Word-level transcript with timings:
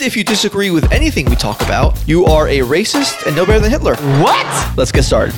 if 0.00 0.16
you 0.16 0.24
disagree 0.24 0.70
with 0.70 0.90
anything 0.90 1.26
we 1.26 1.36
talk 1.36 1.60
about, 1.60 2.02
you 2.08 2.24
are 2.24 2.48
a 2.48 2.60
racist 2.60 3.26
and 3.26 3.36
no 3.36 3.44
better 3.44 3.60
than 3.60 3.70
Hitler. 3.70 3.96
What? 4.22 4.76
Let's 4.76 4.92
get 4.92 5.02
started. 5.02 5.34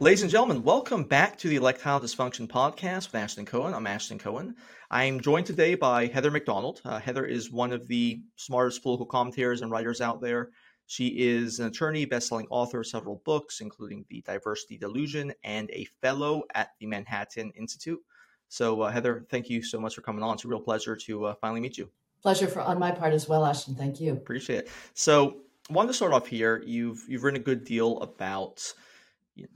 Ladies 0.00 0.22
and 0.22 0.30
gentlemen, 0.30 0.62
welcome 0.62 1.02
back 1.02 1.36
to 1.38 1.48
the 1.48 1.56
Electile 1.56 2.00
Dysfunction 2.00 2.46
Podcast 2.46 3.06
with 3.06 3.16
Ashton 3.16 3.44
Cohen. 3.44 3.74
I'm 3.74 3.88
Ashton 3.88 4.16
Cohen. 4.16 4.54
I'm 4.92 5.20
joined 5.20 5.46
today 5.46 5.74
by 5.74 6.06
Heather 6.06 6.30
Mac 6.30 6.44
Donald. 6.44 6.80
Uh, 6.84 7.00
Heather 7.00 7.26
is 7.26 7.50
one 7.50 7.72
of 7.72 7.88
the 7.88 8.20
smartest 8.36 8.84
political 8.84 9.06
commentators 9.06 9.62
and 9.62 9.72
writers 9.72 10.00
out 10.00 10.20
there. 10.20 10.50
She 10.86 11.08
is 11.08 11.58
an 11.58 11.66
attorney, 11.66 12.04
best-selling 12.04 12.46
author 12.48 12.80
of 12.80 12.86
several 12.86 13.20
books, 13.24 13.60
including 13.60 14.04
The 14.08 14.22
Diversity 14.22 14.78
Delusion 14.78 15.34
and 15.42 15.68
a 15.72 15.84
fellow 16.00 16.44
at 16.54 16.70
the 16.78 16.86
Manhattan 16.86 17.50
Institute. 17.56 18.00
So, 18.48 18.82
uh, 18.82 18.90
Heather, 18.90 19.26
thank 19.30 19.50
you 19.50 19.62
so 19.62 19.78
much 19.80 19.94
for 19.94 20.00
coming 20.00 20.22
on. 20.22 20.34
It's 20.34 20.44
a 20.44 20.48
real 20.48 20.60
pleasure 20.60 20.96
to 20.96 21.26
uh, 21.26 21.34
finally 21.40 21.60
meet 21.60 21.78
you. 21.78 21.90
Pleasure 22.22 22.48
for 22.48 22.60
on 22.60 22.78
my 22.78 22.90
part 22.90 23.12
as 23.12 23.28
well, 23.28 23.44
Ashton. 23.44 23.74
Thank 23.74 24.00
you. 24.00 24.12
Appreciate 24.12 24.60
it. 24.60 24.70
So, 24.94 25.36
wanted 25.70 25.88
to 25.88 25.94
start 25.94 26.12
off 26.12 26.26
here. 26.26 26.62
You've 26.66 27.04
you've 27.08 27.22
written 27.22 27.40
a 27.40 27.44
good 27.44 27.64
deal 27.64 27.98
about 28.00 28.72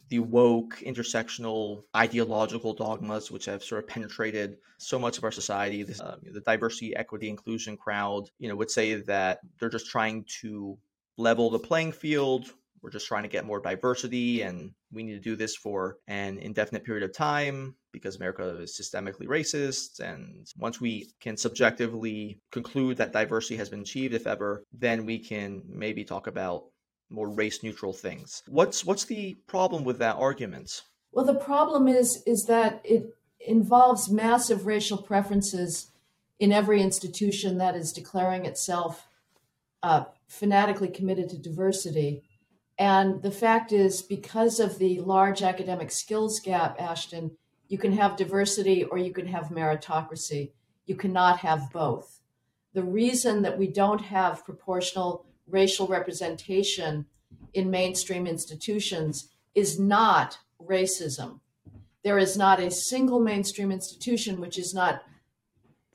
the 0.08 0.20
woke, 0.20 0.78
intersectional, 0.86 1.82
ideological 1.96 2.72
dogmas 2.72 3.32
which 3.32 3.46
have 3.46 3.64
sort 3.64 3.82
of 3.82 3.88
penetrated 3.88 4.58
so 4.78 4.98
much 4.98 5.18
of 5.18 5.24
our 5.24 5.32
society. 5.32 5.82
This, 5.82 6.00
uh, 6.00 6.18
the 6.22 6.40
diversity, 6.40 6.94
equity, 6.94 7.28
inclusion 7.28 7.76
crowd, 7.76 8.30
you 8.38 8.48
know, 8.48 8.54
would 8.54 8.70
say 8.70 8.94
that 8.94 9.40
they're 9.58 9.68
just 9.68 9.90
trying 9.90 10.24
to 10.40 10.78
level 11.16 11.50
the 11.50 11.58
playing 11.58 11.92
field. 11.92 12.46
We're 12.80 12.90
just 12.90 13.06
trying 13.06 13.22
to 13.22 13.28
get 13.28 13.44
more 13.44 13.60
diversity, 13.60 14.42
and 14.42 14.72
we 14.92 15.02
need 15.02 15.14
to 15.14 15.20
do 15.20 15.36
this 15.36 15.56
for 15.56 15.98
an 16.06 16.38
indefinite 16.38 16.84
period 16.84 17.04
of 17.04 17.12
time 17.12 17.74
because 17.92 18.16
America 18.16 18.56
is 18.60 18.78
systemically 18.78 19.26
racist. 19.26 20.00
And 20.00 20.46
once 20.58 20.80
we 20.80 21.10
can 21.20 21.36
subjectively 21.36 22.40
conclude 22.50 22.96
that 22.96 23.12
diversity 23.12 23.56
has 23.56 23.68
been 23.68 23.80
achieved, 23.80 24.14
if 24.14 24.26
ever, 24.26 24.64
then 24.72 25.06
we 25.06 25.18
can 25.18 25.62
maybe 25.68 26.04
talk 26.04 26.26
about 26.26 26.64
more 27.10 27.28
race 27.28 27.62
neutral 27.62 27.92
things. 27.92 28.42
What's 28.48 28.84
what's 28.84 29.04
the 29.04 29.36
problem 29.46 29.84
with 29.84 29.98
that 29.98 30.16
argument? 30.16 30.82
Well, 31.12 31.26
the 31.26 31.34
problem 31.34 31.88
is 31.88 32.22
is 32.26 32.44
that 32.48 32.80
it 32.84 33.14
involves 33.38 34.10
massive 34.10 34.66
racial 34.66 34.98
preferences 34.98 35.90
in 36.38 36.52
every 36.52 36.80
institution 36.80 37.58
that 37.58 37.76
is 37.76 37.92
declaring 37.92 38.46
itself 38.46 39.06
uh, 39.82 40.04
fanatically 40.26 40.88
committed 40.88 41.28
to 41.30 41.38
diversity. 41.38 42.22
And 42.78 43.22
the 43.22 43.30
fact 43.30 43.70
is, 43.72 44.02
because 44.02 44.58
of 44.58 44.78
the 44.78 45.00
large 45.00 45.42
academic 45.42 45.90
skills 45.90 46.40
gap, 46.40 46.80
Ashton, 46.80 47.36
you 47.72 47.78
can 47.78 47.92
have 47.92 48.18
diversity 48.18 48.84
or 48.84 48.98
you 48.98 49.14
can 49.14 49.26
have 49.26 49.48
meritocracy. 49.48 50.50
You 50.84 50.94
cannot 50.94 51.38
have 51.38 51.72
both. 51.72 52.20
The 52.74 52.82
reason 52.84 53.40
that 53.42 53.56
we 53.56 53.66
don't 53.66 54.02
have 54.02 54.44
proportional 54.44 55.24
racial 55.48 55.86
representation 55.86 57.06
in 57.54 57.70
mainstream 57.70 58.26
institutions 58.26 59.30
is 59.54 59.80
not 59.80 60.36
racism. 60.60 61.40
There 62.04 62.18
is 62.18 62.36
not 62.36 62.60
a 62.60 62.70
single 62.70 63.20
mainstream 63.20 63.72
institution 63.72 64.38
which 64.38 64.58
is 64.58 64.74
not 64.74 65.04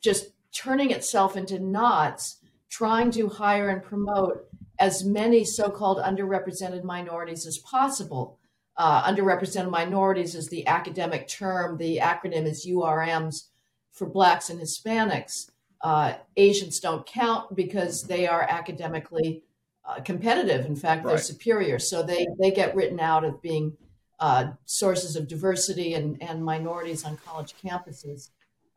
just 0.01 0.29
turning 0.51 0.89
itself 0.89 1.37
into 1.37 1.59
knots, 1.59 2.37
trying 2.71 3.11
to 3.11 3.29
hire 3.29 3.69
and 3.69 3.83
promote 3.83 4.47
as 4.79 5.05
many 5.05 5.45
so 5.45 5.69
called 5.69 5.99
underrepresented 5.99 6.83
minorities 6.83 7.45
as 7.45 7.59
possible. 7.59 8.36
Uh, 8.77 9.03
underrepresented 9.11 9.69
minorities 9.71 10.35
is 10.35 10.49
the 10.49 10.67
academic 10.67 11.27
term, 11.27 11.77
the 11.77 11.97
acronym 11.97 12.45
is 12.45 12.67
URMs 12.67 13.47
for 13.91 14.05
Blacks 14.05 14.49
and 14.49 14.59
Hispanics. 14.59 15.49
Uh, 15.81 16.13
Asians 16.35 16.79
don't 16.79 17.05
count 17.05 17.55
because 17.55 18.03
they 18.03 18.27
are 18.27 18.43
academically 18.43 19.43
uh, 19.85 19.99
competitive. 20.01 20.65
In 20.65 20.75
fact, 20.75 21.05
they're 21.05 21.17
superior. 21.17 21.79
So 21.79 22.03
they, 22.03 22.27
they 22.39 22.51
get 22.51 22.75
written 22.75 22.99
out 22.99 23.23
of 23.23 23.41
being 23.41 23.77
uh, 24.19 24.51
sources 24.65 25.15
of 25.15 25.27
diversity 25.27 25.93
and, 25.93 26.21
and 26.21 26.43
minorities 26.43 27.03
on 27.05 27.17
college 27.17 27.55
campuses. 27.63 28.29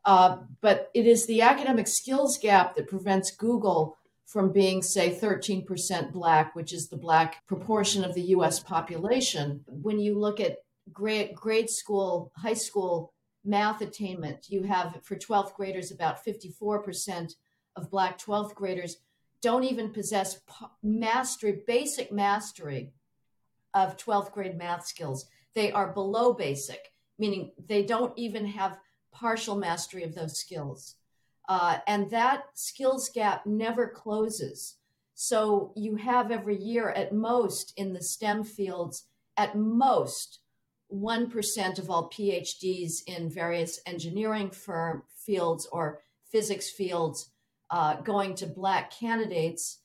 Uh, 0.04 0.38
but 0.60 0.90
it 0.94 1.06
is 1.06 1.26
the 1.26 1.42
academic 1.42 1.86
skills 1.86 2.38
gap 2.38 2.74
that 2.74 2.88
prevents 2.88 3.30
Google 3.30 3.98
from 4.30 4.52
being, 4.52 4.80
say, 4.80 5.18
13% 5.20 6.12
Black, 6.12 6.54
which 6.54 6.72
is 6.72 6.86
the 6.86 6.96
Black 6.96 7.44
proportion 7.48 8.04
of 8.04 8.14
the 8.14 8.22
US 8.36 8.60
population. 8.60 9.64
When 9.66 9.98
you 9.98 10.16
look 10.16 10.38
at 10.38 10.58
grade, 10.92 11.34
grade 11.34 11.68
school, 11.68 12.30
high 12.36 12.54
school 12.54 13.12
math 13.44 13.80
attainment, 13.80 14.48
you 14.48 14.62
have 14.62 15.00
for 15.02 15.16
12th 15.16 15.54
graders 15.54 15.90
about 15.90 16.24
54% 16.24 17.34
of 17.74 17.90
Black 17.90 18.20
12th 18.20 18.54
graders 18.54 18.98
don't 19.42 19.64
even 19.64 19.90
possess 19.90 20.40
mastery, 20.80 21.62
basic 21.66 22.12
mastery 22.12 22.92
of 23.74 23.96
12th 23.96 24.30
grade 24.30 24.56
math 24.56 24.86
skills. 24.86 25.26
They 25.56 25.72
are 25.72 25.92
below 25.92 26.34
basic, 26.34 26.92
meaning 27.18 27.50
they 27.66 27.82
don't 27.82 28.16
even 28.16 28.46
have 28.46 28.78
partial 29.10 29.56
mastery 29.56 30.04
of 30.04 30.14
those 30.14 30.38
skills. 30.38 30.94
Uh, 31.50 31.78
and 31.88 32.08
that 32.10 32.44
skills 32.54 33.08
gap 33.08 33.44
never 33.44 33.88
closes. 33.88 34.76
So 35.14 35.72
you 35.74 35.96
have 35.96 36.30
every 36.30 36.56
year, 36.56 36.90
at 36.90 37.12
most 37.12 37.72
in 37.76 37.92
the 37.92 38.00
STEM 38.00 38.44
fields, 38.44 39.06
at 39.36 39.56
most 39.56 40.38
1% 40.94 41.78
of 41.80 41.90
all 41.90 42.08
PhDs 42.08 43.02
in 43.04 43.28
various 43.28 43.80
engineering 43.84 44.50
firm 44.50 45.02
fields 45.26 45.66
or 45.72 46.02
physics 46.30 46.70
fields 46.70 47.32
uh, 47.70 47.96
going 47.96 48.36
to 48.36 48.46
Black 48.46 48.92
candidates 48.92 49.78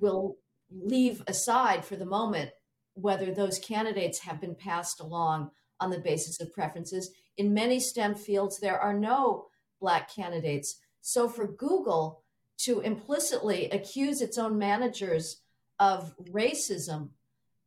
will 0.00 0.36
leave 0.68 1.22
aside 1.28 1.84
for 1.84 1.94
the 1.94 2.04
moment 2.04 2.50
whether 2.94 3.32
those 3.32 3.60
candidates 3.60 4.18
have 4.18 4.40
been 4.40 4.56
passed 4.56 4.98
along 4.98 5.52
on 5.78 5.90
the 5.90 6.00
basis 6.00 6.40
of 6.40 6.52
preferences. 6.52 7.12
In 7.36 7.54
many 7.54 7.78
STEM 7.78 8.16
fields, 8.16 8.58
there 8.58 8.80
are 8.80 8.94
no 8.94 9.46
Black 9.80 10.12
candidates. 10.12 10.80
So 11.00 11.28
for 11.28 11.46
Google 11.46 12.22
to 12.58 12.80
implicitly 12.80 13.70
accuse 13.70 14.20
its 14.20 14.36
own 14.38 14.58
managers 14.58 15.42
of 15.78 16.14
racism 16.30 17.10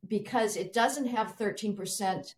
because 0.07 0.57
it 0.57 0.73
doesn't 0.73 1.07
have 1.07 1.37
13% 1.37 2.33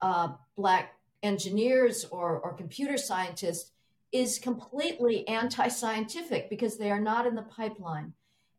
uh, 0.00 0.28
Black 0.56 0.94
engineers 1.22 2.04
or, 2.04 2.38
or 2.38 2.54
computer 2.54 2.96
scientists 2.96 3.72
is 4.12 4.38
completely 4.38 5.26
anti 5.28 5.68
scientific 5.68 6.48
because 6.48 6.78
they 6.78 6.90
are 6.90 7.00
not 7.00 7.26
in 7.26 7.34
the 7.34 7.42
pipeline. 7.42 8.12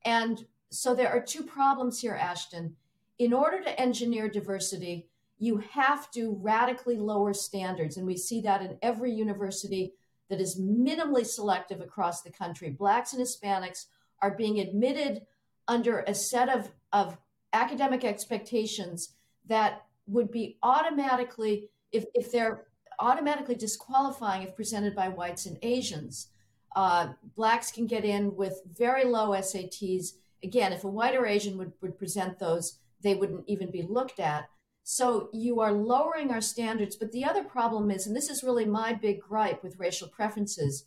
And 0.05 0.45
so 0.69 0.93
there 0.93 1.09
are 1.09 1.21
two 1.21 1.43
problems 1.43 1.99
here, 1.99 2.13
Ashton. 2.13 2.75
In 3.17 3.33
order 3.33 3.61
to 3.61 3.79
engineer 3.79 4.29
diversity, 4.29 5.09
you 5.37 5.57
have 5.71 6.11
to 6.11 6.37
radically 6.41 6.97
lower 6.97 7.33
standards. 7.33 7.97
And 7.97 8.05
we 8.05 8.17
see 8.17 8.41
that 8.41 8.61
in 8.61 8.77
every 8.81 9.11
university 9.11 9.93
that 10.29 10.39
is 10.39 10.59
minimally 10.59 11.25
selective 11.25 11.81
across 11.81 12.21
the 12.21 12.31
country. 12.31 12.69
Blacks 12.69 13.13
and 13.13 13.21
Hispanics 13.21 13.85
are 14.21 14.35
being 14.35 14.59
admitted 14.59 15.25
under 15.67 15.99
a 15.99 16.13
set 16.13 16.49
of, 16.49 16.71
of 16.93 17.17
academic 17.53 18.03
expectations 18.03 19.15
that 19.47 19.85
would 20.07 20.31
be 20.31 20.57
automatically, 20.63 21.69
if, 21.91 22.05
if 22.13 22.31
they're 22.31 22.65
automatically 22.99 23.55
disqualifying 23.55 24.43
if 24.43 24.55
presented 24.55 24.95
by 24.95 25.07
whites 25.07 25.45
and 25.45 25.57
Asians. 25.61 26.27
Uh, 26.75 27.09
blacks 27.35 27.71
can 27.71 27.87
get 27.87 28.05
in 28.05 28.35
with 28.35 28.61
very 28.77 29.05
low 29.05 29.29
SATs. 29.29 30.13
Again, 30.43 30.73
if 30.73 30.83
a 30.83 30.87
white 30.87 31.15
or 31.15 31.25
Asian 31.25 31.57
would, 31.57 31.73
would 31.81 31.97
present 31.97 32.37
those, 32.39 32.79
they 33.01 33.15
wouldn't 33.15 33.45
even 33.47 33.71
be 33.71 33.81
looked 33.81 34.19
at. 34.19 34.49
So 34.91 35.29
you 35.31 35.59
are 35.59 35.71
lowering 35.71 36.31
our 36.31 36.41
standards. 36.41 36.95
But 36.95 37.11
the 37.11 37.23
other 37.23 37.43
problem 37.43 37.91
is, 37.91 38.07
and 38.07 38.15
this 38.15 38.27
is 38.27 38.43
really 38.43 38.65
my 38.65 38.91
big 38.91 39.21
gripe 39.21 39.61
with 39.61 39.77
racial 39.77 40.07
preferences, 40.07 40.85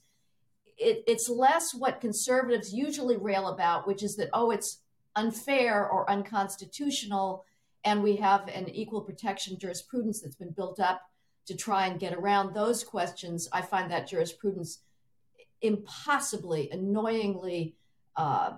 it, 0.77 1.05
it's 1.07 1.29
less 1.29 1.73
what 1.73 2.01
conservatives 2.01 2.75
usually 2.75 3.17
rail 3.17 3.47
about, 3.47 3.87
which 3.87 4.03
is 4.03 4.17
that, 4.17 4.29
oh, 4.33 4.51
it's 4.51 4.81
unfair 5.15 5.89
or 5.89 6.11
unconstitutional, 6.11 7.45
and 7.85 8.03
we 8.03 8.17
have 8.17 8.49
an 8.49 8.69
equal 8.71 9.03
protection 9.03 9.57
jurisprudence 9.57 10.21
that's 10.21 10.35
been 10.35 10.51
built 10.51 10.81
up 10.81 11.03
to 11.47 11.57
try 11.57 11.87
and 11.87 12.01
get 12.01 12.13
around 12.13 12.55
those 12.55 12.83
questions. 12.83 13.49
I 13.53 13.63
find 13.63 13.89
that 13.93 14.09
jurisprudence 14.09 14.81
impossibly, 15.61 16.69
annoyingly 16.71 17.77
uh, 18.17 18.55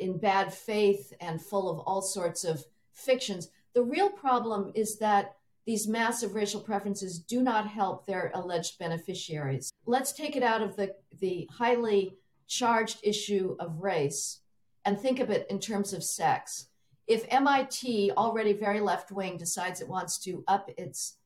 in 0.00 0.18
bad 0.18 0.52
faith 0.52 1.12
and 1.20 1.40
full 1.40 1.70
of 1.70 1.78
all 1.86 2.02
sorts 2.02 2.42
of 2.42 2.64
fictions. 2.92 3.50
The 3.74 3.82
real 3.82 4.10
problem 4.10 4.72
is 4.74 4.98
that 4.98 5.36
these 5.66 5.86
massive 5.86 6.34
racial 6.34 6.60
preferences 6.60 7.18
do 7.18 7.42
not 7.42 7.68
help 7.68 8.06
their 8.06 8.30
alleged 8.34 8.78
beneficiaries. 8.78 9.70
Let's 9.84 10.12
take 10.12 10.34
it 10.34 10.42
out 10.42 10.62
of 10.62 10.76
the, 10.76 10.94
the 11.20 11.48
highly 11.52 12.16
charged 12.46 13.00
issue 13.02 13.56
of 13.60 13.82
race 13.82 14.40
and 14.84 14.98
think 14.98 15.20
of 15.20 15.28
it 15.28 15.46
in 15.50 15.60
terms 15.60 15.92
of 15.92 16.02
sex. 16.02 16.68
If 17.06 17.26
MIT, 17.28 18.12
already 18.16 18.54
very 18.54 18.80
left 18.80 19.12
wing, 19.12 19.36
decides 19.36 19.80
it 19.80 19.88
wants 19.88 20.18
to 20.20 20.42
up 20.48 20.70
its 20.76 21.18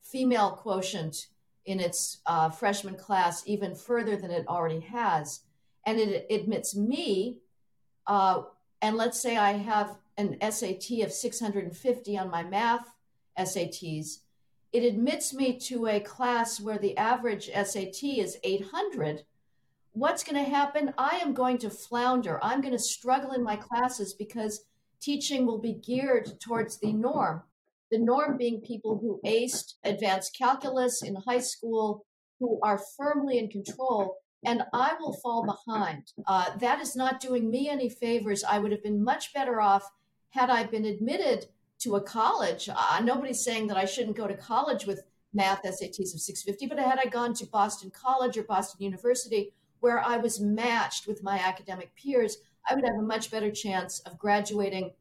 female 0.00 0.52
quotient 0.52 1.26
in 1.64 1.80
its 1.80 2.18
uh, 2.26 2.50
freshman 2.50 2.94
class 2.94 3.42
even 3.46 3.74
further 3.74 4.16
than 4.16 4.30
it 4.30 4.46
already 4.48 4.80
has, 4.80 5.40
and 5.84 5.98
it 5.98 6.26
admits 6.30 6.74
me, 6.74 7.38
uh, 8.06 8.42
and 8.80 8.96
let's 8.96 9.20
say 9.20 9.36
I 9.36 9.52
have 9.52 9.96
an 10.16 10.36
SAT 10.40 11.00
of 11.02 11.12
650 11.12 12.18
on 12.18 12.30
my 12.30 12.42
math 12.42 12.92
SATs, 13.38 14.18
it 14.72 14.84
admits 14.84 15.32
me 15.32 15.58
to 15.60 15.86
a 15.86 16.00
class 16.00 16.60
where 16.60 16.78
the 16.78 16.96
average 16.96 17.50
SAT 17.50 18.02
is 18.02 18.38
800. 18.42 19.24
What's 19.92 20.22
going 20.22 20.42
to 20.44 20.50
happen? 20.50 20.92
I 20.98 21.20
am 21.22 21.32
going 21.32 21.58
to 21.58 21.70
flounder. 21.70 22.38
I'm 22.42 22.60
going 22.60 22.72
to 22.72 22.78
struggle 22.78 23.32
in 23.32 23.42
my 23.42 23.56
classes 23.56 24.12
because 24.12 24.64
teaching 25.00 25.46
will 25.46 25.58
be 25.58 25.74
geared 25.74 26.38
towards 26.40 26.78
the 26.78 26.92
norm. 26.92 27.42
The 27.90 27.98
norm 27.98 28.36
being 28.36 28.60
people 28.60 28.98
who 28.98 29.20
aced 29.24 29.74
advanced 29.84 30.36
calculus 30.36 31.02
in 31.02 31.16
high 31.16 31.40
school, 31.40 32.04
who 32.38 32.60
are 32.62 32.80
firmly 32.96 33.38
in 33.38 33.48
control, 33.48 34.18
and 34.44 34.62
I 34.72 34.94
will 35.00 35.14
fall 35.14 35.44
behind. 35.44 36.12
Uh, 36.26 36.56
that 36.58 36.80
is 36.80 36.94
not 36.94 37.20
doing 37.20 37.50
me 37.50 37.68
any 37.68 37.88
favors. 37.88 38.44
I 38.44 38.58
would 38.58 38.72
have 38.72 38.82
been 38.82 39.02
much 39.02 39.34
better 39.34 39.60
off 39.60 39.90
had 40.30 40.50
I 40.50 40.64
been 40.64 40.84
admitted 40.84 41.46
to 41.80 41.96
a 41.96 42.00
college. 42.00 42.68
Uh, 42.72 43.00
nobody's 43.02 43.42
saying 43.42 43.66
that 43.68 43.76
I 43.76 43.84
shouldn't 43.84 44.16
go 44.16 44.26
to 44.26 44.36
college 44.36 44.86
with 44.86 45.02
math 45.32 45.62
SATs 45.62 46.14
of 46.14 46.20
650, 46.20 46.66
but 46.66 46.78
had 46.78 46.98
I 46.98 47.08
gone 47.08 47.34
to 47.34 47.46
Boston 47.46 47.90
College 47.90 48.36
or 48.36 48.42
Boston 48.44 48.84
University, 48.84 49.52
where 49.80 50.00
I 50.00 50.16
was 50.16 50.40
matched 50.40 51.06
with 51.06 51.22
my 51.22 51.38
academic 51.38 51.94
peers, 51.94 52.38
I 52.68 52.74
would 52.74 52.84
have 52.84 52.98
a 52.98 53.02
much 53.02 53.30
better 53.30 53.50
chance 53.50 54.00
of 54.00 54.18
graduating 54.18 54.92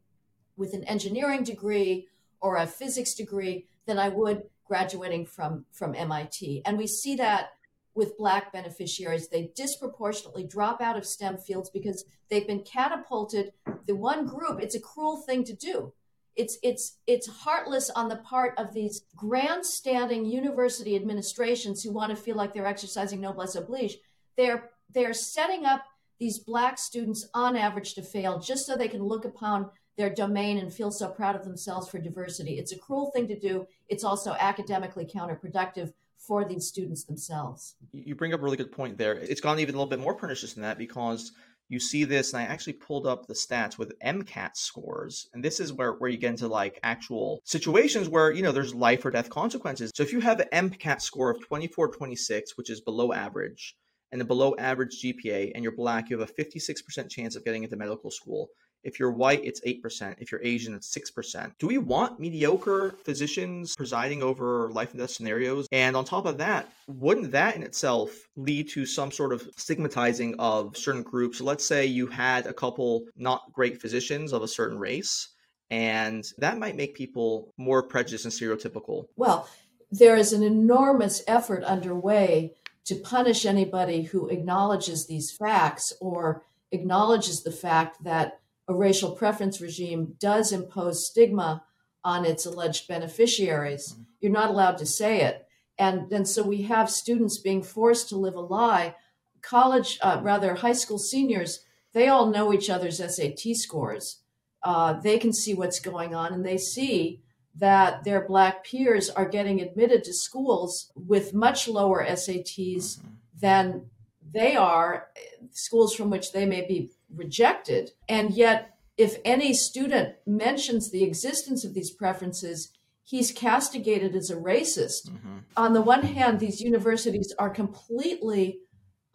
with 0.56 0.74
an 0.74 0.84
engineering 0.84 1.44
degree 1.44 2.08
or 2.42 2.58
a 2.58 2.68
physics 2.68 3.14
degree 3.14 3.66
than 3.86 3.98
I 3.98 4.10
would 4.10 4.44
graduating 4.68 5.26
from, 5.26 5.66
from 5.72 5.96
MIT. 5.96 6.62
And 6.66 6.78
we 6.78 6.88
see 6.88 7.16
that 7.16 7.52
with 7.98 8.18
Black 8.18 8.54
beneficiaries. 8.54 9.28
They 9.28 9.52
disproportionately 9.56 10.46
drop 10.46 10.82
out 10.82 10.98
of 10.98 11.06
STEM 11.06 11.38
fields 11.38 11.70
because 11.70 12.06
they've 12.30 12.48
been 12.48 12.64
catapulted. 12.64 13.52
The 13.88 13.96
one 13.96 14.26
group, 14.26 14.62
it's 14.62 14.76
a 14.76 14.80
cruel 14.80 15.18
thing 15.18 15.44
to 15.46 15.54
do 15.54 15.92
it's 16.38 16.58
it's 16.62 16.98
it's 17.08 17.28
heartless 17.28 17.90
on 17.90 18.08
the 18.08 18.18
part 18.18 18.54
of 18.58 18.74
these 18.74 19.02
grandstanding 19.16 20.24
university 20.24 20.96
administrations 20.96 21.84
who 21.84 21.92
want 21.92 22.12
to 22.12 22.16
feel 22.16 22.36
like 22.36 22.54
they're 22.54 22.68
exercising 22.68 23.20
noblesse 23.20 23.56
oblige. 23.56 23.98
They're 24.38 24.70
they're 24.94 25.14
setting 25.14 25.66
up 25.66 25.84
these 26.20 26.40
black 26.40 26.78
students 26.78 27.28
on 27.34 27.56
average 27.56 27.96
to 27.96 28.02
fail 28.02 28.40
just 28.40 28.66
so 28.66 28.76
they 28.76 28.88
can 28.88 29.04
look 29.04 29.26
upon 29.26 29.70
their 29.98 30.10
domain 30.12 30.60
and 30.60 30.72
feel 30.72 30.92
so 30.92 31.10
proud 31.10 31.36
of 31.36 31.44
themselves 31.44 31.90
for 31.90 31.98
diversity. 31.98 32.60
It's 32.60 32.72
a 32.72 32.78
cruel 32.78 33.12
thing 33.14 33.28
to 33.28 33.40
do. 33.40 33.66
It's 33.90 34.04
also 34.04 34.36
academically 34.40 35.06
counterproductive 35.06 35.92
for 36.28 36.46
these 36.46 36.68
students 36.68 37.06
themselves. 37.06 37.76
You 37.92 38.16
bring 38.16 38.34
up 38.34 38.42
a 38.42 38.44
really 38.44 38.58
good 38.58 38.72
point 38.72 38.98
there. 38.98 39.14
It's 39.14 39.42
gone 39.42 39.60
even 39.60 39.76
a 39.76 39.78
little 39.78 39.90
bit 39.90 40.00
more 40.00 40.16
pernicious 40.16 40.54
than 40.54 40.64
that 40.64 40.78
because 40.78 41.32
you 41.70 41.80
see 41.80 42.04
this, 42.04 42.34
and 42.34 42.42
I 42.42 42.46
actually 42.46 42.74
pulled 42.74 43.06
up 43.06 43.28
the 43.28 43.34
stats 43.34 43.78
with 43.78 43.98
MCAT 44.00 44.56
scores. 44.56 45.28
And 45.34 45.44
this 45.44 45.60
is 45.60 45.74
where, 45.74 45.94
where 45.94 46.10
you 46.10 46.18
get 46.18 46.30
into 46.32 46.48
like 46.48 46.80
actual 46.84 47.42
situations 47.44 48.08
where, 48.08 48.32
you 48.32 48.42
know, 48.42 48.52
there's 48.52 48.74
life 48.74 49.06
or 49.06 49.12
death 49.12 49.30
consequences. 49.30 49.92
So 49.94 50.04
if 50.04 50.14
you 50.14 50.22
have 50.22 50.40
an 50.40 50.70
MCAT 50.70 51.02
score 51.02 51.30
of 51.30 51.46
24, 51.46 51.90
26, 51.90 52.58
which 52.58 52.70
is 52.70 52.82
below 52.82 53.12
average, 53.12 53.76
and 54.12 54.22
a 54.22 54.26
below 54.26 54.56
average 54.58 55.02
GPA, 55.04 55.52
and 55.54 55.64
you're 55.64 55.76
black, 55.76 56.10
you 56.10 56.18
have 56.18 56.30
a 56.30 56.34
56% 56.34 57.10
chance 57.10 57.36
of 57.36 57.44
getting 57.44 57.64
into 57.64 57.76
medical 57.76 58.12
school. 58.12 58.50
If 58.84 59.00
you're 59.00 59.12
white, 59.12 59.44
it's 59.44 59.62
8%. 59.62 60.16
If 60.20 60.32
you're 60.32 60.44
Asian, 60.44 60.74
it's 60.74 60.96
6%. 60.96 61.52
Do 61.60 61.68
we 61.68 61.78
want 61.78 62.20
mediocre 62.20 62.96
physicians 63.04 63.76
presiding 63.76 64.24
over 64.24 64.70
life 64.72 64.92
and 64.92 65.00
death 65.00 65.12
scenarios? 65.12 65.68
And 65.72 65.96
on 65.96 66.06
top 66.06 66.26
of 66.26 66.38
that, 66.38 66.72
wouldn't 66.88 67.32
that 67.32 67.56
in 67.56 67.64
itself 67.64 68.12
lead 68.36 68.70
to 68.70 68.86
some 68.86 69.12
sort 69.12 69.34
of 69.34 69.48
stigmatizing 69.58 70.36
of 70.40 70.78
certain 70.78 71.04
groups? 71.04 71.42
Let's 71.42 71.68
say 71.68 71.86
you 71.86 72.08
had 72.08 72.48
a 72.48 72.54
couple 72.54 73.06
not 73.16 73.52
great 73.52 73.82
physicians 73.82 74.32
of 74.32 74.42
a 74.44 74.48
certain 74.48 74.80
race, 74.80 75.30
and 75.70 76.26
that 76.38 76.58
might 76.58 76.78
make 76.78 76.96
people 76.96 77.54
more 77.58 77.84
prejudiced 77.84 78.26
and 78.26 78.34
stereotypical. 78.34 79.08
Well, 79.16 79.50
there 79.92 80.16
is 80.16 80.34
an 80.34 80.44
enormous 80.44 81.24
effort 81.28 81.64
underway 81.64 82.54
to 82.86 82.96
punish 82.96 83.46
anybody 83.46 84.04
who 84.04 84.30
acknowledges 84.30 85.08
these 85.08 85.32
facts 85.32 85.92
or 86.00 86.44
acknowledges 86.72 87.44
the 87.44 87.52
fact 87.52 88.04
that 88.04 88.40
a 88.68 88.74
racial 88.74 89.12
preference 89.12 89.62
regime 89.62 90.16
does 90.20 90.52
impose 90.52 91.08
stigma 91.08 91.64
on 92.04 92.26
its 92.26 92.46
alleged 92.46 92.88
beneficiaries. 92.88 93.94
Mm-hmm. 93.94 94.04
You're 94.22 94.32
not 94.32 94.50
allowed 94.50 94.78
to 94.80 94.86
say 94.86 95.22
it. 95.22 95.48
And, 95.80 96.12
and 96.12 96.28
so 96.28 96.44
we 96.44 96.64
have 96.64 96.90
students 96.90 97.38
being 97.38 97.62
forced 97.62 98.10
to 98.10 98.18
live 98.18 98.36
a 98.36 98.42
lie. 98.42 98.96
College, 99.42 100.00
uh, 100.02 100.20
rather, 100.24 100.56
high 100.56 100.74
school 100.74 100.98
seniors, 100.98 101.64
they 101.94 102.08
all 102.08 102.28
know 102.28 102.52
each 102.52 102.70
other's 102.70 102.98
SAT 102.98 103.56
scores. 103.56 104.22
Uh, 104.64 104.94
they 104.94 105.20
can 105.20 105.34
see 105.34 105.54
what's 105.54 105.80
going 105.80 106.16
on 106.16 106.34
and 106.34 106.46
they 106.46 106.58
see 106.58 107.22
that 107.56 108.04
their 108.04 108.26
Black 108.28 108.66
peers 108.66 109.10
are 109.10 109.28
getting 109.28 109.62
admitted 109.62 110.04
to 110.04 110.14
schools 110.14 110.92
with 110.96 111.34
much 111.34 111.68
lower 111.68 112.06
SATs 112.06 112.98
mm-hmm. 112.98 113.08
than 113.40 113.90
they 114.32 114.56
are, 114.56 115.10
schools 115.52 115.96
from 115.96 116.10
which 116.10 116.32
they 116.32 116.46
may 116.46 116.68
be 116.68 116.92
rejected. 117.14 117.92
And 118.08 118.32
yet, 118.32 118.78
if 118.98 119.18
any 119.24 119.54
student 119.54 120.16
mentions 120.26 120.90
the 120.90 121.04
existence 121.04 121.64
of 121.64 121.74
these 121.74 121.92
preferences, 121.92 122.72
he's 123.04 123.32
castigated 123.32 124.16
as 124.16 124.30
a 124.30 124.36
racist. 124.36 125.10
Mm-hmm. 125.10 125.38
On 125.56 125.74
the 125.74 125.82
one 125.82 126.04
hand, 126.04 126.40
these 126.40 126.62
universities 126.62 127.34
are 127.38 127.50
completely 127.50 128.60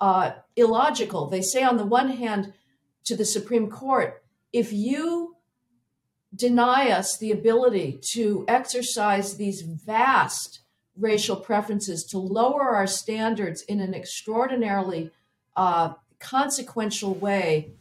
uh, 0.01 0.33
illogical. 0.57 1.29
They 1.29 1.43
say, 1.43 1.63
on 1.63 1.77
the 1.77 1.87
one 1.87 2.11
hand, 2.11 2.53
to 3.05 3.17
the 3.17 3.25
Supreme 3.25 3.69
Court, 3.69 4.23
if 4.53 4.73
you 4.73 5.37
deny 6.35 6.91
us 6.91 7.19
the 7.19 7.33
ability 7.33 8.01
to 8.13 8.45
exercise 8.49 9.37
these 9.37 9.63
vast 9.63 10.61
racial 10.97 11.37
preferences, 11.37 12.05
to 12.05 12.19
lower 12.19 12.75
our 12.75 12.87
standards 12.87 13.63
in 13.63 13.81
an 13.81 13.95
extraordinarily 13.95 15.11
uh, 15.57 15.95
consequential 16.19 17.15
way, 17.15 17.73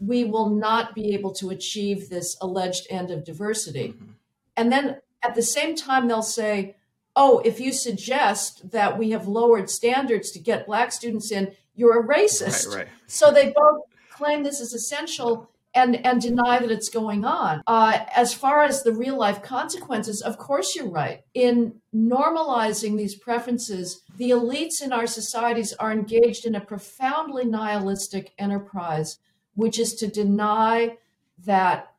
we 0.00 0.24
will 0.24 0.48
not 0.48 0.94
be 0.94 1.14
able 1.14 1.32
to 1.34 1.50
achieve 1.50 2.08
this 2.08 2.36
alleged 2.40 2.86
end 2.90 3.10
of 3.10 3.24
diversity. 3.24 3.88
Mm-hmm. 3.88 4.12
And 4.56 4.72
then 4.72 4.96
at 5.22 5.34
the 5.34 5.42
same 5.42 5.76
time, 5.76 6.08
they'll 6.08 6.22
say, 6.22 6.76
oh, 7.14 7.40
if 7.44 7.60
you 7.60 7.72
suggest 7.72 8.70
that 8.70 8.98
we 8.98 9.10
have 9.10 9.28
lowered 9.28 9.68
standards 9.68 10.30
to 10.32 10.38
get 10.38 10.66
black 10.66 10.92
students 10.92 11.30
in, 11.30 11.52
you're 11.74 12.00
a 12.00 12.06
racist. 12.06 12.68
Right, 12.68 12.76
right. 12.76 12.88
So 13.06 13.30
they 13.30 13.52
both 13.54 13.82
claim 14.10 14.42
this 14.42 14.60
is 14.60 14.72
essential 14.72 15.50
and, 15.74 16.04
and 16.04 16.20
deny 16.20 16.58
that 16.58 16.70
it's 16.70 16.88
going 16.88 17.24
on. 17.24 17.62
Uh, 17.66 18.00
as 18.14 18.34
far 18.34 18.64
as 18.64 18.82
the 18.82 18.92
real 18.92 19.16
life 19.16 19.42
consequences, 19.42 20.20
of 20.20 20.36
course 20.36 20.74
you're 20.74 20.90
right. 20.90 21.22
In 21.34 21.74
normalizing 21.94 22.96
these 22.96 23.14
preferences, 23.14 24.02
the 24.16 24.30
elites 24.30 24.82
in 24.82 24.92
our 24.92 25.06
societies 25.06 25.72
are 25.74 25.92
engaged 25.92 26.44
in 26.44 26.54
a 26.54 26.60
profoundly 26.60 27.44
nihilistic 27.44 28.32
enterprise 28.38 29.18
which 29.60 29.78
is 29.78 29.94
to 29.94 30.06
deny 30.06 30.96
that 31.44 31.92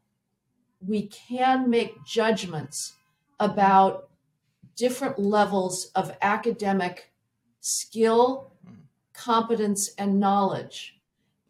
we 0.86 1.08
can 1.08 1.70
make 1.70 2.04
judgments 2.06 2.94
about 3.40 4.10
different 4.76 5.20
levels 5.20 5.92
of 5.96 6.18
academic 6.22 7.12
skill, 7.60 8.52
competence, 9.14 9.92
and 9.98 10.20
knowledge. 10.20 11.00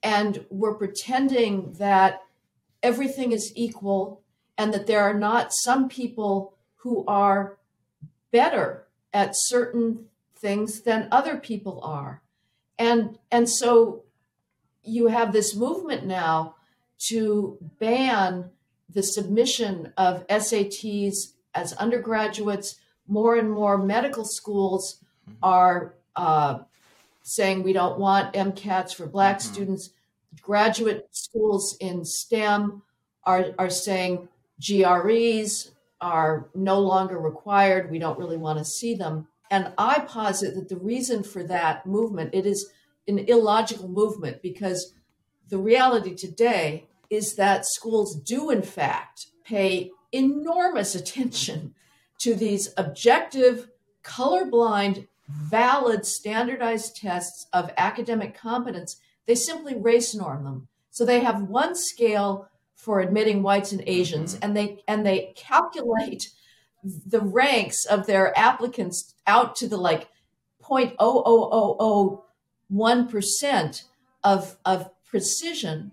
And 0.04 0.46
we're 0.50 0.76
pretending 0.76 1.74
that 1.74 2.24
everything 2.84 3.32
is 3.32 3.54
equal 3.56 4.22
and 4.58 4.74
that 4.74 4.88
there 4.88 5.02
are 5.02 5.14
not 5.14 5.54
some 5.54 5.88
people 5.88 6.58
who 6.78 7.06
are 7.08 7.58
better 8.32 8.88
at 9.14 9.32
certain 9.34 10.06
things 10.36 10.82
than 10.82 11.08
other 11.12 11.38
people 11.38 11.80
are. 11.84 12.22
And, 12.78 13.20
and 13.32 13.48
so 13.48 14.04
you 14.84 15.08
have 15.08 15.32
this 15.32 15.56
movement 15.56 16.06
now 16.06 16.56
to 17.08 17.58
ban 17.80 18.50
the 18.90 19.04
submission 19.04 19.94
of 19.98 20.26
SATs 20.28 21.34
as 21.54 21.74
undergraduates. 21.74 22.80
More 23.08 23.36
and 23.36 23.52
more 23.52 23.78
medical 23.78 24.26
schools 24.26 25.04
are 25.42 25.96
uh, 26.16 26.60
saying 27.24 27.64
we 27.64 27.74
don't 27.74 28.00
want 28.00 28.34
MCATs 28.34 28.94
for 28.94 29.06
Black 29.06 29.40
mm-hmm. 29.40 29.54
students. 29.54 29.90
Graduate 30.42 31.08
schools 31.12 31.76
in 31.80 32.06
STEM 32.06 32.82
are, 33.24 33.48
are 33.58 33.70
saying 33.70 34.30
GREs 34.60 35.72
are 36.00 36.50
no 36.56 36.80
longer 36.80 37.20
required. 37.20 37.92
We 37.92 38.00
don't 38.00 38.18
really 38.18 38.38
want 38.38 38.60
to 38.60 38.66
see 38.66 38.96
them. 38.96 39.28
And 39.50 39.74
I 39.78 40.00
posit 40.00 40.56
that 40.56 40.70
the 40.70 40.78
reason 40.78 41.24
for 41.24 41.44
that 41.44 41.86
movement, 41.86 42.34
it 42.34 42.46
is 42.46 42.72
an 43.08 43.20
illogical 43.20 43.88
movement 43.88 44.42
because 44.42 44.94
the 45.50 45.58
reality 45.58 46.16
today 46.16 46.88
is 47.10 47.36
that 47.36 47.66
schools 47.66 48.16
do, 48.16 48.50
in 48.50 48.62
fact, 48.62 49.28
pay 49.44 49.92
enormous 50.12 50.96
attention 50.96 51.74
to 52.20 52.36
these 52.36 52.74
objective, 52.78 53.70
colorblind, 54.04 55.08
valid 55.28 56.06
standardized 56.06 56.96
tests 56.96 57.48
of 57.52 57.72
academic 57.78 58.38
competence. 58.38 58.98
They 59.26 59.36
simply 59.36 59.76
race 59.76 60.16
norm 60.16 60.44
them. 60.44 60.68
So 60.90 61.06
they 61.06 61.22
have 61.22 61.44
one 61.44 61.76
scale 61.76 62.48
for 62.76 63.00
admitting 63.00 63.44
whites 63.44 63.72
and 63.72 63.84
Asians, 63.86 64.38
and 64.42 64.58
they 64.58 64.84
and 64.88 65.06
they 65.06 65.34
calculate 65.36 66.32
the 66.84 67.22
ranks 67.22 67.86
of 67.86 68.08
their 68.08 68.38
applicants 68.38 69.14
out 69.28 69.56
to 69.58 69.68
the 69.68 69.78
like 69.78 70.10
0.0000 70.64 72.22
1% 72.74 73.84
of, 74.24 74.58
of 74.66 74.90
precision. 75.06 75.92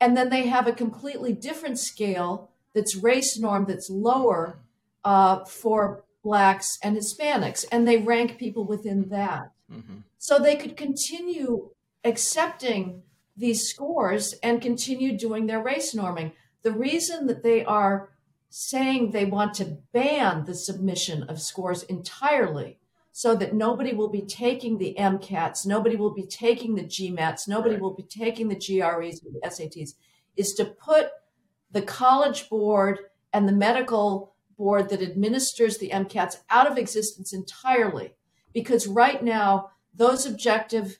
And 0.00 0.16
then 0.16 0.30
they 0.30 0.46
have 0.46 0.66
a 0.66 0.72
completely 0.72 1.32
different 1.32 1.78
scale 1.78 2.50
that's 2.74 2.96
race 2.96 3.38
norm 3.38 3.66
that's 3.66 3.88
lower 3.90 4.58
uh, 5.04 5.44
for 5.44 6.04
Blacks 6.22 6.78
and 6.82 6.96
Hispanics. 6.96 7.64
And 7.70 7.86
they 7.86 7.98
rank 7.98 8.38
people 8.38 8.64
within 8.64 9.08
that. 9.10 9.52
Mm-hmm. 9.70 9.98
So 10.18 10.38
they 10.38 10.56
could 10.56 10.76
continue 10.76 11.70
accepting 12.04 13.02
these 13.36 13.68
scores 13.68 14.34
and 14.42 14.62
continue 14.62 15.18
doing 15.18 15.46
their 15.46 15.62
race 15.62 15.94
norming. 15.94 16.32
The 16.62 16.72
reason 16.72 17.26
that 17.26 17.42
they 17.42 17.64
are 17.64 18.10
saying 18.48 19.10
they 19.10 19.24
want 19.24 19.54
to 19.54 19.78
ban 19.92 20.44
the 20.44 20.54
submission 20.54 21.24
of 21.24 21.42
scores 21.42 21.82
entirely 21.84 22.78
so 23.16 23.36
that 23.36 23.54
nobody 23.54 23.92
will 23.92 24.08
be 24.08 24.22
taking 24.22 24.76
the 24.76 24.92
MCATs, 24.98 25.64
nobody 25.64 25.94
will 25.94 26.12
be 26.12 26.26
taking 26.26 26.74
the 26.74 26.82
GMATs, 26.82 27.46
nobody 27.46 27.74
right. 27.74 27.80
will 27.80 27.94
be 27.94 28.02
taking 28.02 28.48
the 28.48 28.56
GREs 28.56 29.24
or 29.24 29.30
the 29.30 29.40
SATs, 29.44 29.90
is 30.36 30.52
to 30.54 30.64
put 30.64 31.10
the 31.70 31.80
college 31.80 32.48
board 32.48 32.98
and 33.32 33.48
the 33.48 33.52
medical 33.52 34.34
board 34.58 34.88
that 34.88 35.00
administers 35.00 35.78
the 35.78 35.90
MCATs 35.90 36.38
out 36.50 36.68
of 36.68 36.76
existence 36.76 37.32
entirely. 37.32 38.14
Because 38.52 38.88
right 38.88 39.22
now, 39.22 39.70
those 39.94 40.26
objective 40.26 40.98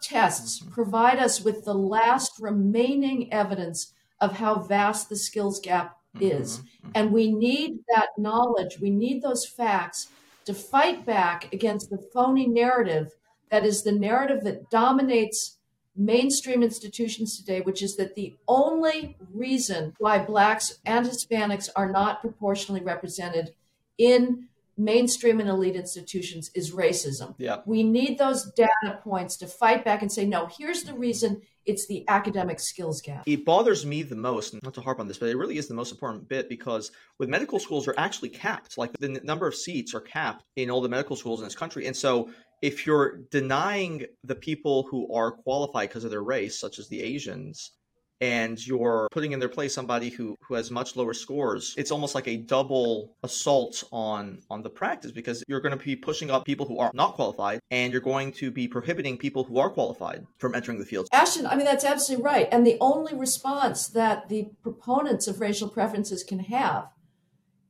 tests 0.00 0.60
mm-hmm. 0.60 0.72
provide 0.72 1.18
us 1.18 1.42
with 1.42 1.64
the 1.64 1.74
last 1.74 2.34
remaining 2.38 3.32
evidence 3.32 3.94
of 4.20 4.36
how 4.36 4.60
vast 4.60 5.08
the 5.08 5.16
skills 5.16 5.58
gap 5.58 5.96
is. 6.20 6.58
Mm-hmm. 6.58 6.90
And 6.94 7.12
we 7.12 7.32
need 7.32 7.80
that 7.92 8.10
knowledge, 8.16 8.78
we 8.80 8.90
need 8.90 9.22
those 9.22 9.44
facts 9.44 10.06
to 10.48 10.54
fight 10.54 11.04
back 11.04 11.52
against 11.52 11.90
the 11.90 11.98
phony 12.10 12.46
narrative 12.46 13.12
that 13.50 13.66
is 13.66 13.82
the 13.82 13.92
narrative 13.92 14.42
that 14.44 14.70
dominates 14.70 15.58
mainstream 15.94 16.62
institutions 16.62 17.36
today, 17.36 17.60
which 17.60 17.82
is 17.82 17.96
that 17.96 18.14
the 18.14 18.34
only 18.48 19.14
reason 19.30 19.94
why 19.98 20.18
Blacks 20.18 20.78
and 20.86 21.04
Hispanics 21.04 21.68
are 21.76 21.92
not 21.92 22.22
proportionally 22.22 22.80
represented 22.80 23.52
in 23.98 24.48
mainstream 24.78 25.40
and 25.40 25.48
elite 25.48 25.76
institutions 25.76 26.50
is 26.54 26.72
racism. 26.72 27.34
Yeah. 27.38 27.58
We 27.66 27.82
need 27.82 28.18
those 28.18 28.50
data 28.52 29.00
points 29.02 29.36
to 29.38 29.46
fight 29.46 29.84
back 29.84 30.02
and 30.02 30.10
say, 30.10 30.24
no, 30.24 30.48
here's 30.58 30.84
the 30.84 30.94
reason 30.94 31.42
it's 31.66 31.86
the 31.86 32.04
academic 32.08 32.60
skills 32.60 33.02
gap. 33.02 33.24
It 33.26 33.44
bothers 33.44 33.84
me 33.84 34.02
the 34.02 34.16
most, 34.16 34.54
not 34.62 34.72
to 34.74 34.80
harp 34.80 35.00
on 35.00 35.08
this, 35.08 35.18
but 35.18 35.28
it 35.28 35.36
really 35.36 35.58
is 35.58 35.68
the 35.68 35.74
most 35.74 35.92
important 35.92 36.26
bit 36.28 36.48
because 36.48 36.90
with 37.18 37.28
medical 37.28 37.58
schools, 37.58 37.84
they're 37.84 38.00
actually 38.00 38.30
capped. 38.30 38.78
Like 38.78 38.92
the 38.98 39.20
number 39.22 39.46
of 39.46 39.54
seats 39.54 39.94
are 39.94 40.00
capped 40.00 40.44
in 40.56 40.70
all 40.70 40.80
the 40.80 40.88
medical 40.88 41.16
schools 41.16 41.40
in 41.40 41.44
this 41.44 41.54
country. 41.54 41.86
And 41.86 41.94
so 41.94 42.30
if 42.62 42.86
you're 42.86 43.18
denying 43.30 44.06
the 44.24 44.34
people 44.34 44.84
who 44.90 45.12
are 45.12 45.32
qualified 45.32 45.90
because 45.90 46.04
of 46.04 46.10
their 46.10 46.22
race, 46.22 46.58
such 46.58 46.78
as 46.78 46.88
the 46.88 47.02
Asians, 47.02 47.72
and 48.20 48.64
you're 48.66 49.08
putting 49.10 49.32
in 49.32 49.38
their 49.38 49.48
place 49.48 49.74
somebody 49.74 50.10
who 50.10 50.36
who 50.42 50.54
has 50.54 50.70
much 50.70 50.96
lower 50.96 51.14
scores 51.14 51.74
it's 51.76 51.90
almost 51.90 52.14
like 52.14 52.26
a 52.28 52.36
double 52.36 53.16
assault 53.22 53.84
on 53.92 54.40
on 54.50 54.62
the 54.62 54.70
practice 54.70 55.12
because 55.12 55.44
you're 55.48 55.60
going 55.60 55.76
to 55.76 55.84
be 55.84 55.96
pushing 55.96 56.30
up 56.30 56.44
people 56.44 56.66
who 56.66 56.78
are 56.78 56.90
not 56.94 57.14
qualified 57.14 57.60
and 57.70 57.92
you're 57.92 58.02
going 58.02 58.32
to 58.32 58.50
be 58.50 58.66
prohibiting 58.68 59.16
people 59.16 59.44
who 59.44 59.58
are 59.58 59.70
qualified 59.70 60.26
from 60.38 60.54
entering 60.54 60.78
the 60.78 60.84
field 60.84 61.08
ashton 61.12 61.46
i 61.46 61.54
mean 61.54 61.64
that's 61.64 61.84
absolutely 61.84 62.24
right 62.24 62.48
and 62.52 62.66
the 62.66 62.76
only 62.80 63.14
response 63.14 63.88
that 63.88 64.28
the 64.28 64.48
proponents 64.62 65.26
of 65.26 65.40
racial 65.40 65.68
preferences 65.68 66.22
can 66.24 66.40
have 66.40 66.88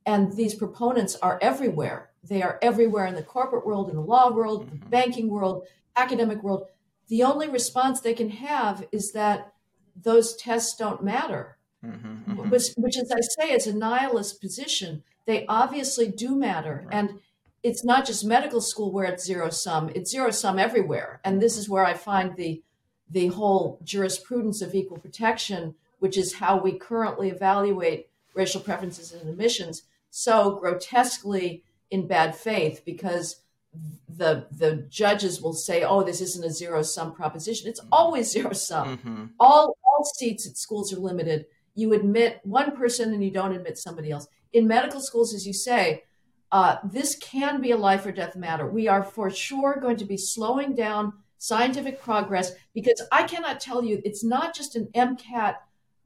and 0.07 0.37
these 0.37 0.55
proponents 0.55 1.17
are 1.17 1.39
everywhere 1.43 2.09
they 2.29 2.43
are 2.43 2.59
everywhere 2.63 3.07
in 3.07 3.15
the 3.15 3.23
corporate 3.23 3.67
world, 3.67 3.89
in 3.89 3.97
the 3.97 4.03
law 4.03 4.31
world, 4.31 4.67
mm-hmm. 4.67 4.79
the 4.81 4.87
banking 4.87 5.29
world, 5.31 5.67
academic 5.97 6.43
world. 6.43 6.67
The 7.09 7.23
only 7.23 7.49
response 7.49 8.01
they 8.01 8.15
can 8.15 8.31
have 8.31 8.87
is 8.93 9.13
that 9.13 9.53
those 10.03 10.37
tests 10.37 10.77
don't 10.77 11.03
matter, 11.03 11.57
mm-hmm, 11.85 12.33
mm-hmm. 12.33 12.51
Which, 12.51 12.65
which, 12.77 12.97
as 12.97 13.11
I 13.11 13.21
say, 13.21 13.53
is 13.53 13.67
a 13.67 13.75
nihilist 13.75 14.41
position. 14.41 15.03
They 15.27 15.47
obviously 15.47 16.09
do 16.09 16.35
matter. 16.37 16.85
Right. 16.87 16.95
And 16.95 17.21
it's 17.63 17.85
not 17.85 18.07
just 18.07 18.25
medical 18.25 18.61
school 18.61 18.93
where 18.93 19.07
it's 19.07 19.25
zero 19.25 19.51
sum, 19.51 19.91
it's 19.95 20.11
zero 20.11 20.31
sum 20.31 20.59
everywhere. 20.59 21.21
And 21.25 21.41
this 21.41 21.57
is 21.57 21.69
where 21.69 21.85
I 21.85 21.95
find 21.95 22.37
the 22.37 22.63
the 23.11 23.29
whole 23.29 23.79
jurisprudence 23.83 24.61
of 24.61 24.75
equal 24.75 24.99
protection, 24.99 25.75
which 25.99 26.19
is 26.19 26.35
how 26.35 26.61
we 26.61 26.73
currently 26.73 27.31
evaluate 27.31 28.09
racial 28.35 28.61
preferences 28.61 29.13
and 29.13 29.29
admissions, 29.31 29.85
so 30.11 30.57
grotesquely 30.57 31.63
in 31.91 32.07
bad 32.07 32.37
faith 32.37 32.83
because 32.85 33.37
the 34.19 34.47
the 34.51 34.87
judges 34.91 35.41
will 35.41 35.53
say, 35.55 35.85
"Oh, 35.85 36.03
this 36.03 36.21
isn't 36.21 36.45
a 36.45 36.51
zero 36.51 36.83
sum 36.83 37.15
proposition." 37.15 37.69
It's 37.69 37.81
mm-hmm. 37.81 37.93
always 37.93 38.31
zero 38.31 38.53
sum. 38.53 38.99
Mm-hmm. 38.99 39.25
All 39.41 39.79
all 39.85 40.05
seats 40.05 40.47
at 40.47 40.57
schools 40.57 40.93
are 40.93 40.99
limited. 40.99 41.47
You 41.75 41.95
admit 41.95 42.41
one 42.43 42.77
person 42.77 43.15
and 43.15 43.25
you 43.25 43.31
don't 43.31 43.55
admit 43.55 43.79
somebody 43.79 44.11
else. 44.11 44.27
In 44.53 44.67
medical 44.67 45.01
schools, 45.01 45.33
as 45.33 45.47
you 45.47 45.53
say, 45.53 46.03
uh, 46.51 46.77
this 46.85 47.15
can 47.17 47.61
be 47.61 47.71
a 47.71 47.77
life 47.77 48.05
or 48.05 48.13
death 48.13 48.35
matter. 48.35 48.67
We 48.67 48.89
are 48.89 49.05
for 49.05 49.31
sure 49.31 49.79
going 49.81 49.97
to 49.99 50.05
be 50.05 50.17
slowing 50.17 50.75
down 50.75 51.13
scientific 51.39 52.03
progress 52.03 52.53
because 52.75 53.01
I 53.13 53.23
cannot 53.23 53.61
tell 53.61 53.85
you 53.85 54.03
it's 54.05 54.25
not 54.25 54.55
just 54.55 54.75
an 54.75 54.89
MCAT 54.95 55.57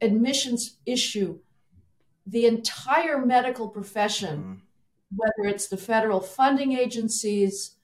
admissions 0.01 0.77
issue. 0.85 1.39
The 2.27 2.45
entire 2.45 3.25
medical 3.25 3.67
profession. 3.67 4.39
Mm-hmm 4.39 4.53
whether 5.15 5.47
it's 5.47 5.67
the 5.67 5.77
federal 5.77 6.19
funding 6.19 6.73
agencies, 6.73 7.75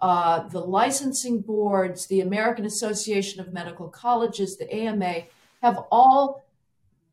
uh, 0.00 0.48
the 0.48 0.60
licensing 0.60 1.40
boards, 1.40 2.06
the 2.06 2.20
American 2.20 2.64
Association 2.64 3.40
of 3.40 3.52
Medical 3.52 3.88
Colleges, 3.88 4.56
the 4.56 4.72
AMA, 4.72 5.22
have 5.62 5.84
all 5.90 6.44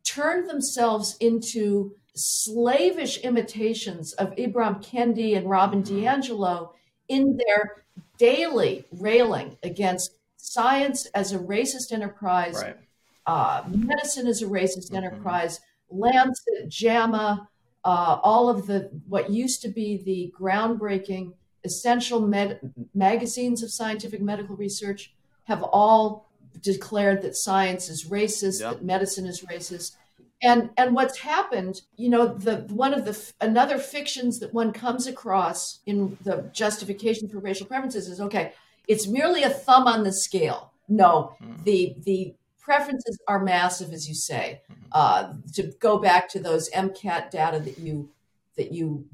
turned 0.03 0.49
themselves 0.49 1.17
into 1.19 1.95
slavish 2.15 3.17
imitations 3.19 4.13
of 4.13 4.35
Ibram 4.35 4.83
Kendi 4.83 5.35
and 5.35 5.49
Robin 5.49 5.83
mm-hmm. 5.83 5.97
DiAngelo 5.97 6.69
in 7.09 7.37
their 7.37 7.83
daily 8.17 8.85
railing 8.91 9.57
against 9.63 10.11
science 10.37 11.05
as 11.07 11.33
a 11.33 11.39
racist 11.39 11.91
enterprise, 11.91 12.55
right. 12.55 12.77
uh, 13.25 13.63
medicine 13.67 14.27
as 14.27 14.41
a 14.41 14.45
racist 14.45 14.87
mm-hmm. 14.87 14.97
enterprise, 14.97 15.59
Lancet, 15.89 16.69
JAMA, 16.69 17.47
uh, 17.85 18.19
all 18.23 18.49
of 18.49 18.65
the 18.65 18.89
what 19.07 19.29
used 19.29 19.61
to 19.61 19.69
be 19.69 20.01
the 20.03 20.33
groundbreaking 20.37 21.33
essential 21.63 22.19
med- 22.19 22.59
magazines 22.93 23.63
of 23.63 23.71
scientific 23.71 24.21
medical 24.21 24.55
research 24.55 25.13
have 25.45 25.63
all 25.63 26.27
declared 26.61 27.21
that 27.21 27.35
science 27.35 27.89
is 27.89 28.05
racist, 28.05 28.59
yep. 28.61 28.73
that 28.73 28.83
medicine 28.83 29.25
is 29.25 29.41
racist. 29.43 29.95
And 30.41 30.71
and 30.77 30.95
what's 30.95 31.19
happened, 31.19 31.81
you 31.95 32.09
know, 32.09 32.27
the 32.27 32.57
one 32.69 32.93
of 32.93 33.05
the 33.05 33.33
another 33.39 33.77
fictions 33.77 34.39
that 34.39 34.53
one 34.53 34.73
comes 34.73 35.07
across 35.07 35.79
in 35.85 36.17
the 36.23 36.49
justification 36.53 37.29
for 37.29 37.39
racial 37.39 37.67
preferences 37.67 38.07
is 38.09 38.19
okay, 38.19 38.53
it's 38.87 39.07
merely 39.07 39.43
a 39.43 39.49
thumb 39.49 39.87
on 39.87 40.03
the 40.03 40.11
scale. 40.11 40.73
No, 40.89 41.35
mm. 41.41 41.63
the 41.63 41.95
the 42.03 42.35
preferences 42.65 43.19
are 43.27 43.39
massive, 43.39 43.93
as 43.93 44.09
you 44.09 44.15
say. 44.15 44.61
Mm-hmm. 44.69 44.83
Uh, 44.91 45.33
to 45.53 45.71
go 45.79 45.99
back 45.99 46.27
to 46.29 46.39
those 46.39 46.69
MCAT 46.71 47.29
data 47.29 47.59
that 47.59 47.77
you 47.77 48.09
that 48.57 48.71
you 48.71 49.05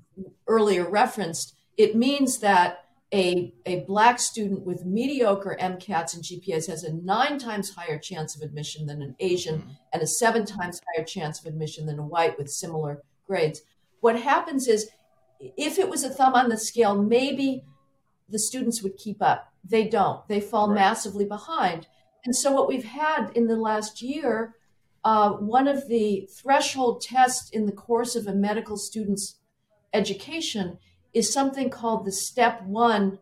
earlier 0.48 0.90
referenced, 0.90 1.56
it 1.78 1.96
means 1.96 2.40
that 2.40 2.86
a, 3.14 3.54
a 3.66 3.82
black 3.82 4.20
student 4.20 4.66
with 4.66 4.86
mediocre 4.86 5.58
MCATs 5.60 6.14
and 6.14 6.24
GPAs 6.24 6.68
has 6.68 6.84
a 6.84 6.94
nine 6.94 7.38
times 7.40 7.76
higher 7.76 8.00
chance 8.00 8.36
of 8.36 8.42
admission 8.42 8.86
than 8.86 9.02
an 9.02 9.16
Asian 9.20 9.60
mm-hmm. 9.60 9.72
and 9.92 10.02
a 10.02 10.08
seven 10.08 10.46
times 10.46 10.80
higher 10.96 11.04
chance 11.04 11.40
of 11.40 11.46
admission 11.46 11.86
than 11.88 12.00
a 12.00 12.06
white 12.06 12.38
with 12.38 12.50
similar 12.50 13.02
grades. 13.28 13.62
What 14.00 14.22
happens 14.22 14.68
is, 14.68 14.90
if 15.40 15.78
it 15.78 15.90
was 15.90 16.04
a 16.04 16.10
thumb 16.10 16.36
on 16.36 16.50
the 16.50 16.58
scale, 16.58 16.96
maybe 16.96 17.66
the 18.30 18.40
students 18.40 18.82
would 18.82 18.96
keep 18.96 19.22
up. 19.22 19.52
They 19.68 19.88
don't. 19.88 20.26
They 20.28 20.40
fall 20.40 20.70
right. 20.70 20.76
massively 20.76 21.26
behind. 21.26 21.88
And 22.26 22.36
so, 22.36 22.52
what 22.52 22.68
we've 22.68 22.86
had 22.86 23.32
in 23.36 23.48
the 23.48 23.56
last 23.56 24.02
year, 24.02 24.56
uh, 25.04 25.32
one 25.32 25.68
of 25.68 25.88
the 25.88 26.28
threshold 26.32 27.02
tests 27.02 27.50
in 27.50 27.66
the 27.66 27.72
course 27.72 28.16
of 28.16 28.28
a 28.28 28.34
medical 28.34 28.78
student's 28.78 29.40
education 29.94 30.78
is 31.14 31.34
something 31.34 31.70
called 31.70 32.06
the 32.06 32.12
Step 32.12 32.64
One 32.64 33.20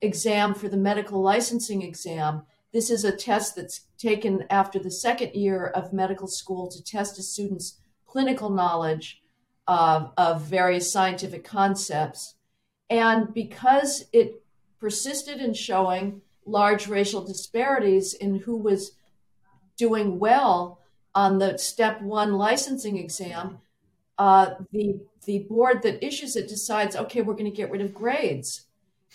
exam 0.00 0.54
for 0.54 0.68
the 0.68 0.76
medical 0.76 1.22
licensing 1.22 1.82
exam. 1.82 2.42
This 2.72 2.90
is 2.90 3.04
a 3.04 3.16
test 3.16 3.56
that's 3.56 3.86
taken 3.98 4.44
after 4.50 4.78
the 4.78 4.90
second 4.90 5.34
year 5.34 5.66
of 5.66 5.92
medical 5.92 6.28
school 6.28 6.68
to 6.68 6.82
test 6.82 7.18
a 7.18 7.22
student's 7.22 7.80
clinical 8.06 8.50
knowledge 8.50 9.22
of, 9.66 10.12
of 10.16 10.42
various 10.42 10.92
scientific 10.92 11.44
concepts. 11.44 12.34
And 12.88 13.32
because 13.32 14.04
it 14.12 14.42
persisted 14.78 15.40
in 15.40 15.54
showing 15.54 16.22
large 16.50 16.88
racial 16.88 17.24
disparities 17.24 18.14
in 18.14 18.40
who 18.40 18.56
was 18.56 18.92
doing 19.76 20.18
well 20.18 20.78
on 21.14 21.38
the 21.38 21.56
step 21.58 22.02
one 22.02 22.34
licensing 22.34 22.96
exam, 22.98 23.60
uh, 24.18 24.54
the 24.72 25.00
the 25.26 25.40
board 25.50 25.82
that 25.82 26.04
issues 26.04 26.34
it 26.34 26.48
decides, 26.48 26.96
okay, 26.96 27.20
we're 27.20 27.34
going 27.34 27.44
to 27.50 27.56
get 27.56 27.70
rid 27.70 27.82
of 27.82 27.94
grades, 27.94 28.66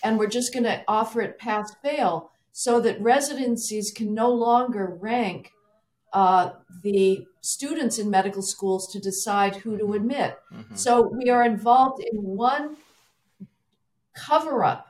and 0.04 0.20
we're 0.20 0.28
just 0.28 0.54
going 0.54 0.64
to 0.64 0.84
offer 0.88 1.22
it 1.22 1.40
pass 1.40 1.74
fail, 1.84 2.32
so 2.52 2.80
that 2.80 3.02
residencies 3.02 3.92
can 3.92 4.14
no 4.14 4.30
longer 4.32 4.98
rank 5.00 5.52
uh, 6.14 6.52
the 6.84 7.26
students 7.42 8.00
in 8.00 8.10
medical 8.10 8.42
schools 8.42 8.92
to 8.92 9.00
decide 9.00 9.56
who 9.58 9.78
to 9.78 9.94
admit. 9.94 10.38
Mm-hmm. 10.54 10.76
So 10.76 11.02
we 11.02 11.30
are 11.30 11.44
involved 11.44 12.02
in 12.02 12.18
one 12.18 12.78
cover 14.16 14.64
up 14.64 14.88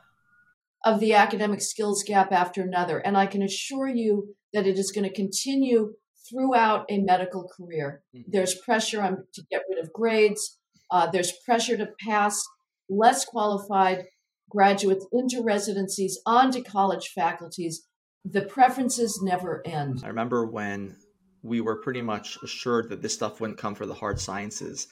of 0.86 1.00
the 1.00 1.14
academic 1.14 1.60
skills 1.60 2.04
gap 2.04 2.30
after 2.30 2.62
another. 2.62 2.98
And 2.98 3.18
I 3.18 3.26
can 3.26 3.42
assure 3.42 3.88
you 3.88 4.36
that 4.52 4.68
it 4.68 4.78
is 4.78 4.92
going 4.92 5.06
to 5.06 5.12
continue 5.12 5.94
throughout 6.30 6.86
a 6.88 7.00
medical 7.00 7.48
career. 7.48 8.04
Mm-hmm. 8.14 8.30
There's 8.30 8.54
pressure 8.54 9.02
on, 9.02 9.24
to 9.34 9.42
get 9.50 9.62
rid 9.68 9.82
of 9.82 9.92
grades, 9.92 10.58
uh, 10.92 11.10
there's 11.10 11.32
pressure 11.44 11.76
to 11.76 11.88
pass 12.00 12.40
less 12.88 13.24
qualified 13.24 14.04
graduates 14.48 15.04
into 15.12 15.42
residencies, 15.42 16.20
onto 16.24 16.62
college 16.62 17.08
faculties. 17.08 17.84
The 18.24 18.42
preferences 18.42 19.20
never 19.20 19.66
end. 19.66 20.02
I 20.04 20.08
remember 20.08 20.46
when 20.46 20.94
we 21.42 21.60
were 21.60 21.76
pretty 21.76 22.02
much 22.02 22.38
assured 22.44 22.90
that 22.90 23.02
this 23.02 23.14
stuff 23.14 23.40
wouldn't 23.40 23.58
come 23.58 23.74
for 23.74 23.86
the 23.86 23.94
hard 23.94 24.20
sciences 24.20 24.86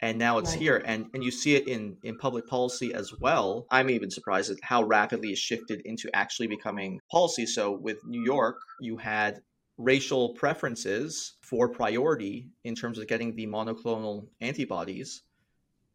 and 0.00 0.18
now 0.18 0.38
it's 0.38 0.50
right. 0.50 0.60
here 0.60 0.82
and 0.84 1.06
and 1.14 1.22
you 1.22 1.30
see 1.30 1.54
it 1.54 1.68
in 1.68 1.96
in 2.02 2.16
public 2.18 2.46
policy 2.46 2.92
as 2.94 3.12
well. 3.18 3.66
I'm 3.70 3.90
even 3.90 4.10
surprised 4.10 4.50
at 4.50 4.58
how 4.62 4.82
rapidly 4.82 5.30
it 5.30 5.38
shifted 5.38 5.80
into 5.84 6.10
actually 6.14 6.48
becoming 6.48 7.00
policy. 7.10 7.46
So 7.46 7.72
with 7.72 8.04
new 8.04 8.22
york 8.22 8.60
you 8.80 8.96
had 8.96 9.42
racial 9.76 10.34
preferences 10.34 11.34
for 11.40 11.68
priority 11.68 12.48
in 12.62 12.74
terms 12.74 12.98
of 12.98 13.08
getting 13.08 13.34
the 13.34 13.46
monoclonal 13.46 14.28
antibodies 14.40 15.22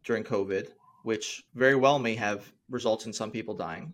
during 0.03 0.23
covid 0.23 0.67
which 1.03 1.43
very 1.55 1.75
well 1.75 1.99
may 1.99 2.15
have 2.15 2.51
resulted 2.69 3.07
in 3.07 3.13
some 3.13 3.31
people 3.31 3.55
dying 3.55 3.93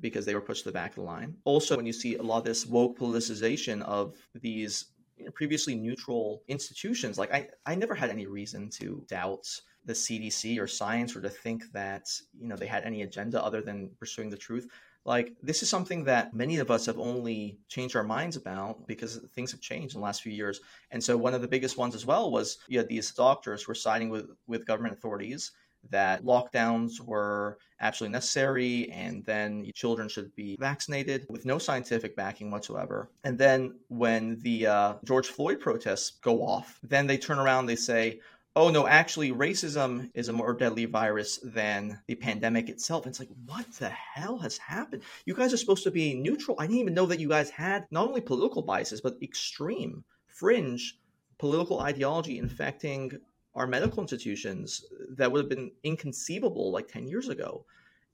because 0.00 0.24
they 0.24 0.34
were 0.34 0.40
pushed 0.40 0.64
to 0.64 0.68
the 0.70 0.72
back 0.72 0.90
of 0.90 0.96
the 0.96 1.02
line. 1.02 1.36
Also 1.44 1.76
when 1.76 1.86
you 1.86 1.92
see 1.92 2.16
a 2.16 2.22
lot 2.22 2.38
of 2.38 2.44
this 2.44 2.66
woke 2.66 2.98
politicization 2.98 3.82
of 3.82 4.16
these 4.34 4.86
previously 5.34 5.74
neutral 5.74 6.42
institutions, 6.48 7.18
like 7.18 7.32
I, 7.32 7.48
I 7.66 7.74
never 7.74 7.94
had 7.94 8.10
any 8.10 8.26
reason 8.26 8.70
to 8.70 9.04
doubt 9.08 9.46
the 9.84 9.92
CDC 9.92 10.60
or 10.60 10.66
science 10.66 11.16
or 11.16 11.20
to 11.20 11.28
think 11.28 11.64
that, 11.72 12.08
you 12.38 12.48
know, 12.48 12.56
they 12.56 12.66
had 12.66 12.84
any 12.84 13.02
agenda 13.02 13.42
other 13.42 13.62
than 13.62 13.90
pursuing 13.98 14.30
the 14.30 14.36
truth. 14.36 14.68
Like 15.04 15.34
this 15.42 15.62
is 15.62 15.70
something 15.70 16.04
that 16.04 16.34
many 16.34 16.58
of 16.58 16.70
us 16.70 16.84
have 16.86 16.98
only 16.98 17.58
changed 17.68 17.96
our 17.96 18.04
minds 18.04 18.36
about 18.36 18.86
because 18.86 19.16
things 19.34 19.50
have 19.52 19.60
changed 19.60 19.94
in 19.94 20.00
the 20.00 20.04
last 20.04 20.22
few 20.22 20.32
years. 20.32 20.60
And 20.90 21.02
so 21.02 21.16
one 21.16 21.32
of 21.32 21.40
the 21.40 21.48
biggest 21.48 21.78
ones 21.78 21.94
as 21.94 22.04
well 22.04 22.30
was 22.30 22.58
you 22.68 22.78
had 22.78 22.88
these 22.88 23.10
doctors 23.12 23.62
who 23.62 23.70
were 23.70 23.74
siding 23.74 24.10
with, 24.10 24.30
with 24.46 24.66
government 24.66 24.94
authorities 24.94 25.52
that 25.88 26.24
lockdowns 26.24 27.00
were 27.00 27.58
absolutely 27.80 28.12
necessary 28.12 28.90
and 28.90 29.24
then 29.24 29.70
children 29.74 30.08
should 30.08 30.34
be 30.36 30.56
vaccinated 30.60 31.26
with 31.28 31.46
no 31.46 31.58
scientific 31.58 32.14
backing 32.14 32.50
whatsoever. 32.50 33.08
And 33.24 33.38
then 33.38 33.74
when 33.88 34.38
the 34.40 34.66
uh, 34.66 34.94
George 35.04 35.28
Floyd 35.28 35.60
protests 35.60 36.10
go 36.22 36.42
off, 36.42 36.78
then 36.82 37.06
they 37.06 37.16
turn 37.16 37.38
around, 37.38 37.66
they 37.66 37.76
say, 37.76 38.20
oh 38.56 38.68
no, 38.68 38.86
actually, 38.86 39.32
racism 39.32 40.10
is 40.14 40.28
a 40.28 40.32
more 40.32 40.52
deadly 40.52 40.84
virus 40.84 41.38
than 41.42 42.00
the 42.06 42.16
pandemic 42.16 42.68
itself. 42.68 43.04
And 43.04 43.12
it's 43.12 43.20
like, 43.20 43.30
what 43.46 43.70
the 43.74 43.88
hell 43.88 44.38
has 44.38 44.58
happened? 44.58 45.02
You 45.24 45.34
guys 45.34 45.52
are 45.52 45.56
supposed 45.56 45.84
to 45.84 45.90
be 45.90 46.14
neutral. 46.14 46.56
I 46.58 46.66
didn't 46.66 46.80
even 46.80 46.94
know 46.94 47.06
that 47.06 47.20
you 47.20 47.28
guys 47.28 47.50
had 47.50 47.86
not 47.90 48.08
only 48.08 48.20
political 48.20 48.62
biases, 48.62 49.00
but 49.00 49.22
extreme, 49.22 50.04
fringe 50.26 50.98
political 51.38 51.80
ideology 51.80 52.38
infecting 52.38 53.18
our 53.54 53.66
medical 53.66 54.00
institutions 54.00 54.84
that 55.10 55.30
would 55.30 55.40
have 55.40 55.48
been 55.48 55.70
inconceivable 55.82 56.70
like 56.70 56.88
10 56.88 57.08
years 57.08 57.28
ago. 57.28 57.64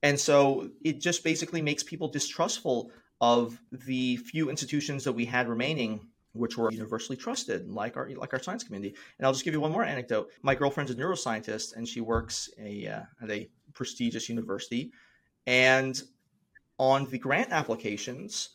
And 0.03 0.19
so 0.19 0.71
it 0.85 1.01
just 1.01 1.25
basically 1.25 1.63
makes 1.63 1.83
people 1.83 2.09
distrustful 2.09 2.91
of 3.21 3.61
the 3.71 4.17
few 4.19 4.51
institutions 4.51 5.05
that 5.05 5.13
we 5.13 5.25
had 5.25 5.49
remaining 5.49 6.01
which 6.37 6.57
were 6.57 6.71
universally 6.71 7.17
trusted, 7.17 7.69
like 7.69 7.97
our 7.97 8.11
like 8.11 8.33
our 8.33 8.43
science 8.43 8.63
community. 8.63 8.95
And 9.19 9.27
I'll 9.27 9.33
just 9.33 9.45
give 9.45 9.55
you 9.55 9.61
one 9.61 9.73
more 9.73 9.85
anecdote. 9.85 10.31
My 10.43 10.55
girlfriend's 10.55 10.93
a 10.93 10.95
neuroscientist, 10.95 11.77
and 11.77 11.89
she 11.89 12.01
works 12.01 12.51
a, 12.61 12.87
uh, 12.87 13.03
at 13.23 13.31
a 13.31 13.49
prestigious 13.75 14.29
university. 14.29 14.93
And 15.47 16.01
on 16.79 17.07
the 17.07 17.19
grant 17.19 17.53
applications 17.53 18.51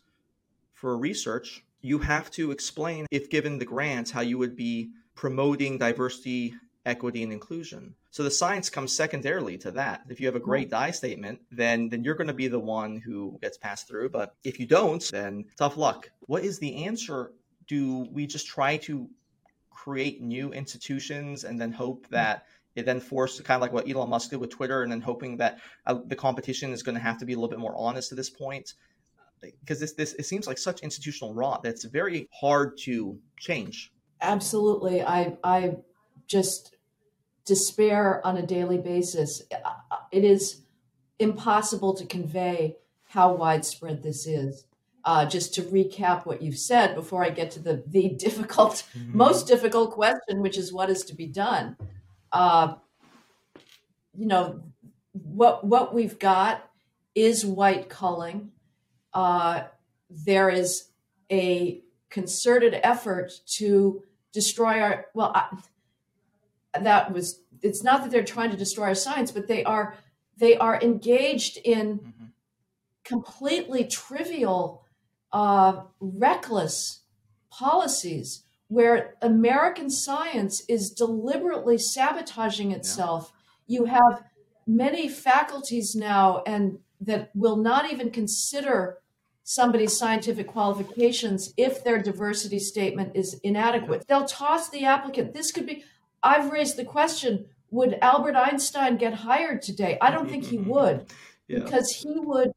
for 0.74 0.98
research, 0.98 1.64
you 1.82 2.00
have 2.00 2.30
to 2.32 2.52
explain, 2.52 3.08
if 3.12 3.30
given 3.30 3.58
the 3.58 3.66
grants, 3.66 4.12
how 4.12 4.22
you 4.22 4.38
would 4.38 4.56
be 4.56 4.92
promoting 5.16 5.78
diversity 5.78 6.54
equity 6.86 7.24
and 7.24 7.32
inclusion. 7.32 7.96
So 8.10 8.24
the 8.24 8.32
science 8.32 8.70
comes 8.70 8.96
secondarily 8.96 9.58
to 9.60 9.72
that. 9.72 10.02
If 10.10 10.20
you 10.20 10.28
have 10.28 10.36
a 10.36 10.40
great 10.40 10.70
DIE 10.70 10.92
statement, 10.92 11.42
then 11.52 11.90
then 11.90 12.04
you're 12.04 12.16
going 12.16 12.28
to 12.28 12.34
be 12.34 12.48
the 12.48 12.60
one 12.60 12.98
who 12.98 13.38
gets 13.42 13.58
passed 13.58 13.88
through. 13.88 14.10
But 14.10 14.36
if 14.44 14.60
you 14.60 14.66
don't, 14.66 15.04
then 15.12 15.46
tough 15.58 15.78
luck. 15.78 16.10
What 16.22 16.44
is 16.44 16.60
the 16.60 16.86
answer? 16.86 17.32
Do 17.68 18.08
we 18.12 18.26
just 18.28 18.48
try 18.48 18.78
to 18.78 19.08
create 19.70 20.22
new 20.22 20.52
institutions 20.54 21.44
and 21.44 21.60
then 21.60 21.72
hope 21.72 22.08
that 22.10 22.46
it 22.76 22.86
then 22.86 23.00
forced 23.00 23.44
kind 23.44 23.56
of 23.58 23.62
like 23.62 23.74
what 23.74 23.90
Elon 23.90 24.10
Musk 24.10 24.30
did 24.30 24.40
with 24.40 24.50
Twitter, 24.50 24.84
and 24.84 24.92
then 24.92 25.02
hoping 25.02 25.38
that 25.38 25.60
uh, 25.86 26.00
the 26.06 26.16
competition 26.16 26.72
is 26.72 26.84
going 26.84 26.96
to 26.96 27.02
have 27.02 27.18
to 27.20 27.26
be 27.26 27.34
a 27.34 27.36
little 27.36 27.50
bit 27.50 27.60
more 27.60 27.76
honest 27.76 28.12
at 28.12 28.18
this 28.18 28.30
point? 28.30 28.74
Because 29.42 29.80
this 29.80 29.94
this 29.94 30.14
it 30.14 30.26
seems 30.26 30.48
like 30.48 30.58
such 30.58 30.82
institutional 30.82 31.34
rot 31.34 31.64
that's 31.64 31.84
very 31.84 32.30
hard 32.32 32.78
to 32.80 33.18
change. 33.38 33.92
Absolutely, 34.22 35.02
I 35.02 35.38
I 35.44 35.78
just 36.28 36.76
despair 37.46 38.26
on 38.26 38.38
a 38.38 38.46
daily 38.46 38.78
basis. 38.78 39.42
It 40.12 40.24
is 40.24 40.62
impossible 41.20 41.94
to 41.96 42.06
convey 42.06 42.78
how 43.08 43.34
widespread 43.34 44.04
this 44.04 44.26
is. 44.26 44.66
Uh, 45.04 45.26
just 45.26 45.56
to 45.56 45.64
recap 45.64 46.28
what 46.28 46.44
you've 46.44 46.60
said 46.60 46.94
before 46.94 47.26
I 47.26 47.32
get 47.32 47.50
to 47.52 47.60
the 47.60 47.84
the 47.88 48.10
difficult, 48.20 48.84
mm-hmm. 48.96 49.18
most 49.18 49.48
difficult 49.48 49.92
question, 49.92 50.42
which 50.42 50.60
is 50.60 50.72
what 50.72 50.92
is 50.92 51.04
to 51.06 51.16
be 51.16 51.26
done. 51.26 51.76
Uh, 52.32 52.76
you 54.16 54.28
know, 54.28 54.62
what 55.14 55.66
what 55.66 55.94
we've 55.94 56.20
got 56.20 56.70
is 57.16 57.44
white 57.44 57.90
culling. 57.90 58.52
Uh, 59.12 59.64
there 60.10 60.50
is 60.50 60.90
a 61.32 61.82
concerted 62.12 62.80
effort 62.84 63.32
to 63.58 64.04
destroy 64.34 64.82
our 64.82 65.08
well. 65.16 65.32
I, 65.34 65.48
that 66.80 67.12
was 67.14 67.42
it's 67.62 67.84
not 67.84 68.02
that 68.02 68.12
they're 68.12 68.24
trying 68.24 68.52
to 68.52 68.58
destroy 68.58 68.86
our 68.86 68.96
science 68.96 69.32
but 69.32 69.48
they 69.48 69.64
are 69.64 69.96
they 70.38 70.56
are 70.58 70.80
engaged 70.82 71.58
in 71.64 72.00
mm-hmm. 72.00 72.26
completely 73.04 73.86
trivial 73.86 74.86
uh, 75.34 75.82
reckless 76.00 77.02
policies 77.50 78.44
where 78.68 79.16
american 79.22 79.90
science 79.90 80.64
is 80.68 80.92
deliberately 80.92 81.78
sabotaging 81.78 82.72
itself 82.72 83.34
yeah. 83.68 83.80
you 83.80 83.86
have 83.86 84.24
many 84.66 85.10
faculties 85.10 85.96
now 85.96 86.42
and 86.46 86.80
that 87.02 87.32
will 87.34 87.58
not 87.58 87.92
even 87.92 88.12
consider 88.12 89.00
somebody's 89.44 89.98
scientific 89.98 90.48
qualifications 90.48 91.54
if 91.58 91.84
their 91.84 92.02
diversity 92.02 92.60
statement 92.60 93.12
is 93.16 93.40
inadequate. 93.44 94.08
They'll 94.08 94.26
toss 94.26 94.70
the 94.70 94.86
applicant. 94.86 95.34
This 95.34 95.52
could 95.52 95.66
be 95.66 95.84
I've 96.24 96.52
raised 96.52 96.78
the 96.78 96.86
question 96.86 97.46
would 97.72 97.98
Albert 98.02 98.36
Einstein 98.36 98.98
get 98.98 99.14
hired 99.14 99.62
today? 99.62 99.98
I 100.02 100.12
don't 100.12 100.30
think 100.30 100.44
he 100.44 100.58
would 100.58 101.06
yeah. 101.48 101.60
because 101.60 101.90
he 101.90 102.20
would 102.20 102.52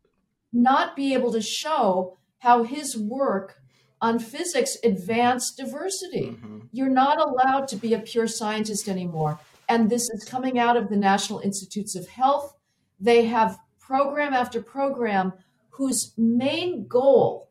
not 0.52 0.96
be 0.96 1.14
able 1.14 1.32
to 1.32 1.40
show 1.40 2.18
how 2.38 2.64
his 2.64 2.96
work 2.96 3.60
on 4.00 4.18
physics 4.18 4.76
advanced 4.84 5.56
diversity. 5.56 6.32
Mm-hmm. 6.32 6.58
You're 6.72 6.90
not 6.90 7.18
allowed 7.20 7.68
to 7.68 7.76
be 7.76 7.94
a 7.94 8.00
pure 8.00 8.26
scientist 8.26 8.88
anymore. 8.88 9.38
And 9.68 9.88
this 9.88 10.10
is 10.10 10.24
coming 10.24 10.58
out 10.58 10.76
of 10.76 10.90
the 10.90 10.96
National 10.96 11.38
Institutes 11.38 11.94
of 11.94 12.08
Health. 12.08 12.54
They 13.00 13.24
have 13.26 13.58
program 13.78 14.34
after 14.34 14.60
program 14.60 15.32
whose 15.70 16.12
main 16.18 16.86
goal 16.86 17.48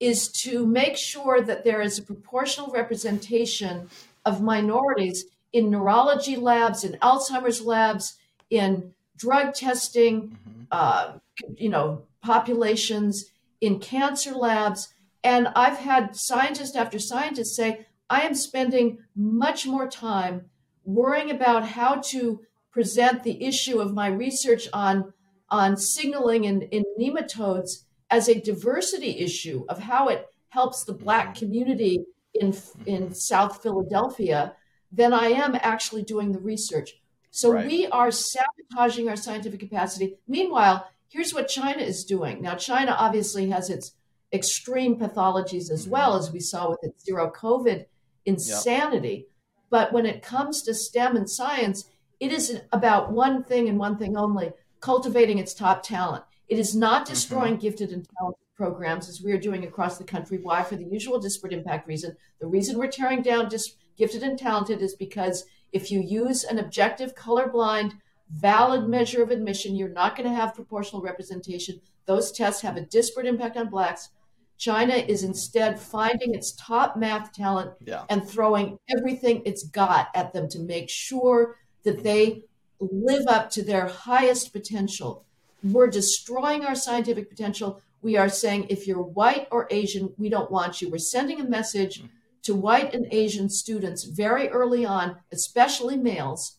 is 0.00 0.28
to 0.28 0.66
make 0.66 0.96
sure 0.96 1.40
that 1.40 1.64
there 1.64 1.80
is 1.80 1.98
a 1.98 2.02
proportional 2.02 2.72
representation 2.72 3.88
of 4.24 4.42
minorities 4.42 5.24
in 5.54 5.70
neurology 5.70 6.36
labs, 6.36 6.82
in 6.82 6.98
Alzheimer's 7.00 7.62
labs, 7.62 8.18
in 8.50 8.92
drug 9.16 9.54
testing, 9.54 10.36
mm-hmm. 10.48 10.62
uh, 10.72 11.12
you 11.56 11.70
know, 11.70 12.02
populations, 12.22 13.30
in 13.60 13.78
cancer 13.78 14.32
labs. 14.32 14.92
And 15.22 15.48
I've 15.54 15.78
had 15.78 16.16
scientist 16.16 16.74
after 16.76 16.98
scientist 16.98 17.54
say, 17.54 17.86
I 18.10 18.22
am 18.22 18.34
spending 18.34 18.98
much 19.14 19.64
more 19.64 19.88
time 19.88 20.50
worrying 20.84 21.30
about 21.30 21.66
how 21.66 22.02
to 22.12 22.40
present 22.72 23.22
the 23.22 23.42
issue 23.42 23.80
of 23.80 23.94
my 23.94 24.08
research 24.08 24.68
on, 24.72 25.12
on 25.48 25.76
signaling 25.76 26.44
in, 26.44 26.62
in 26.62 26.84
nematodes 27.00 27.84
as 28.10 28.28
a 28.28 28.40
diversity 28.40 29.20
issue 29.20 29.64
of 29.68 29.78
how 29.78 30.08
it 30.08 30.26
helps 30.48 30.82
the 30.82 30.92
Black 30.92 31.28
mm-hmm. 31.28 31.38
community 31.38 32.04
in, 32.34 32.52
in. 32.86 33.14
South 33.14 33.62
Philadelphia 33.62 34.54
than 34.94 35.12
I 35.12 35.28
am 35.28 35.56
actually 35.60 36.02
doing 36.02 36.32
the 36.32 36.38
research. 36.38 37.00
So 37.30 37.52
right. 37.52 37.66
we 37.66 37.86
are 37.88 38.10
sabotaging 38.10 39.08
our 39.08 39.16
scientific 39.16 39.60
capacity. 39.60 40.18
Meanwhile, 40.28 40.88
here's 41.08 41.34
what 41.34 41.48
China 41.48 41.82
is 41.82 42.04
doing. 42.04 42.40
Now, 42.40 42.54
China 42.54 42.94
obviously 42.96 43.50
has 43.50 43.70
its 43.70 43.92
extreme 44.32 44.96
pathologies 44.96 45.70
as 45.70 45.88
well, 45.88 46.12
mm-hmm. 46.12 46.20
as 46.20 46.32
we 46.32 46.40
saw 46.40 46.70
with 46.70 46.78
its 46.82 47.04
zero 47.04 47.32
COVID 47.34 47.86
insanity. 48.24 49.08
Yep. 49.08 49.26
But 49.70 49.92
when 49.92 50.06
it 50.06 50.22
comes 50.22 50.62
to 50.62 50.74
STEM 50.74 51.16
and 51.16 51.28
science, 51.28 51.90
it 52.20 52.32
is 52.32 52.60
about 52.72 53.12
one 53.12 53.42
thing 53.42 53.68
and 53.68 53.78
one 53.78 53.98
thing 53.98 54.16
only 54.16 54.52
cultivating 54.80 55.38
its 55.38 55.54
top 55.54 55.82
talent. 55.82 56.24
It 56.48 56.58
is 56.58 56.76
not 56.76 57.04
mm-hmm. 57.04 57.14
destroying 57.14 57.54
mm-hmm. 57.54 57.62
gifted 57.62 57.90
and 57.90 58.06
talented 58.18 58.40
programs 58.56 59.08
as 59.08 59.22
we 59.22 59.32
are 59.32 59.38
doing 59.38 59.64
across 59.64 59.98
the 59.98 60.04
country. 60.04 60.38
Why? 60.40 60.62
For 60.62 60.76
the 60.76 60.84
usual 60.84 61.18
disparate 61.18 61.52
impact 61.52 61.88
reason. 61.88 62.16
The 62.40 62.46
reason 62.46 62.78
we're 62.78 62.88
tearing 62.88 63.22
down 63.22 63.48
dis- 63.48 63.74
gifted 63.96 64.22
and 64.22 64.38
talented 64.38 64.82
is 64.82 64.94
because 64.94 65.44
if 65.72 65.90
you 65.90 66.00
use 66.00 66.44
an 66.44 66.58
objective, 66.58 67.14
colorblind, 67.14 67.92
valid 68.30 68.88
measure 68.88 69.22
of 69.22 69.30
admission, 69.30 69.76
you're 69.76 69.88
not 69.88 70.16
going 70.16 70.28
to 70.28 70.34
have 70.34 70.54
proportional 70.54 71.02
representation. 71.02 71.80
Those 72.06 72.32
tests 72.32 72.62
have 72.62 72.76
a 72.76 72.82
disparate 72.82 73.26
impact 73.26 73.56
on 73.56 73.68
blacks. 73.68 74.10
China 74.56 74.94
is 74.94 75.24
instead 75.24 75.80
finding 75.80 76.34
its 76.34 76.52
top 76.52 76.96
math 76.96 77.32
talent 77.32 77.72
yeah. 77.84 78.04
and 78.08 78.26
throwing 78.26 78.78
everything 78.96 79.42
it's 79.44 79.64
got 79.64 80.08
at 80.14 80.32
them 80.32 80.48
to 80.48 80.60
make 80.60 80.88
sure 80.88 81.56
that 81.82 82.02
they 82.02 82.44
live 82.80 83.26
up 83.26 83.50
to 83.50 83.62
their 83.62 83.86
highest 83.86 84.52
potential. 84.52 85.24
We're 85.62 85.88
destroying 85.88 86.64
our 86.64 86.74
scientific 86.74 87.28
potential. 87.28 87.80
We 88.02 88.16
are 88.16 88.28
saying 88.28 88.66
if 88.68 88.86
you're 88.86 89.02
white 89.02 89.48
or 89.50 89.66
Asian, 89.70 90.12
we 90.18 90.28
don't 90.28 90.50
want 90.50 90.80
you. 90.80 90.90
We're 90.90 90.98
sending 90.98 91.40
a 91.40 91.48
message 91.48 92.02
mm. 92.02 92.08
To 92.44 92.54
white 92.54 92.94
and 92.94 93.06
Asian 93.10 93.48
students 93.48 94.04
very 94.04 94.48
early 94.48 94.84
on, 94.84 95.16
especially 95.32 95.96
males, 95.96 96.58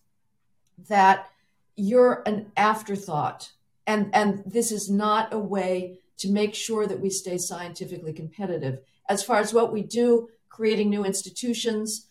that 0.89 1.29
you're 1.75 2.23
an 2.25 2.51
afterthought. 2.57 3.51
And, 3.87 4.09
and 4.13 4.43
this 4.45 4.71
is 4.71 4.89
not 4.89 5.33
a 5.33 5.39
way 5.39 5.99
to 6.17 6.31
make 6.31 6.55
sure 6.55 6.87
that 6.87 6.99
we 6.99 7.09
stay 7.09 7.37
scientifically 7.37 8.13
competitive. 8.13 8.79
As 9.09 9.23
far 9.23 9.39
as 9.39 9.53
what 9.53 9.71
we 9.71 9.83
do, 9.83 10.29
creating 10.49 10.89
new 10.89 11.05
institutions, 11.05 12.07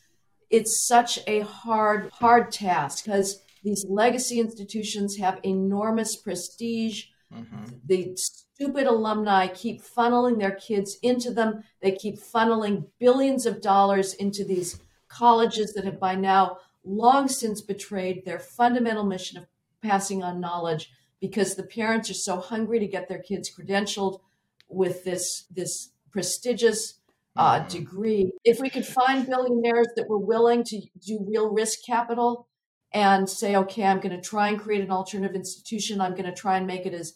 it's 0.51 0.87
such 0.87 1.19
a 1.27 1.41
hard, 1.41 2.11
hard 2.13 2.53
task 2.53 3.05
because 3.05 3.41
these 3.65 3.85
legacy 3.89 4.39
institutions 4.39 5.17
have 5.17 5.41
enormous 5.43 6.17
prestige. 6.17 7.07
Mm-hmm. 7.33 7.65
The 7.87 8.17
stupid 8.55 8.87
alumni 8.87 9.49
keep 9.49 9.83
funneling 9.83 10.39
their 10.39 10.55
kids 10.55 10.97
into 11.03 11.33
them. 11.33 11.65
They 11.83 11.93
keep 11.93 12.21
funneling 12.21 12.87
billions 13.01 13.47
of 13.47 13.61
dollars 13.61 14.15
into 14.15 14.45
these 14.45 14.81
colleges 15.09 15.73
that 15.75 15.85
have 15.85 15.99
by 15.99 16.15
now 16.15 16.59
long 16.85 17.29
since 17.29 17.61
betrayed 17.61 18.25
their 18.25 18.39
fundamental 18.39 19.05
mission 19.05 19.39
of 19.39 19.47
passing 19.83 20.23
on 20.23 20.41
knowledge 20.41 20.91
because 21.21 21.55
the 21.55 21.65
parents 21.65 22.11
are 22.11 22.15
so 22.15 22.39
hungry 22.39 22.79
to 22.79 22.87
get 22.87 23.09
their 23.09 23.23
kids 23.23 23.51
credentialed 23.51 24.21
with 24.69 25.05
this 25.05 25.47
this 25.51 25.91
prestigious 26.11 27.01
uh, 27.37 27.59
mm-hmm. 27.59 27.69
degree. 27.69 28.33
If 28.45 28.61
we 28.61 28.71
could 28.71 28.87
find 28.87 29.27
billionaires 29.27 29.89
that 29.97 30.09
were 30.09 30.19
willing 30.19 30.63
to 30.65 30.81
do 31.05 31.25
real 31.27 31.51
risk 31.51 31.81
capital 31.85 32.47
and 32.93 33.29
say, 33.29 33.57
okay, 33.57 33.83
I'm 33.83 33.99
going 33.99 34.15
to 34.15 34.21
try 34.21 34.49
and 34.49 34.61
create 34.61 34.83
an 34.83 34.93
alternative 34.93 35.35
institution. 35.35 36.01
I'm 36.01 36.13
going 36.13 36.27
to 36.27 36.33
try 36.33 36.57
and 36.57 36.67
make 36.67 36.87
it 36.87 36.95
as 36.95 37.15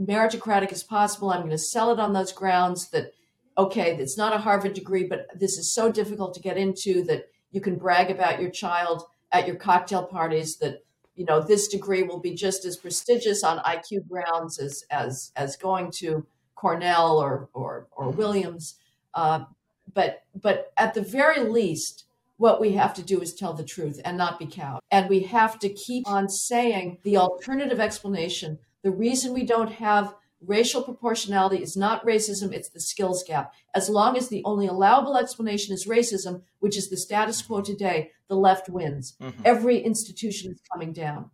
meritocratic 0.00 0.72
as 0.72 0.82
possible. 0.82 1.30
I'm 1.30 1.40
going 1.40 1.50
to 1.50 1.58
sell 1.58 1.92
it 1.92 1.98
on 1.98 2.12
those 2.12 2.32
grounds 2.32 2.90
that, 2.90 3.12
okay, 3.56 3.96
it's 3.96 4.16
not 4.16 4.34
a 4.34 4.38
Harvard 4.38 4.74
degree, 4.74 5.04
but 5.04 5.26
this 5.34 5.58
is 5.58 5.72
so 5.72 5.90
difficult 5.90 6.34
to 6.34 6.40
get 6.40 6.56
into 6.56 7.02
that 7.04 7.26
you 7.50 7.60
can 7.60 7.76
brag 7.76 8.10
about 8.10 8.40
your 8.40 8.50
child 8.50 9.04
at 9.32 9.46
your 9.46 9.56
cocktail 9.56 10.04
parties 10.04 10.58
that 10.58 10.82
you 11.14 11.24
know 11.24 11.40
this 11.40 11.68
degree 11.68 12.02
will 12.02 12.20
be 12.20 12.34
just 12.34 12.64
as 12.64 12.76
prestigious 12.76 13.42
on 13.42 13.58
IQ 13.58 14.08
grounds 14.08 14.58
as 14.58 14.84
as 14.90 15.32
as 15.34 15.56
going 15.56 15.90
to 15.96 16.24
Cornell 16.54 17.18
or 17.18 17.48
or, 17.52 17.88
or 17.92 18.10
Williams. 18.10 18.76
Uh, 19.14 19.44
but 19.92 20.22
but 20.40 20.72
at 20.76 20.94
the 20.94 21.02
very 21.02 21.40
least, 21.40 22.04
what 22.36 22.60
we 22.60 22.72
have 22.72 22.94
to 22.94 23.02
do 23.02 23.20
is 23.20 23.34
tell 23.34 23.52
the 23.52 23.64
truth 23.64 24.00
and 24.04 24.16
not 24.16 24.38
be 24.38 24.46
cowed. 24.46 24.80
And 24.90 25.08
we 25.08 25.20
have 25.24 25.58
to 25.58 25.68
keep 25.68 26.08
on 26.08 26.28
saying 26.28 26.98
the 27.02 27.16
alternative 27.16 27.80
explanation. 27.80 28.58
The 28.82 28.90
reason 28.90 29.34
we 29.34 29.44
don't 29.44 29.72
have 29.72 30.14
racial 30.40 30.82
proportionality 30.82 31.62
is 31.62 31.76
not 31.76 32.04
racism, 32.04 32.52
it's 32.52 32.68
the 32.68 32.80
skills 32.80 33.24
gap. 33.26 33.52
As 33.74 33.88
long 33.88 34.16
as 34.16 34.28
the 34.28 34.42
only 34.44 34.66
allowable 34.66 35.16
explanation 35.16 35.74
is 35.74 35.86
racism, 35.86 36.42
which 36.60 36.76
is 36.76 36.88
the 36.88 36.96
status 36.96 37.42
quo 37.42 37.60
today, 37.60 38.12
the 38.28 38.36
left 38.36 38.68
wins. 38.68 39.16
Mm-hmm. 39.20 39.42
Every 39.44 39.80
institution 39.80 40.52
is 40.52 40.60
coming 40.72 40.92
down. 40.92 41.30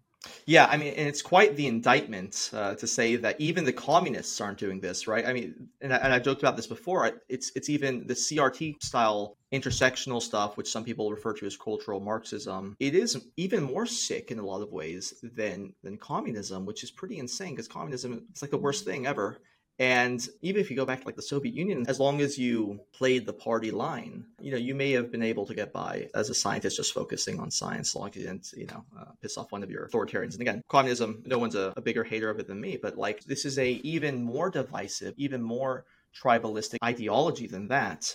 Yeah, 0.46 0.66
I 0.66 0.76
mean, 0.76 0.94
and 0.94 1.08
it's 1.08 1.22
quite 1.22 1.56
the 1.56 1.66
indictment 1.66 2.50
uh, 2.52 2.74
to 2.76 2.86
say 2.86 3.16
that 3.16 3.40
even 3.40 3.64
the 3.64 3.72
communists 3.72 4.40
aren't 4.40 4.58
doing 4.58 4.80
this, 4.80 5.06
right? 5.06 5.26
I 5.26 5.32
mean, 5.32 5.68
and, 5.80 5.92
I, 5.92 6.14
I've 6.14 6.22
joked 6.22 6.42
about 6.42 6.56
this 6.56 6.66
before. 6.66 7.20
It's 7.28 7.50
it's 7.54 7.68
even 7.68 8.06
the 8.06 8.14
CRT 8.14 8.82
style 8.82 9.36
intersectional 9.52 10.20
stuff, 10.20 10.56
which 10.56 10.70
some 10.70 10.84
people 10.84 11.10
refer 11.10 11.32
to 11.34 11.46
as 11.46 11.56
cultural 11.56 12.00
Marxism. 12.00 12.76
It 12.80 12.94
is 12.94 13.24
even 13.36 13.62
more 13.62 13.86
sick 13.86 14.30
in 14.30 14.38
a 14.38 14.44
lot 14.44 14.62
of 14.62 14.72
ways 14.72 15.14
than 15.22 15.72
than 15.82 15.96
communism, 15.96 16.66
which 16.66 16.82
is 16.82 16.90
pretty 16.90 17.18
insane 17.18 17.50
because 17.52 17.68
communism 17.68 18.26
it's 18.30 18.42
like 18.42 18.50
the 18.50 18.58
worst 18.58 18.84
thing 18.84 19.06
ever. 19.06 19.38
And 19.78 20.26
even 20.40 20.60
if 20.60 20.70
you 20.70 20.76
go 20.76 20.86
back 20.86 21.00
to 21.00 21.06
like 21.06 21.16
the 21.16 21.22
Soviet 21.22 21.54
Union, 21.54 21.84
as 21.88 21.98
long 21.98 22.20
as 22.20 22.38
you 22.38 22.80
played 22.92 23.26
the 23.26 23.32
party 23.32 23.72
line, 23.72 24.24
you 24.40 24.52
know, 24.52 24.56
you 24.56 24.72
may 24.72 24.92
have 24.92 25.10
been 25.10 25.22
able 25.22 25.46
to 25.46 25.54
get 25.54 25.72
by 25.72 26.08
as 26.14 26.30
a 26.30 26.34
scientist 26.34 26.76
just 26.76 26.94
focusing 26.94 27.40
on 27.40 27.50
science, 27.50 27.90
as 27.90 27.96
long 27.96 28.08
as 28.08 28.16
you 28.16 28.22
didn't, 28.22 28.52
you 28.56 28.66
know, 28.66 28.84
uh, 28.96 29.06
piss 29.20 29.36
off 29.36 29.50
one 29.50 29.64
of 29.64 29.70
your 29.70 29.88
authoritarians. 29.88 30.32
And 30.34 30.42
again, 30.42 30.62
communism, 30.68 31.24
no 31.26 31.38
one's 31.38 31.56
a, 31.56 31.72
a 31.76 31.80
bigger 31.80 32.04
hater 32.04 32.30
of 32.30 32.38
it 32.38 32.46
than 32.46 32.60
me, 32.60 32.78
but 32.80 32.96
like 32.96 33.24
this 33.24 33.44
is 33.44 33.58
a 33.58 33.72
even 33.82 34.22
more 34.22 34.48
divisive, 34.48 35.14
even 35.16 35.42
more 35.42 35.86
tribalistic 36.16 36.78
ideology 36.84 37.48
than 37.48 37.66
that. 37.68 38.14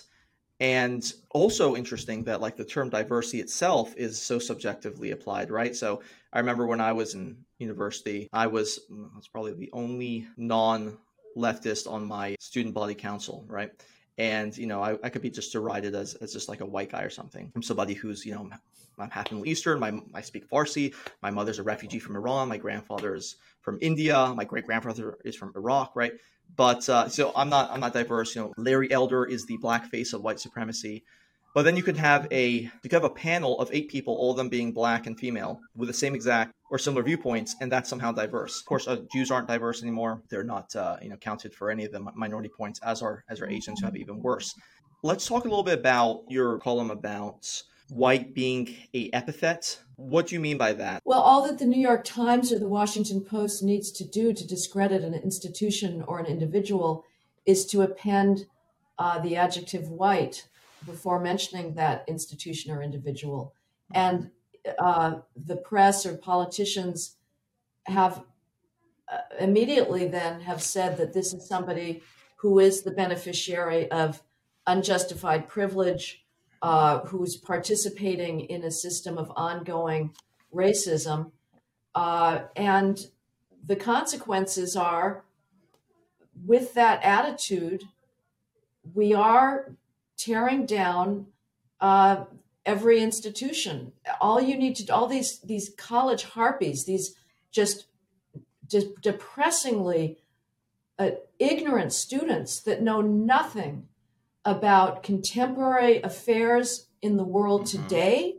And 0.60 1.10
also 1.30 1.76
interesting 1.76 2.24
that 2.24 2.40
like 2.40 2.56
the 2.56 2.64
term 2.64 2.88
diversity 2.88 3.40
itself 3.40 3.94
is 3.96 4.20
so 4.20 4.38
subjectively 4.38 5.10
applied, 5.10 5.50
right? 5.50 5.74
So 5.74 6.02
I 6.32 6.38
remember 6.38 6.66
when 6.66 6.80
I 6.80 6.92
was 6.92 7.14
in 7.14 7.44
university, 7.58 8.28
I 8.32 8.46
was, 8.46 8.80
I 8.90 9.16
was 9.16 9.28
probably 9.28 9.54
the 9.54 9.70
only 9.72 10.26
non 10.36 10.98
leftist 11.40 11.90
on 11.90 12.06
my 12.06 12.36
student 12.40 12.74
body 12.74 12.94
council, 12.94 13.44
right? 13.48 13.70
And 14.18 14.56
you 14.56 14.66
know, 14.66 14.82
I, 14.82 14.98
I 15.02 15.08
could 15.08 15.22
be 15.22 15.30
just 15.30 15.52
derided 15.52 15.94
as, 15.94 16.14
as 16.14 16.32
just 16.32 16.48
like 16.48 16.60
a 16.60 16.66
white 16.66 16.90
guy 16.90 17.02
or 17.02 17.10
something 17.10 17.50
from 17.50 17.62
somebody 17.62 17.94
who's 17.94 18.24
you 18.26 18.34
know 18.34 18.50
I'm 18.98 19.10
half 19.10 19.30
Middle 19.30 19.46
Eastern. 19.46 19.80
My 19.80 19.98
I 20.14 20.20
speak 20.20 20.48
Farsi. 20.48 20.94
My 21.22 21.30
mother's 21.30 21.58
a 21.58 21.62
refugee 21.62 21.98
from 21.98 22.16
Iran. 22.16 22.48
My 22.48 22.58
grandfather 22.58 23.14
is 23.14 23.36
from 23.62 23.78
India. 23.80 24.32
My 24.36 24.44
great 24.44 24.66
grandfather 24.66 25.18
is 25.24 25.36
from 25.36 25.52
Iraq, 25.56 25.92
right? 25.94 26.12
But 26.56 26.88
uh, 26.88 27.08
so 27.08 27.32
I'm 27.34 27.48
not 27.48 27.70
I'm 27.70 27.80
not 27.80 27.92
diverse. 27.92 28.34
You 28.34 28.42
know, 28.42 28.52
Larry 28.56 28.90
Elder 28.90 29.24
is 29.24 29.46
the 29.46 29.56
black 29.56 29.86
face 29.86 30.12
of 30.12 30.22
white 30.22 30.40
supremacy. 30.40 31.04
But 31.54 31.62
then 31.62 31.76
you 31.76 31.82
could 31.82 31.96
have 31.96 32.28
a 32.30 32.48
you 32.48 32.70
could 32.82 32.92
have 32.92 33.04
a 33.04 33.10
panel 33.10 33.58
of 33.58 33.70
eight 33.72 33.88
people, 33.88 34.14
all 34.14 34.30
of 34.30 34.36
them 34.36 34.48
being 34.48 34.72
black 34.72 35.06
and 35.06 35.18
female, 35.18 35.60
with 35.74 35.88
the 35.88 35.94
same 35.94 36.14
exact 36.14 36.52
or 36.70 36.78
similar 36.78 37.02
viewpoints, 37.02 37.56
and 37.60 37.70
that's 37.70 37.90
somehow 37.90 38.12
diverse. 38.12 38.60
Of 38.60 38.66
course, 38.66 38.86
uh, 38.86 38.98
Jews 39.12 39.30
aren't 39.30 39.48
diverse 39.48 39.82
anymore; 39.82 40.22
they're 40.30 40.44
not 40.44 40.74
uh, 40.76 40.96
you 41.02 41.08
know 41.08 41.16
counted 41.16 41.52
for 41.52 41.70
any 41.70 41.84
of 41.84 41.92
the 41.92 42.00
minority 42.14 42.48
points, 42.48 42.78
as 42.84 43.02
are 43.02 43.24
as 43.28 43.40
are 43.40 43.48
Asians, 43.48 43.80
who 43.80 43.86
have 43.86 43.96
even 43.96 44.22
worse. 44.22 44.54
Let's 45.02 45.26
talk 45.26 45.44
a 45.44 45.48
little 45.48 45.64
bit 45.64 45.78
about 45.78 46.24
your 46.28 46.58
column 46.58 46.90
about 46.90 47.62
white 47.88 48.32
being 48.34 48.76
a 48.94 49.10
epithet. 49.12 49.80
What 49.96 50.28
do 50.28 50.36
you 50.36 50.40
mean 50.40 50.56
by 50.56 50.72
that? 50.74 51.02
Well, 51.04 51.20
all 51.20 51.46
that 51.46 51.58
the 51.58 51.66
New 51.66 51.80
York 51.80 52.04
Times 52.04 52.52
or 52.52 52.58
the 52.58 52.68
Washington 52.68 53.22
Post 53.22 53.62
needs 53.62 53.90
to 53.92 54.04
do 54.04 54.32
to 54.32 54.46
discredit 54.46 55.02
an 55.02 55.14
institution 55.14 56.04
or 56.06 56.20
an 56.20 56.26
individual 56.26 57.04
is 57.44 57.66
to 57.66 57.82
append 57.82 58.46
uh, 58.98 59.18
the 59.18 59.36
adjective 59.36 59.88
white 59.88 60.46
before 60.86 61.20
mentioning 61.20 61.74
that 61.74 62.04
institution 62.08 62.72
or 62.72 62.82
individual. 62.82 63.54
And 63.92 64.30
uh, 64.78 65.16
the 65.36 65.56
press 65.56 66.06
or 66.06 66.16
politicians 66.16 67.16
have 67.84 68.22
uh, 69.10 69.18
immediately 69.38 70.06
then 70.06 70.40
have 70.40 70.62
said 70.62 70.96
that 70.98 71.12
this 71.12 71.32
is 71.32 71.46
somebody 71.46 72.02
who 72.36 72.58
is 72.58 72.82
the 72.82 72.90
beneficiary 72.90 73.90
of 73.90 74.22
unjustified 74.66 75.48
privilege, 75.48 76.24
uh, 76.62 77.00
who's 77.00 77.36
participating 77.36 78.40
in 78.40 78.64
a 78.64 78.70
system 78.70 79.18
of 79.18 79.32
ongoing 79.36 80.14
racism. 80.54 81.32
Uh, 81.94 82.40
and 82.56 83.06
the 83.66 83.76
consequences 83.76 84.76
are 84.76 85.24
with 86.46 86.74
that 86.74 87.02
attitude, 87.02 87.84
we 88.94 89.12
are 89.12 89.74
tearing 90.24 90.66
down 90.66 91.26
uh, 91.80 92.24
every 92.66 93.00
institution. 93.00 93.92
All 94.20 94.40
you 94.40 94.56
need 94.56 94.76
to 94.76 94.94
all 94.94 95.06
these 95.06 95.40
these 95.40 95.70
college 95.76 96.24
harpies, 96.24 96.84
these 96.84 97.14
just 97.50 97.86
de- 98.66 98.94
depressingly 99.00 100.18
uh, 100.98 101.10
ignorant 101.38 101.92
students 101.92 102.60
that 102.60 102.82
know 102.82 103.00
nothing 103.00 103.88
about 104.44 105.02
contemporary 105.02 106.00
affairs 106.02 106.88
in 107.02 107.16
the 107.16 107.24
world 107.24 107.62
mm-hmm. 107.62 107.82
today, 107.82 108.36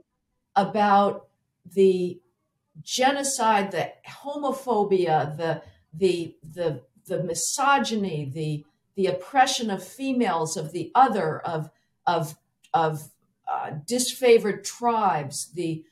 about 0.55 1.27
the 1.65 2.19
genocide, 2.81 3.71
the 3.71 3.91
homophobia, 4.07 5.35
the 5.37 5.61
the 5.93 6.35
the 6.43 6.81
the 7.07 7.23
misogyny, 7.23 8.29
the 8.33 8.65
the 8.95 9.07
oppression 9.07 9.69
of 9.69 9.83
females, 9.83 10.57
of 10.57 10.71
the 10.71 10.91
other, 10.95 11.39
of 11.39 11.69
of 12.05 12.37
of 12.73 13.09
uh, 13.51 13.71
disfavored 13.85 14.63
tribes, 14.63 15.51
the 15.53 15.83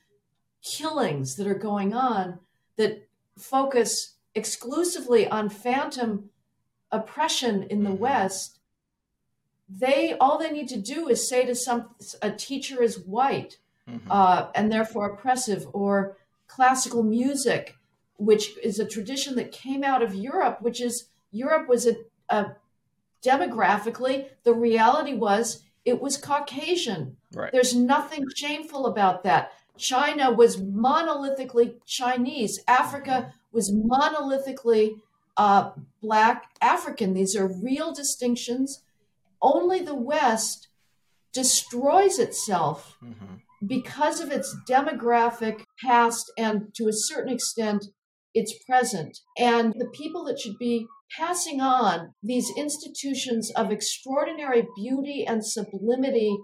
killings 0.61 1.35
that 1.35 1.47
are 1.47 1.55
going 1.55 1.93
on 1.93 2.39
that 2.77 3.07
focus 3.37 4.15
exclusively 4.35 5.27
on 5.27 5.49
phantom 5.49 6.29
oppression 6.91 7.63
in 7.63 7.83
the 7.83 7.89
mm-hmm. 7.89 7.99
West, 7.99 8.59
they 9.69 10.15
all 10.19 10.37
they 10.37 10.51
need 10.51 10.67
to 10.69 10.79
do 10.79 11.07
is 11.07 11.29
say 11.29 11.45
to 11.45 11.55
some 11.55 11.89
a 12.21 12.31
teacher 12.31 12.81
is 12.81 12.99
white 12.99 13.57
mm-hmm. 13.87 14.11
uh, 14.11 14.47
and 14.55 14.71
therefore 14.71 15.11
oppressive, 15.11 15.67
or 15.73 16.17
classical 16.47 17.03
music, 17.03 17.75
which 18.17 18.57
is 18.63 18.79
a 18.79 18.87
tradition 18.87 19.35
that 19.35 19.51
came 19.51 19.83
out 19.83 20.01
of 20.01 20.15
Europe, 20.15 20.61
which 20.61 20.81
is 20.81 21.09
Europe 21.31 21.67
was 21.69 21.85
a, 21.85 21.95
a 22.29 22.55
demographically 23.25 24.27
the 24.43 24.53
reality 24.53 25.13
was 25.13 25.63
it 25.85 26.01
was 26.01 26.17
Caucasian. 26.17 27.17
Right. 27.33 27.51
There's 27.51 27.75
nothing 27.75 28.25
shameful 28.35 28.85
about 28.85 29.23
that. 29.23 29.51
China 29.77 30.31
was 30.31 30.57
monolithically 30.57 31.75
Chinese. 31.85 32.59
Africa 32.67 33.11
mm-hmm. 33.11 33.29
was 33.51 33.71
monolithically 33.71 34.99
uh, 35.37 35.71
Black 36.01 36.49
African. 36.61 37.13
These 37.13 37.35
are 37.35 37.47
real 37.47 37.93
distinctions. 37.93 38.83
Only 39.41 39.79
the 39.79 39.95
West 39.95 40.67
destroys 41.31 42.19
itself 42.19 42.97
mm-hmm. 43.03 43.35
because 43.65 44.19
of 44.19 44.31
its 44.31 44.55
demographic 44.67 45.63
past 45.81 46.31
and 46.37 46.73
to 46.75 46.87
a 46.87 46.93
certain 46.93 47.31
extent 47.31 47.85
its 48.33 48.53
present. 48.65 49.19
And 49.37 49.73
the 49.77 49.89
people 49.93 50.25
that 50.25 50.39
should 50.39 50.57
be 50.57 50.87
passing 51.17 51.61
on 51.61 52.13
these 52.21 52.51
institutions 52.55 53.51
of 53.55 53.71
extraordinary 53.71 54.67
beauty 54.75 55.25
and 55.25 55.45
sublimity, 55.45 56.37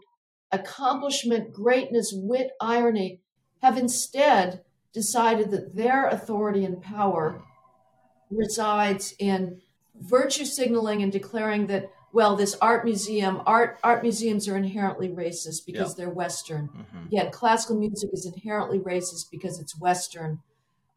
accomplishment, 0.52 1.54
greatness, 1.54 2.12
wit, 2.16 2.52
irony, 2.60 3.20
have 3.62 3.78
instead 3.78 4.62
decided 4.94 5.52
that 5.52 5.76
their 5.76 6.08
authority 6.08 6.64
and 6.64 6.82
power 6.82 7.44
resides 8.32 9.14
in 9.20 9.62
virtue 10.02 10.46
signaling 10.46 11.02
and 11.02 11.12
declaring 11.12 11.68
that 11.68 11.90
well 12.12 12.36
this 12.36 12.56
art 12.62 12.84
museum 12.84 13.42
art 13.46 13.78
art 13.84 14.04
museums 14.04 14.48
are 14.48 14.58
inherently 14.58 15.10
racist 15.10 15.66
because 15.66 15.90
yep. 15.90 15.98
they're 15.98 16.10
western 16.10 16.68
mm-hmm. 16.68 17.06
yet 17.10 17.32
classical 17.32 17.78
music 17.78 18.10
is 18.12 18.26
inherently 18.26 18.80
racist 18.80 19.30
because 19.32 19.60
it's 19.60 19.80
western 19.80 20.40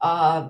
uh, 0.00 0.48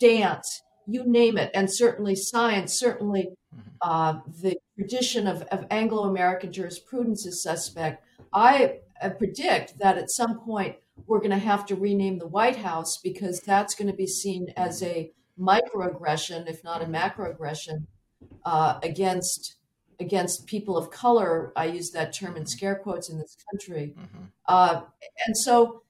dance 0.00 0.62
you 0.86 1.04
name 1.06 1.36
it 1.38 1.50
and 1.54 1.68
certainly 1.72 2.14
science 2.14 2.78
certainly 2.78 3.30
mm-hmm. 3.54 3.68
uh, 3.82 4.20
the 4.42 4.56
tradition 4.76 5.26
of, 5.26 5.42
of 5.44 5.66
anglo-american 5.70 6.52
jurisprudence 6.52 7.26
is 7.26 7.42
suspect 7.42 8.04
i 8.32 8.78
uh, 9.02 9.10
predict 9.10 9.78
that 9.78 9.98
at 9.98 10.10
some 10.10 10.40
point 10.40 10.76
we're 11.06 11.18
going 11.18 11.30
to 11.30 11.38
have 11.38 11.66
to 11.66 11.76
rename 11.76 12.18
the 12.18 12.26
white 12.26 12.56
house 12.56 12.98
because 13.02 13.40
that's 13.40 13.74
going 13.74 13.90
to 13.90 13.96
be 13.96 14.06
seen 14.06 14.52
as 14.56 14.82
a 14.82 15.12
microaggression, 15.38 16.48
if 16.48 16.64
not 16.64 16.82
a 16.82 16.86
macroaggression, 16.86 17.86
uh, 18.44 18.78
against 18.82 19.56
against 19.98 20.46
people 20.46 20.76
of 20.76 20.90
color. 20.90 21.52
I 21.56 21.66
use 21.66 21.90
that 21.92 22.14
term 22.14 22.36
in 22.36 22.46
scare 22.46 22.76
quotes 22.76 23.08
in 23.08 23.18
this 23.18 23.36
country, 23.50 23.94
mm-hmm. 23.98 24.24
uh, 24.46 24.82
and 25.26 25.36
so 25.36 25.82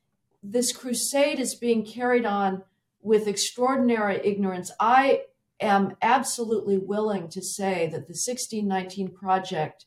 this 0.43 0.73
crusade 0.73 1.41
is 1.41 1.55
being 1.55 1.85
carried 1.85 2.25
on 2.25 2.63
with 3.01 3.29
extraordinary 3.29 4.21
ignorance. 4.25 4.71
I 4.81 5.23
am 5.61 5.97
absolutely 6.03 6.79
willing 6.79 7.29
to 7.29 7.43
say 7.43 7.87
that 7.87 8.07
the 8.07 8.15
1619 8.15 9.11
project 9.11 9.87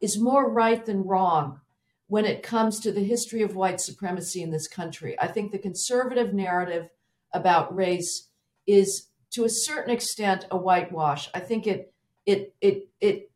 is 0.00 0.20
more 0.20 0.50
right 0.50 0.84
than 0.84 1.04
wrong 1.04 1.60
when 2.08 2.24
it 2.24 2.42
comes 2.42 2.80
to 2.80 2.92
the 2.92 3.02
history 3.02 3.42
of 3.42 3.56
white 3.56 3.80
supremacy 3.80 4.42
in 4.42 4.50
this 4.50 4.68
country. 4.68 5.18
I 5.20 5.26
think 5.26 5.50
the 5.50 5.58
conservative 5.58 6.32
narrative 6.32 6.88
about 7.32 7.74
race 7.74 8.28
is 8.66 9.08
to 9.30 9.44
a 9.44 9.48
certain 9.48 9.92
extent 9.92 10.46
a 10.50 10.56
whitewash. 10.56 11.28
I 11.34 11.40
think 11.40 11.66
it 11.66 11.92
it 12.24 12.54
it 12.60 12.88
it 13.00 13.30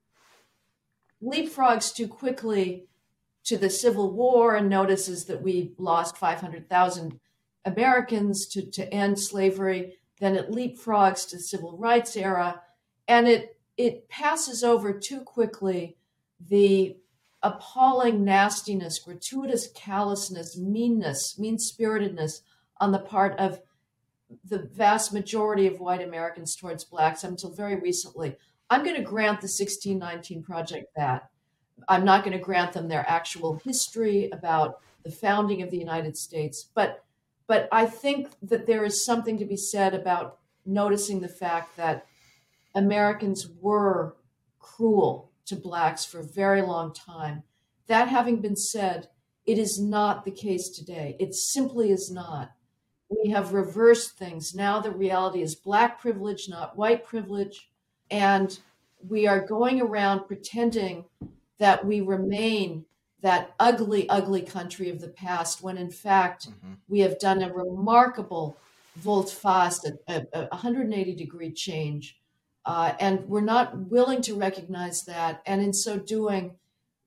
leapfrogs 1.23 1.95
too 1.95 2.09
quickly 2.09 2.87
to 3.45 3.57
the 3.57 3.71
Civil 3.71 4.13
War 4.13 4.55
and 4.55 4.69
notices 4.69 5.25
that 5.27 5.43
we 5.43 5.73
lost 5.79 6.17
500,000 6.17 7.19
Americans 7.65 8.47
to, 8.49 8.71
to 8.71 8.93
end 8.93 9.19
slavery. 9.19 9.99
Then 10.19 10.37
it 10.37 10.51
leapfrogs 10.51 11.29
to 11.31 11.37
the 11.37 11.43
civil 11.43 11.77
rights 11.77 12.17
era, 12.17 12.63
and 13.09 13.27
it 13.27 13.57
it 13.77 14.09
passes 14.11 14.63
over 14.63 14.93
too 14.93 15.21
quickly 15.21 15.97
the 16.49 16.97
appalling 17.43 18.23
nastiness, 18.25 18.99
gratuitous 18.99 19.69
callousness, 19.75 20.59
meanness, 20.59 21.39
mean 21.39 21.59
spiritedness 21.59 22.43
on 22.79 22.93
the 22.93 22.99
part 22.99 23.39
of 23.39 23.61
the 24.45 24.69
vast 24.75 25.13
majority 25.13 25.67
of 25.67 25.81
white 25.81 26.03
Americans 26.03 26.55
towards 26.55 26.85
blacks 26.85 27.25
until 27.25 27.51
very 27.51 27.77
recently. 27.77 28.37
I'm 28.69 28.85
going 28.85 28.97
to 28.97 29.03
grant 29.03 29.41
the 29.41 29.47
1619 29.47 30.43
Project 30.43 30.95
that. 30.97 31.31
I'm 31.89 32.05
not 32.05 32.23
going 32.23 32.37
to 32.37 32.45
grant 32.45 32.75
them 32.75 32.89
their 32.89 33.09
actual 33.09 33.55
history 33.65 34.29
about 34.31 34.81
the 35.03 35.11
founding 35.11 35.63
of 35.63 35.71
the 35.71 35.79
United 35.79 36.17
States, 36.17 36.67
but 36.75 37.05
but 37.51 37.69
I 37.73 37.85
think 37.87 38.29
that 38.43 38.69
there 38.69 38.85
is 38.85 39.05
something 39.05 39.37
to 39.39 39.45
be 39.45 39.57
said 39.57 39.93
about 39.93 40.39
noticing 40.65 41.19
the 41.19 41.27
fact 41.27 41.77
that 41.79 42.07
Americans 42.77 43.49
were 43.61 44.15
cruel 44.61 45.33
to 45.47 45.57
blacks 45.57 46.05
for 46.05 46.21
a 46.21 46.25
very 46.25 46.63
long 46.63 46.95
time. 46.95 47.43
That 47.89 48.07
having 48.07 48.41
been 48.41 48.55
said, 48.55 49.09
it 49.47 49.59
is 49.59 49.81
not 49.81 50.25
the 50.25 50.31
case 50.31 50.69
today. 50.69 51.17
It 51.19 51.35
simply 51.35 51.91
is 51.91 52.09
not 52.09 52.53
we 53.09 53.31
have 53.31 53.53
reversed 53.53 54.17
things. 54.17 54.55
Now 54.55 54.79
the 54.79 54.93
reality 54.93 55.43
is 55.43 55.57
black 55.57 56.01
privilege, 56.01 56.49
not 56.49 56.77
white 56.77 57.05
privilege. 57.05 57.69
And 58.13 58.57
we 59.09 59.27
are 59.27 59.45
going 59.45 59.83
around 59.83 60.29
pretending 60.29 61.07
that 61.59 61.85
we 61.85 62.01
remain 62.01 62.85
that 63.23 63.55
ugly, 63.59 64.09
ugly 64.09 64.43
country 64.43 64.89
of 64.89 65.01
the 65.01 65.09
past, 65.09 65.63
when 65.63 65.77
in 65.77 65.91
fact 65.91 66.49
mm-hmm. 66.49 66.75
we 66.89 67.01
have 67.01 67.19
done 67.19 67.43
a 67.43 67.53
remarkable 67.53 68.57
volte 68.97 69.31
face, 69.31 69.85
a, 70.09 70.27
a, 70.33 70.47
180 70.49 71.15
degree 71.15 71.53
change. 71.53 72.19
Uh, 72.65 72.93
and 73.01 73.27
we're 73.29 73.41
not 73.41 73.77
willing 73.91 74.21
to 74.23 74.35
recognize 74.35 75.05
that. 75.05 75.43
And 75.47 75.63
in 75.63 75.73
so 75.73 75.99
doing, 75.99 76.57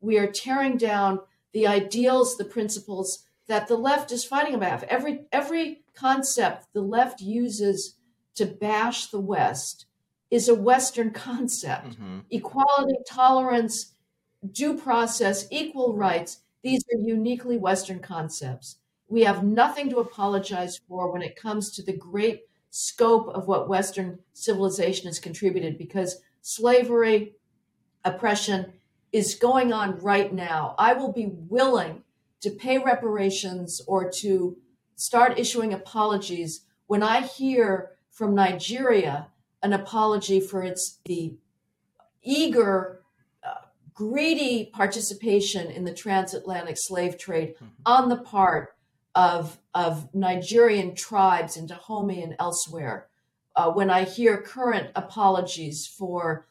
we 0.02 0.18
are 0.18 0.32
tearing 0.32 0.78
down 0.78 1.20
the 1.54 1.68
ideals, 1.68 2.38
the 2.38 2.46
principles 2.46 3.24
that 3.48 3.68
the 3.68 3.78
left 3.78 4.12
is 4.12 4.26
fighting 4.26 4.56
about. 4.56 4.84
Every 4.84 5.26
every 5.32 5.84
concept 5.96 6.68
the 6.74 6.82
left 6.82 7.22
uses 7.22 7.96
to 8.36 8.46
bash 8.46 9.08
the 9.08 9.20
West 9.20 9.86
is 10.32 10.50
a 10.50 10.56
Western 10.56 11.12
concept. 11.12 11.92
Mm-hmm. 11.92 12.20
Equality, 12.32 12.96
tolerance, 13.08 13.93
due 14.52 14.78
process, 14.78 15.48
equal 15.52 15.94
rights, 15.96 16.42
these 16.64 16.84
are 16.94 17.00
uniquely 17.00 17.58
Western 17.58 18.00
concepts. 18.00 18.78
We 19.08 19.24
have 19.24 19.44
nothing 19.44 19.90
to 19.90 19.98
apologize 19.98 20.80
for 20.88 21.12
when 21.12 21.22
it 21.22 21.36
comes 21.36 21.72
to 21.72 21.84
the 21.84 21.96
great 21.96 22.44
scope 22.70 23.28
of 23.30 23.48
what 23.48 23.70
Western 23.70 24.20
civilization 24.34 25.08
has 25.08 25.20
contributed 25.20 25.78
because 25.78 26.22
slavery, 26.42 27.36
oppression 28.04 28.74
is 29.12 29.36
going 29.36 29.72
on 29.72 30.00
right 30.00 30.34
now. 30.34 30.74
I 30.80 30.94
will 30.94 31.12
be 31.12 31.28
willing 31.28 32.04
to 32.42 32.50
pay 32.50 32.80
reparations 32.80 33.82
or 33.88 34.10
to 34.10 34.58
start 34.96 35.40
issuing 35.40 35.74
apologies 35.74 36.62
when 36.88 37.04
I 37.04 37.22
hear 37.22 37.92
from 38.10 38.36
Nigeria 38.36 39.28
an 39.62 39.74
apology 39.74 40.40
for 40.40 40.64
its 40.64 41.00
the 41.06 41.36
eager, 42.24 43.03
greedy 43.94 44.70
participation 44.74 45.70
in 45.70 45.84
the 45.84 45.94
transatlantic 45.94 46.76
slave 46.78 47.18
trade 47.18 47.56
mm-hmm. 47.56 47.66
on 47.86 48.10
the 48.10 48.18
part 48.18 48.76
of 49.16 49.58
of 49.74 50.14
Nigerian 50.14 50.96
tribes 50.96 51.58
in 51.58 51.66
Dahomey 51.68 52.22
and 52.22 52.36
elsewhere. 52.40 53.08
Uh, 53.56 53.72
when 53.72 53.90
I 53.90 54.04
hear 54.04 54.42
current 54.42 54.90
apologies 54.96 55.88
for 55.88 56.48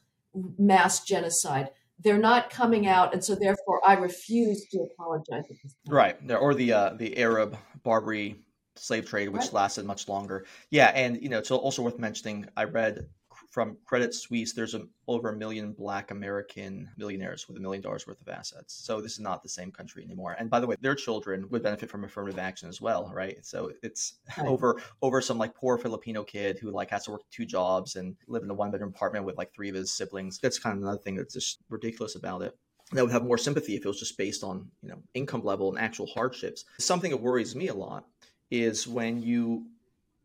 mass 0.58 1.04
genocide, 1.04 1.70
they're 1.98 2.18
not 2.18 2.50
coming 2.50 2.86
out, 2.86 3.12
and 3.12 3.24
so 3.24 3.34
therefore 3.34 3.80
I 3.86 3.94
refuse 3.94 4.66
to 4.70 4.86
apologize. 4.92 5.44
Right, 5.86 6.16
or 6.30 6.54
the 6.54 6.72
uh, 6.72 6.94
the 6.94 7.18
Arab 7.18 7.56
Barbary 7.82 8.36
slave 8.76 9.06
trade, 9.06 9.28
which 9.28 9.42
right. 9.42 9.52
lasted 9.52 9.84
much 9.84 10.08
longer. 10.08 10.46
Yeah, 10.70 10.88
and 10.94 11.20
you 11.20 11.28
know 11.28 11.38
it's 11.38 11.50
also 11.50 11.82
worth 11.82 11.98
mentioning. 11.98 12.46
I 12.56 12.64
read 12.64 13.06
from 13.52 13.76
Credit 13.84 14.14
Suisse, 14.14 14.54
there's 14.54 14.74
a, 14.74 14.86
over 15.06 15.28
a 15.28 15.36
million 15.36 15.72
Black 15.72 16.10
American 16.10 16.88
millionaires 16.96 17.46
with 17.46 17.58
a 17.58 17.60
million 17.60 17.82
dollars 17.82 18.06
worth 18.06 18.18
of 18.22 18.28
assets. 18.28 18.72
So 18.72 19.02
this 19.02 19.12
is 19.12 19.20
not 19.20 19.42
the 19.42 19.48
same 19.50 19.70
country 19.70 20.02
anymore. 20.02 20.34
And 20.38 20.48
by 20.48 20.58
the 20.58 20.66
way, 20.66 20.76
their 20.80 20.94
children 20.94 21.46
would 21.50 21.62
benefit 21.62 21.90
from 21.90 22.02
affirmative 22.02 22.38
action 22.38 22.70
as 22.70 22.80
well, 22.80 23.12
right? 23.14 23.44
So 23.44 23.70
it's 23.82 24.14
right. 24.38 24.46
over 24.46 24.80
over 25.02 25.20
some 25.20 25.36
like 25.36 25.54
poor 25.54 25.76
Filipino 25.76 26.24
kid 26.24 26.58
who 26.58 26.70
like 26.70 26.88
has 26.90 27.04
to 27.04 27.10
work 27.10 27.22
two 27.30 27.44
jobs 27.44 27.96
and 27.96 28.16
live 28.26 28.42
in 28.42 28.48
a 28.48 28.54
one 28.54 28.70
bedroom 28.70 28.88
apartment 28.88 29.26
with 29.26 29.36
like 29.36 29.52
three 29.52 29.68
of 29.68 29.74
his 29.74 29.92
siblings. 29.92 30.38
That's 30.38 30.58
kind 30.58 30.74
of 30.74 30.82
another 30.82 31.02
thing 31.02 31.16
that's 31.16 31.34
just 31.34 31.58
ridiculous 31.68 32.14
about 32.14 32.40
it 32.40 32.56
that 32.92 33.02
would 33.02 33.12
have 33.12 33.24
more 33.24 33.38
sympathy 33.38 33.76
if 33.76 33.84
it 33.84 33.88
was 33.88 33.98
just 33.98 34.16
based 34.16 34.42
on 34.42 34.70
you 34.82 34.88
know 34.88 34.98
income 35.12 35.44
level 35.44 35.68
and 35.68 35.78
actual 35.78 36.06
hardships. 36.06 36.64
Something 36.78 37.10
that 37.10 37.18
worries 37.18 37.54
me 37.54 37.68
a 37.68 37.74
lot 37.74 38.06
is 38.50 38.88
when 38.88 39.22
you 39.22 39.66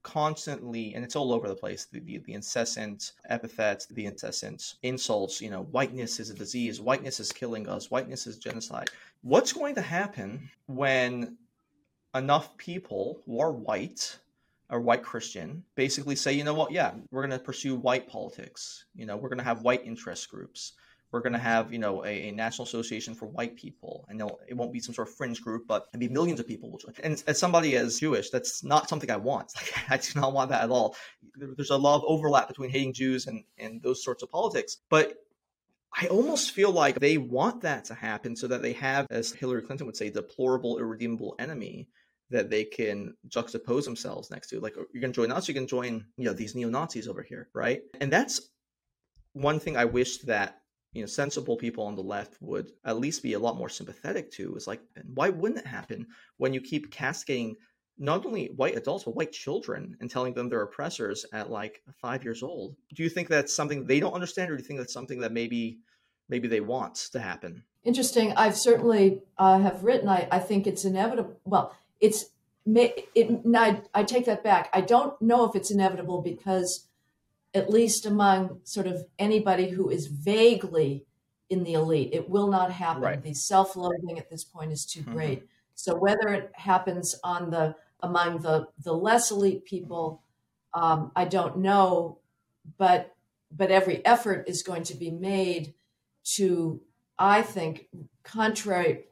constantly, 0.07 0.95
and 0.95 1.03
it's 1.03 1.17
all 1.17 1.33
over 1.33 1.49
the 1.49 1.55
place, 1.55 1.83
the, 1.83 1.99
the, 1.99 2.19
the, 2.19 2.33
incessant 2.33 3.11
epithets, 3.29 3.87
the 3.87 4.05
incessant 4.05 4.75
insults, 4.81 5.41
you 5.41 5.49
know, 5.49 5.63
whiteness 5.63 6.21
is 6.21 6.29
a 6.29 6.33
disease, 6.33 6.79
whiteness 6.79 7.19
is 7.19 7.29
killing 7.33 7.67
us, 7.67 7.91
whiteness 7.91 8.25
is 8.25 8.37
genocide. 8.37 8.89
What's 9.21 9.51
going 9.51 9.75
to 9.75 9.81
happen 9.81 10.49
when 10.67 11.35
enough 12.15 12.55
people 12.55 13.19
who 13.25 13.41
are 13.41 13.51
white 13.51 14.17
or 14.69 14.79
white 14.79 15.03
Christian 15.03 15.61
basically 15.75 16.15
say, 16.15 16.31
you 16.31 16.45
know 16.45 16.53
what, 16.53 16.71
yeah, 16.71 16.93
we're 17.11 17.27
going 17.27 17.37
to 17.37 17.43
pursue 17.43 17.75
white 17.75 18.07
politics. 18.07 18.85
You 18.95 19.05
know, 19.05 19.17
we're 19.17 19.29
going 19.29 19.39
to 19.39 19.43
have 19.43 19.63
white 19.63 19.85
interest 19.85 20.31
groups 20.31 20.71
we're 21.11 21.21
going 21.21 21.33
to 21.33 21.39
have 21.39 21.71
you 21.71 21.79
know 21.79 22.03
a, 22.05 22.29
a, 22.29 22.31
national 22.31 22.65
association 22.65 23.13
for 23.13 23.25
white 23.27 23.55
people 23.55 24.05
and 24.09 24.21
it 24.47 24.55
won't 24.55 24.73
be 24.73 24.79
some 24.79 24.93
sort 24.93 25.07
of 25.07 25.15
fringe 25.15 25.41
group 25.41 25.65
but 25.67 25.87
it'll 25.93 25.99
be 25.99 26.09
millions 26.09 26.39
of 26.39 26.47
people 26.47 26.79
and 27.03 27.23
as 27.27 27.37
somebody 27.37 27.75
as 27.75 27.99
jewish 27.99 28.29
that's 28.29 28.63
not 28.63 28.89
something 28.89 29.09
i 29.11 29.15
want 29.15 29.51
like 29.55 29.73
i 29.89 29.97
do 29.97 30.19
not 30.19 30.33
want 30.33 30.49
that 30.49 30.63
at 30.63 30.69
all 30.69 30.95
there's 31.35 31.69
a 31.69 31.77
lot 31.77 31.95
of 31.95 32.03
overlap 32.05 32.47
between 32.47 32.69
hating 32.69 32.93
jews 32.93 33.27
and 33.27 33.43
and 33.57 33.81
those 33.81 34.03
sorts 34.03 34.23
of 34.23 34.29
politics 34.29 34.77
but 34.89 35.15
I 35.99 36.07
almost 36.07 36.51
feel 36.51 36.71
like 36.71 36.99
they 36.99 37.17
want 37.17 37.61
that 37.61 37.85
to 37.85 37.95
happen 37.95 38.35
so 38.35 38.47
that 38.47 38.61
they 38.61 38.73
have, 38.73 39.07
as 39.09 39.31
Hillary 39.31 39.63
Clinton 39.63 39.87
would 39.87 39.97
say, 39.97 40.09
deplorable, 40.11 40.77
irredeemable 40.77 41.35
enemy 41.39 41.87
that 42.29 42.49
they 42.49 42.65
can 42.65 43.15
juxtapose 43.29 43.85
themselves 43.85 44.29
next 44.29 44.49
to. 44.49 44.59
Like, 44.59 44.75
oh, 44.77 44.85
you're 44.93 45.01
going 45.01 45.13
to 45.13 45.15
join 45.15 45.31
us, 45.31 45.47
you 45.47 45.53
can 45.53 45.65
join, 45.65 46.05
you 46.17 46.25
know, 46.25 46.33
these 46.33 46.55
neo 46.55 46.69
Nazis 46.69 47.07
over 47.07 47.23
here, 47.23 47.47
right? 47.53 47.81
And 47.99 48.11
that's 48.11 48.49
one 49.33 49.59
thing 49.59 49.77
I 49.77 49.85
wish 49.85 50.19
that 50.19 50.59
you 50.97 51.03
know 51.03 51.07
sensible 51.07 51.55
people 51.55 51.83
on 51.83 51.95
the 51.95 52.01
left 52.01 52.41
would 52.41 52.71
at 52.83 52.97
least 52.97 53.21
be 53.21 53.33
a 53.33 53.39
lot 53.39 53.55
more 53.55 53.69
sympathetic 53.69 54.31
to 54.31 54.55
is 54.55 54.65
like 54.65 54.81
why 55.13 55.29
wouldn't 55.29 55.59
it 55.59 55.67
happen? 55.67 56.07
When 56.37 56.55
you 56.55 56.59
keep 56.59 56.91
cascading 56.91 57.55
not 57.99 58.25
only 58.25 58.47
white 58.47 58.75
adults 58.75 59.03
but 59.03 59.15
white 59.15 59.31
children 59.31 59.95
and 59.99 60.09
telling 60.09 60.33
them 60.33 60.49
they're 60.49 60.63
oppressors 60.63 61.23
at 61.33 61.51
like 61.51 61.83
five 62.01 62.23
years 62.23 62.41
old 62.43 62.75
do 62.93 63.03
you 63.03 63.09
think 63.09 63.27
that's 63.27 63.55
something 63.55 63.85
they 63.85 63.99
don't 63.99 64.13
understand 64.13 64.51
or 64.51 64.55
do 64.55 64.61
you 64.61 64.67
think 64.67 64.79
that's 64.79 64.93
something 64.93 65.19
that 65.19 65.31
maybe 65.31 65.79
maybe 66.29 66.47
they 66.47 66.61
want 66.61 66.95
to 66.95 67.19
happen? 67.19 67.63
Interesting. 67.83 68.33
I've 68.33 68.57
certainly 68.57 69.21
uh, 69.37 69.59
have 69.59 69.83
written 69.83 70.09
I, 70.09 70.27
I 70.31 70.39
think 70.39 70.65
it's 70.65 70.83
inevitable 70.83 71.39
well 71.45 71.75
it's 71.99 72.25
it, 72.65 73.07
it 73.13 73.41
I, 73.55 73.81
I 73.93 74.03
take 74.03 74.25
that 74.25 74.43
back. 74.43 74.69
I 74.73 74.81
don't 74.81 75.19
know 75.21 75.47
if 75.47 75.55
it's 75.55 75.71
inevitable 75.71 76.21
because 76.21 76.86
at 77.53 77.69
least 77.69 78.05
among 78.05 78.59
sort 78.63 78.87
of 78.87 79.05
anybody 79.17 79.69
who 79.69 79.89
is 79.89 80.07
vaguely 80.07 81.05
in 81.49 81.63
the 81.63 81.73
elite. 81.73 82.09
It 82.13 82.29
will 82.29 82.47
not 82.47 82.71
happen. 82.71 83.03
Right. 83.03 83.21
The 83.21 83.33
self-loathing 83.33 84.17
at 84.19 84.29
this 84.29 84.43
point 84.43 84.71
is 84.71 84.85
too 84.85 85.01
mm-hmm. 85.01 85.13
great. 85.13 85.43
So 85.75 85.95
whether 85.95 86.29
it 86.29 86.51
happens 86.53 87.15
on 87.23 87.51
the 87.51 87.75
among 88.01 88.39
the 88.39 88.67
the 88.83 88.93
less 88.93 89.31
elite 89.31 89.65
people, 89.65 90.21
um, 90.73 91.11
I 91.15 91.25
don't 91.25 91.59
know, 91.59 92.19
but 92.77 93.15
but 93.51 93.71
every 93.71 94.05
effort 94.05 94.49
is 94.49 94.63
going 94.63 94.83
to 94.83 94.95
be 94.95 95.09
made 95.09 95.73
to, 96.35 96.81
I 97.17 97.41
think, 97.41 97.87
contrary. 98.23 99.05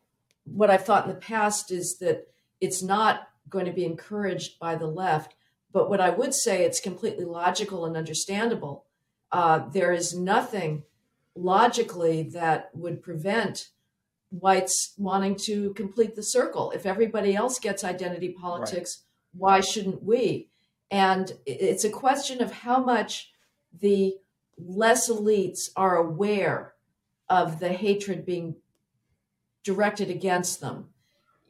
What 0.43 0.69
I've 0.69 0.85
thought 0.85 1.05
in 1.05 1.09
the 1.09 1.19
past 1.19 1.71
is 1.71 1.97
that 1.99 2.27
it's 2.59 2.83
not 2.83 3.29
going 3.49 3.65
to 3.65 3.71
be 3.71 3.85
encouraged 3.85 4.59
by 4.59 4.75
the 4.75 4.87
left 4.87 5.34
but 5.75 5.89
what 5.89 5.99
I 5.99 6.09
would 6.09 6.33
say, 6.33 6.63
it's 6.63 6.79
completely 6.79 7.25
logical 7.25 7.83
and 7.83 7.97
understandable. 7.97 8.85
Uh, 9.29 9.67
there 9.73 9.91
is 9.91 10.17
nothing 10.17 10.83
logically 11.35 12.23
that 12.31 12.69
would 12.73 13.03
prevent 13.03 13.71
whites 14.29 14.93
wanting 14.97 15.35
to 15.47 15.73
complete 15.73 16.15
the 16.15 16.23
circle. 16.23 16.71
If 16.71 16.85
everybody 16.85 17.35
else 17.35 17.59
gets 17.59 17.83
identity 17.83 18.29
politics, 18.29 19.03
right. 19.33 19.41
why 19.41 19.59
shouldn't 19.59 20.01
we? 20.01 20.47
And 20.91 21.33
it's 21.45 21.83
a 21.83 21.89
question 21.89 22.41
of 22.41 22.53
how 22.53 22.81
much 22.81 23.33
the 23.77 24.15
less 24.57 25.09
elites 25.09 25.71
are 25.75 25.97
aware 25.97 26.75
of 27.27 27.59
the 27.59 27.73
hatred 27.73 28.25
being 28.25 28.55
directed 29.65 30.09
against 30.09 30.61
them. 30.61 30.85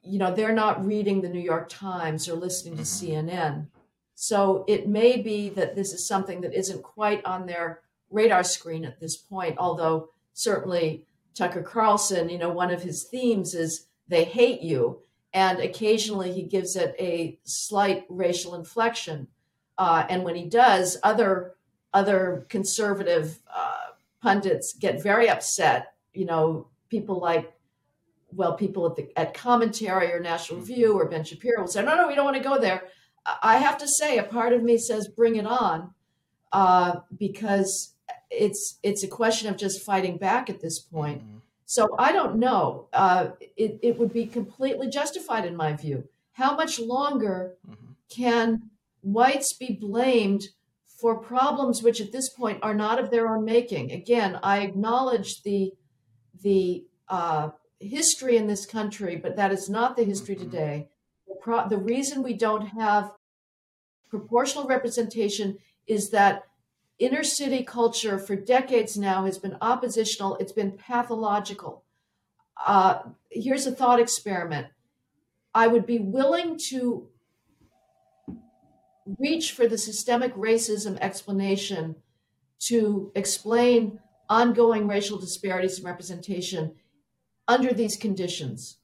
You 0.01 0.17
know, 0.17 0.33
they're 0.33 0.51
not 0.51 0.83
reading 0.83 1.21
the 1.21 1.29
New 1.29 1.39
York 1.39 1.69
Times 1.69 2.27
or 2.27 2.33
listening 2.33 2.77
to 2.77 2.81
mm-hmm. 2.81 3.29
CNN. 3.29 3.67
So 4.15 4.63
it 4.67 4.87
may 4.87 5.21
be 5.21 5.49
that 5.49 5.75
this 5.75 5.91
is 5.93 6.07
something 6.07 6.41
that 6.41 6.57
isn't 6.57 6.83
quite 6.83 7.23
on 7.25 7.45
their 7.45 7.81
radar 8.09 8.43
screen 8.43 8.85
at 8.85 8.99
this 8.99 9.17
point, 9.17 9.57
although 9.57 10.09
certainly 10.33 11.05
Tucker 11.33 11.61
Carlson, 11.61 12.29
you 12.29 12.37
know, 12.37 12.49
one 12.49 12.71
of 12.71 12.81
his 12.81 13.03
themes 13.03 13.53
is 13.53 13.87
they 14.07 14.23
hate 14.23 14.61
you. 14.61 15.01
And 15.33 15.59
occasionally 15.59 16.31
he 16.31 16.43
gives 16.43 16.77
it 16.77 16.95
a 16.97 17.37
slight 17.43 18.05
racial 18.07 18.55
inflection. 18.55 19.27
Uh, 19.77 20.05
and 20.09 20.23
when 20.23 20.35
he 20.35 20.45
does, 20.45 20.97
other 21.03 21.55
other 21.93 22.45
conservative 22.49 23.39
uh, 23.53 23.87
pundits 24.21 24.73
get 24.73 25.03
very 25.03 25.29
upset. 25.29 25.93
You 26.13 26.25
know, 26.25 26.67
people 26.89 27.19
like, 27.19 27.53
well, 28.31 28.55
people 28.55 28.85
at 28.85 28.95
the 28.95 29.19
at 29.19 29.33
commentary 29.33 30.11
or 30.13 30.21
National 30.21 30.59
Review 30.59 30.97
or 30.97 31.09
Ben 31.09 31.25
Shapiro 31.25 31.61
will 31.61 31.67
say, 31.67 31.83
no, 31.83 31.95
no, 31.95 32.07
we 32.07 32.15
don't 32.15 32.25
want 32.25 32.37
to 32.37 32.43
go 32.43 32.57
there. 32.57 32.83
I 33.41 33.57
have 33.57 33.77
to 33.79 33.87
say, 33.87 34.17
a 34.17 34.23
part 34.23 34.53
of 34.53 34.63
me 34.63 34.77
says, 34.77 35.07
bring 35.07 35.35
it 35.35 35.47
on, 35.47 35.93
uh, 36.51 36.99
because 37.17 37.93
it's 38.29 38.79
it's 38.83 39.03
a 39.03 39.07
question 39.07 39.49
of 39.49 39.57
just 39.57 39.83
fighting 39.83 40.17
back 40.17 40.49
at 40.49 40.61
this 40.61 40.79
point. 40.79 41.21
Mm-hmm. 41.21 41.37
So 41.65 41.95
I 41.97 42.11
don't 42.11 42.37
know. 42.37 42.87
Uh, 42.93 43.29
it 43.57 43.79
it 43.81 43.97
would 43.97 44.13
be 44.13 44.25
completely 44.25 44.89
justified 44.89 45.45
in 45.45 45.55
my 45.55 45.73
view. 45.73 46.07
How 46.33 46.55
much 46.55 46.79
longer 46.79 47.55
mm-hmm. 47.67 47.93
can 48.09 48.69
whites 49.01 49.53
be 49.53 49.77
blamed 49.79 50.43
for 50.85 51.17
problems 51.17 51.83
which 51.83 52.01
at 52.01 52.11
this 52.11 52.29
point 52.29 52.59
are 52.61 52.73
not 52.73 52.99
of 52.99 53.09
their 53.09 53.27
own 53.27 53.43
making? 53.43 53.91
Again, 53.91 54.39
I 54.43 54.59
acknowledge 54.59 55.41
the 55.43 55.73
the 56.43 56.85
uh, 57.09 57.49
history 57.79 58.37
in 58.37 58.47
this 58.47 58.65
country, 58.65 59.15
but 59.15 59.35
that 59.35 59.51
is 59.51 59.67
not 59.67 59.95
the 59.95 60.03
history 60.03 60.35
mm-hmm. 60.35 60.51
today 60.51 60.89
the 61.69 61.77
reason 61.77 62.23
we 62.23 62.33
don't 62.33 62.67
have 62.67 63.11
proportional 64.19 64.67
representation 64.67 65.57
is 65.87 66.09
that 66.11 66.43
inner 66.99 67.23
city 67.23 67.63
culture 67.63 68.17
for 68.17 68.35
decades 68.35 68.97
now 68.97 69.25
has 69.25 69.37
been 69.37 69.57
oppositional, 69.61 70.35
it's 70.37 70.51
been 70.51 70.71
pathological. 70.71 71.83
Uh, 72.65 72.99
here's 73.29 73.67
a 73.67 73.71
thought 73.71 73.99
experiment 73.99 74.67
I 75.53 75.67
would 75.67 75.85
be 75.85 75.99
willing 75.99 76.57
to 76.69 77.07
reach 79.19 79.51
for 79.51 79.67
the 79.67 79.77
systemic 79.77 80.33
racism 80.35 80.97
explanation 80.99 81.95
to 82.59 83.11
explain 83.15 83.99
ongoing 84.29 84.87
racial 84.87 85.19
disparities 85.19 85.79
in 85.79 85.85
representation 85.85 86.73
under 87.47 87.73
these 87.73 87.95
conditions 87.95 88.77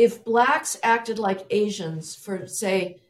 if 0.00 0.24
blacks 0.24 0.78
acted 0.82 1.18
like 1.18 1.46
Asians 1.50 2.14
for, 2.14 2.46
say, 2.46 3.02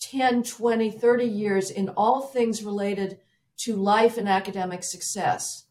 10, 0.00 0.42
20, 0.42 0.90
30 0.90 1.24
years 1.24 1.70
in 1.70 1.88
all 1.90 2.22
things 2.22 2.64
related 2.64 3.18
to 3.58 3.76
life 3.76 4.16
and 4.16 4.28
academic 4.28 4.82
success, 4.82 5.64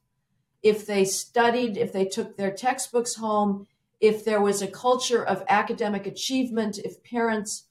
if 0.61 0.85
they 0.85 1.05
studied, 1.05 1.77
if 1.77 1.91
they 1.91 2.05
took 2.05 2.37
their 2.37 2.51
textbooks 2.51 3.15
home, 3.15 3.67
if 3.99 4.23
there 4.23 4.41
was 4.41 4.61
a 4.61 4.67
culture 4.67 5.23
of 5.23 5.43
academic 5.49 6.05
achievement, 6.05 6.77
if 6.79 7.03
parents 7.03 7.65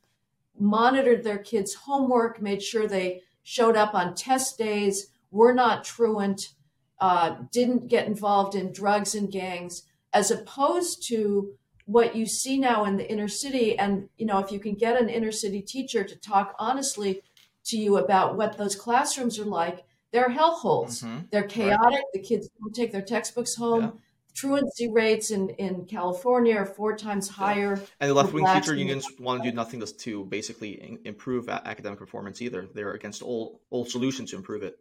monitored 0.59 1.22
their 1.22 1.38
kids' 1.38 1.74
homework, 1.74 2.42
made 2.42 2.62
sure 2.62 2.86
they 2.86 3.22
showed 3.42 3.76
up 3.76 3.94
on 3.94 4.14
test 4.14 4.59
days, 4.59 5.09
were 5.30 5.54
not 5.54 5.84
truant, 5.84 6.54
uh, 7.00 7.36
didn't 7.52 7.88
get 7.88 8.06
involved 8.06 8.54
in 8.54 8.72
drugs 8.72 9.14
and 9.14 9.30
gangs, 9.30 9.84
as 10.12 10.30
opposed 10.30 11.06
to 11.09 11.54
what 11.89 12.14
you 12.14 12.26
see 12.26 12.59
now 12.59 12.84
in 12.84 12.99
the 12.99 13.11
inner 13.11 13.28
city. 13.28 13.78
And, 13.78 14.11
you 14.18 14.26
know, 14.26 14.39
if 14.41 14.53
you 14.53 14.61
can 14.61 14.74
get 14.74 15.01
an 15.01 15.09
inner 15.09 15.32
city 15.32 15.62
teacher 15.62 16.05
to 16.05 16.16
talk 16.16 16.55
honestly 16.59 17.22
to 17.64 17.78
you 17.78 17.97
about 17.97 18.36
what 18.36 18.59
those 18.59 18.76
classrooms 18.76 19.39
are 19.39 19.47
like, 19.47 19.84
they're 20.12 20.28
hellholes. 20.28 21.03
Mm-hmm. 21.03 21.18
They're 21.30 21.45
chaotic. 21.45 21.80
Right. 21.80 22.05
The 22.12 22.20
kids 22.20 22.51
don't 22.61 22.74
take 22.74 22.93
their 22.93 23.01
textbooks 23.03 23.55
home. 23.55 23.82
Yeah. 23.82 23.91
Truancy 24.34 24.89
rates 24.89 25.30
in, 25.30 25.49
in 25.51 25.86
California 25.86 26.57
are 26.57 26.66
four 26.66 26.95
times 26.95 27.26
higher. 27.26 27.76
Yeah. 27.76 27.86
And 28.01 28.11
the 28.11 28.14
left 28.14 28.34
wing 28.34 28.45
teacher 28.47 28.74
unions 28.74 29.07
want 29.18 29.43
to 29.43 29.51
do 29.51 29.57
nothing 29.57 29.82
to 29.82 30.24
basically 30.26 30.99
improve 31.07 31.49
academic 31.49 31.99
performance 31.99 32.43
either. 32.43 32.68
They're 32.74 32.93
against 32.93 33.22
all, 33.22 33.62
all 33.70 33.86
solutions 33.86 34.30
to 34.32 34.36
improve 34.36 34.62
it. 34.62 34.78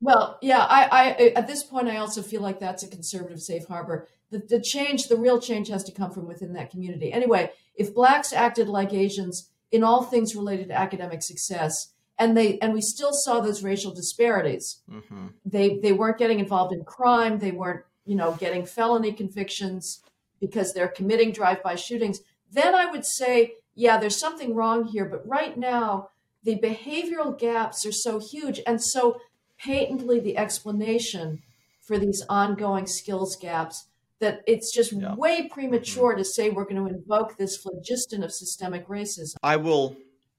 Well, 0.00 0.38
yeah, 0.40 0.64
I, 0.64 0.88
I 0.90 1.32
at 1.36 1.46
this 1.46 1.62
point 1.62 1.88
I 1.88 1.96
also 1.96 2.22
feel 2.22 2.40
like 2.40 2.58
that's 2.58 2.82
a 2.82 2.88
conservative 2.88 3.40
safe 3.40 3.66
harbor. 3.66 4.08
The, 4.30 4.38
the 4.38 4.60
change, 4.60 5.08
the 5.08 5.16
real 5.16 5.40
change, 5.40 5.68
has 5.68 5.84
to 5.84 5.92
come 5.92 6.10
from 6.10 6.26
within 6.26 6.52
that 6.54 6.70
community. 6.70 7.12
Anyway, 7.12 7.50
if 7.74 7.94
blacks 7.94 8.32
acted 8.32 8.68
like 8.68 8.92
Asians 8.92 9.50
in 9.70 9.84
all 9.84 10.02
things 10.02 10.34
related 10.34 10.68
to 10.68 10.78
academic 10.78 11.22
success, 11.22 11.92
and 12.18 12.36
they 12.36 12.58
and 12.58 12.72
we 12.72 12.80
still 12.80 13.12
saw 13.12 13.40
those 13.40 13.62
racial 13.62 13.92
disparities. 13.92 14.82
Mm-hmm. 14.90 15.28
They 15.44 15.78
they 15.78 15.92
weren't 15.92 16.18
getting 16.18 16.38
involved 16.38 16.72
in 16.72 16.84
crime. 16.84 17.38
They 17.38 17.50
weren't 17.52 17.84
you 18.04 18.14
know 18.14 18.32
getting 18.32 18.66
felony 18.66 19.12
convictions 19.12 20.02
because 20.40 20.72
they're 20.72 20.88
committing 20.88 21.32
drive-by 21.32 21.74
shootings. 21.74 22.20
Then 22.50 22.74
I 22.74 22.86
would 22.86 23.04
say, 23.04 23.54
yeah, 23.74 23.98
there's 23.98 24.18
something 24.18 24.54
wrong 24.54 24.84
here. 24.84 25.04
But 25.04 25.26
right 25.26 25.56
now, 25.56 26.08
the 26.42 26.58
behavioral 26.58 27.38
gaps 27.38 27.84
are 27.86 27.92
so 27.92 28.18
huge, 28.18 28.60
and 28.66 28.82
so 28.82 29.20
patently 29.62 30.20
the 30.20 30.36
explanation 30.36 31.42
for 31.80 31.98
these 31.98 32.22
ongoing 32.28 32.86
skills 32.86 33.36
gaps 33.36 33.86
that 34.20 34.42
it's 34.46 34.72
just 34.72 34.92
yeah. 34.92 35.14
way 35.14 35.48
premature 35.48 36.10
mm-hmm. 36.10 36.18
to 36.18 36.24
say 36.24 36.50
we're 36.50 36.64
going 36.64 36.76
to 36.76 36.86
invoke 36.86 37.36
this 37.36 37.56
phlogiston 37.56 38.22
of 38.22 38.32
systemic 38.32 38.86
racism. 38.86 39.34
I 39.42 39.56
will, 39.56 39.96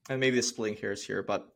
and 0.09 0.19
maybe 0.19 0.37
the 0.37 0.43
splitting 0.43 0.77
hairs 0.77 1.03
here, 1.03 1.23
but 1.23 1.53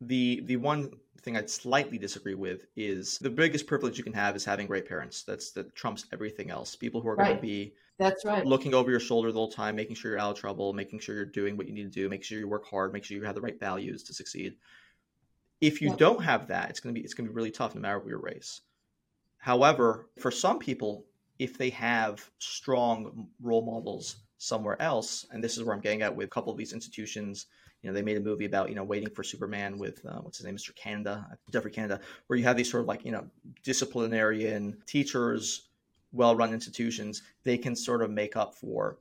the 0.00 0.42
the 0.46 0.56
one 0.56 0.92
thing 1.22 1.36
I'd 1.36 1.50
slightly 1.50 1.98
disagree 1.98 2.34
with 2.34 2.66
is 2.76 3.18
the 3.18 3.30
biggest 3.30 3.66
privilege 3.66 3.96
you 3.96 4.04
can 4.04 4.12
have 4.12 4.36
is 4.36 4.44
having 4.44 4.66
great 4.66 4.86
parents. 4.86 5.22
That's 5.22 5.50
that 5.52 5.74
trumps 5.74 6.06
everything 6.12 6.50
else. 6.50 6.76
People 6.76 7.00
who 7.00 7.08
are 7.08 7.16
right. 7.16 7.26
going 7.26 7.36
to 7.36 7.42
be 7.42 7.74
that's 7.98 8.24
right 8.24 8.44
looking 8.44 8.74
over 8.74 8.90
your 8.90 9.00
shoulder 9.00 9.32
the 9.32 9.38
whole 9.38 9.50
time, 9.50 9.74
making 9.74 9.96
sure 9.96 10.12
you're 10.12 10.20
out 10.20 10.32
of 10.32 10.38
trouble, 10.38 10.72
making 10.72 11.00
sure 11.00 11.14
you're 11.14 11.24
doing 11.24 11.56
what 11.56 11.66
you 11.66 11.74
need 11.74 11.84
to 11.84 12.00
do, 12.00 12.08
make 12.08 12.22
sure 12.22 12.38
you 12.38 12.48
work 12.48 12.66
hard, 12.66 12.92
make 12.92 13.04
sure 13.04 13.16
you 13.16 13.24
have 13.24 13.34
the 13.34 13.40
right 13.40 13.58
values 13.58 14.02
to 14.04 14.14
succeed. 14.14 14.54
If 15.60 15.80
you 15.80 15.94
don't 15.96 16.22
have 16.22 16.48
that, 16.48 16.70
it's 16.70 16.80
going 16.80 16.94
to 16.94 17.00
be 17.00 17.04
it's 17.04 17.14
going 17.14 17.26
to 17.26 17.32
be 17.32 17.36
really 17.36 17.50
tough 17.50 17.74
no 17.74 17.80
matter 17.80 17.98
what 17.98 18.08
your 18.08 18.20
race. 18.20 18.60
However, 19.38 20.08
for 20.18 20.30
some 20.30 20.58
people, 20.58 21.04
if 21.38 21.58
they 21.58 21.70
have 21.70 22.30
strong 22.38 23.28
role 23.40 23.64
models 23.64 24.16
somewhere 24.38 24.80
else, 24.80 25.26
and 25.30 25.42
this 25.42 25.56
is 25.56 25.64
where 25.64 25.74
I'm 25.74 25.80
getting 25.80 26.02
at 26.02 26.14
with 26.14 26.26
a 26.26 26.30
couple 26.30 26.52
of 26.52 26.58
these 26.58 26.72
institutions 26.72 27.46
you 27.84 27.90
know, 27.90 27.94
they 27.94 28.02
made 28.02 28.16
a 28.16 28.20
movie 28.20 28.46
about, 28.46 28.70
you 28.70 28.74
know, 28.74 28.82
waiting 28.82 29.10
for 29.10 29.22
Superman 29.22 29.76
with, 29.76 30.04
uh, 30.06 30.18
what's 30.22 30.38
his 30.38 30.46
name, 30.46 30.56
Mr. 30.56 30.74
Canada, 30.74 31.28
Geoffrey 31.52 31.70
Canada, 31.70 32.00
where 32.26 32.38
you 32.38 32.44
have 32.44 32.56
these 32.56 32.70
sort 32.70 32.80
of 32.80 32.88
like, 32.88 33.04
you 33.04 33.12
know, 33.12 33.26
disciplinarian 33.62 34.78
teachers, 34.86 35.68
well 36.10 36.34
run 36.34 36.54
institutions, 36.54 37.22
they 37.42 37.58
can 37.58 37.76
sort 37.76 38.00
of 38.00 38.10
make 38.10 38.36
up 38.36 38.54
for 38.54 38.96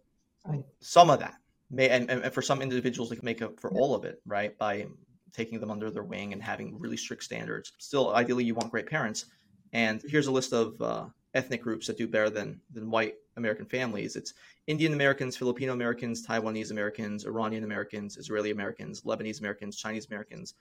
some 0.82 1.10
of 1.10 1.20
that. 1.20 1.36
May, 1.72 1.88
and, 1.89 2.10
and 2.10 2.34
for 2.34 2.41
some 2.41 2.62
individuals, 2.62 3.10
they 3.10 3.16
can 3.16 3.24
make 3.24 3.41
up 3.41 3.58
for 3.58 3.72
all 3.72 3.95
of 3.95 4.04
it, 4.04 4.22
right? 4.26 4.58
By 4.58 4.88
taking 5.34 5.60
them 5.60 5.72
under 5.72 5.90
their 5.90 6.04
wing 6.04 6.34
and 6.34 6.42
having 6.42 6.80
really 6.80 6.98
strict 6.98 7.24
standards. 7.24 7.74
Still, 7.78 8.14
ideally, 8.14 8.44
you 8.44 8.56
want 8.56 8.72
great 8.72 8.88
parents. 8.88 9.26
And 9.74 10.02
here's 10.08 10.28
a 10.28 10.32
list 10.32 10.54
of 10.54 10.80
uh, 10.82 11.06
ethnic 11.34 11.62
groups 11.62 11.88
that 11.88 11.98
do 11.98 12.08
better 12.08 12.30
than 12.30 12.60
than 12.72 12.90
white 12.92 13.16
American 13.36 13.66
families. 13.66 14.16
It's 14.16 14.34
Indian 14.68 14.94
Americans, 14.94 15.36
Filipino 15.36 15.74
Americans, 15.74 16.26
Taiwanese 16.26 16.72
Americans, 16.72 17.26
Iranian 17.26 17.64
Americans, 17.64 18.18
Israeli 18.18 18.52
Americans, 18.52 19.02
Lebanese 19.02 19.40
Americans, 19.40 19.76
Chinese 19.76 20.08
Americans, 20.08 20.54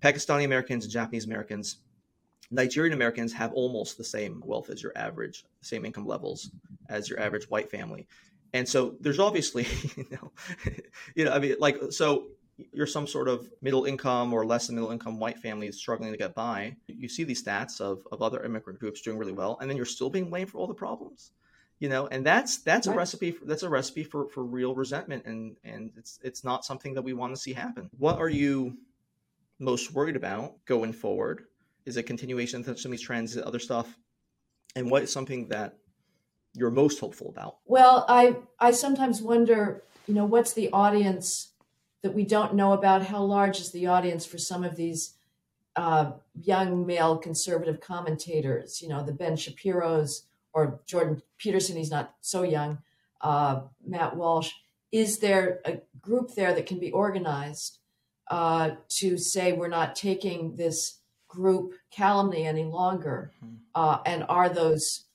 Pakistani 0.00 0.44
Americans, 0.44 0.84
and 0.84 0.92
Japanese 0.92 1.26
Americans. 1.26 1.78
Nigerian 2.50 2.92
Americans 2.92 3.32
have 3.32 3.52
almost 3.54 3.96
the 3.96 4.04
same 4.04 4.42
wealth 4.44 4.68
as 4.68 4.82
your 4.82 4.92
average, 4.96 5.44
same 5.62 5.84
income 5.84 6.06
levels 6.06 6.50
as 6.88 7.08
your 7.08 7.18
average 7.18 7.48
white 7.48 7.70
family. 7.70 8.06
And 8.52 8.68
so 8.68 8.94
there's 9.00 9.18
obviously, 9.18 9.66
you 9.96 10.06
know, 10.10 10.32
you 11.14 11.24
know, 11.24 11.32
I 11.32 11.38
mean, 11.38 11.56
like, 11.58 11.78
so 11.90 12.28
you're 12.72 12.86
some 12.86 13.06
sort 13.06 13.28
of 13.28 13.50
middle 13.60 13.84
income 13.84 14.32
or 14.32 14.44
less 14.44 14.66
than 14.66 14.76
middle 14.76 14.90
income 14.90 15.18
white 15.18 15.38
family 15.38 15.70
struggling 15.72 16.12
to 16.12 16.18
get 16.18 16.34
by, 16.34 16.76
you 16.86 17.08
see 17.08 17.24
these 17.24 17.42
stats 17.42 17.80
of, 17.80 18.06
of 18.12 18.22
other 18.22 18.42
immigrant 18.42 18.78
groups 18.78 19.00
doing 19.00 19.18
really 19.18 19.32
well, 19.32 19.58
and 19.60 19.68
then 19.68 19.76
you're 19.76 19.86
still 19.86 20.10
being 20.10 20.30
blamed 20.30 20.50
for 20.50 20.58
all 20.58 20.66
the 20.66 20.74
problems. 20.74 21.32
You 21.78 21.88
know, 21.88 22.06
and 22.06 22.24
that's 22.24 22.58
that's 22.58 22.86
right. 22.86 22.94
a 22.94 22.96
recipe 22.96 23.32
for, 23.32 23.44
that's 23.44 23.64
a 23.64 23.68
recipe 23.68 24.04
for, 24.04 24.28
for 24.28 24.44
real 24.44 24.72
resentment 24.72 25.26
and 25.26 25.56
and 25.64 25.90
it's 25.96 26.20
it's 26.22 26.44
not 26.44 26.64
something 26.64 26.94
that 26.94 27.02
we 27.02 27.12
want 27.12 27.34
to 27.34 27.40
see 27.40 27.52
happen. 27.52 27.90
What 27.98 28.18
are 28.18 28.28
you 28.28 28.76
most 29.58 29.92
worried 29.92 30.14
about 30.14 30.64
going 30.64 30.92
forward? 30.92 31.44
Is 31.84 31.96
it 31.96 32.04
continuation 32.04 32.60
of 32.60 32.78
some 32.78 32.92
of 32.92 32.98
these 32.98 33.02
trends, 33.04 33.36
other 33.36 33.58
stuff? 33.58 33.98
And 34.76 34.90
what 34.90 35.02
is 35.02 35.12
something 35.12 35.48
that 35.48 35.76
you're 36.54 36.70
most 36.70 37.00
hopeful 37.00 37.28
about? 37.28 37.56
Well, 37.64 38.04
I 38.08 38.36
I 38.58 38.72
sometimes 38.72 39.22
wonder, 39.22 39.82
you 40.06 40.14
know, 40.14 40.24
what's 40.24 40.52
the 40.52 40.70
audience 40.72 41.51
that 42.02 42.14
we 42.14 42.24
don't 42.24 42.54
know 42.54 42.72
about 42.72 43.06
how 43.06 43.22
large 43.22 43.60
is 43.60 43.70
the 43.70 43.86
audience 43.86 44.26
for 44.26 44.38
some 44.38 44.64
of 44.64 44.76
these 44.76 45.14
uh, 45.76 46.12
young 46.40 46.84
male 46.86 47.16
conservative 47.16 47.80
commentators, 47.80 48.82
you 48.82 48.88
know, 48.88 49.02
the 49.02 49.12
Ben 49.12 49.36
Shapiro's 49.36 50.24
or 50.52 50.80
Jordan 50.86 51.22
Peterson, 51.38 51.76
he's 51.76 51.90
not 51.90 52.14
so 52.20 52.42
young, 52.42 52.78
uh, 53.22 53.62
Matt 53.86 54.16
Walsh. 54.16 54.50
Is 54.90 55.18
there 55.20 55.60
a 55.64 55.78
group 56.00 56.34
there 56.34 56.52
that 56.54 56.66
can 56.66 56.78
be 56.78 56.90
organized 56.90 57.78
uh, 58.30 58.72
to 58.88 59.16
say 59.16 59.52
we're 59.52 59.68
not 59.68 59.96
taking 59.96 60.56
this 60.56 60.98
group 61.28 61.72
calumny 61.90 62.46
any 62.46 62.64
longer? 62.64 63.32
Mm-hmm. 63.42 63.54
Uh, 63.74 63.98
and 64.04 64.24
are 64.28 64.50
those 64.50 65.06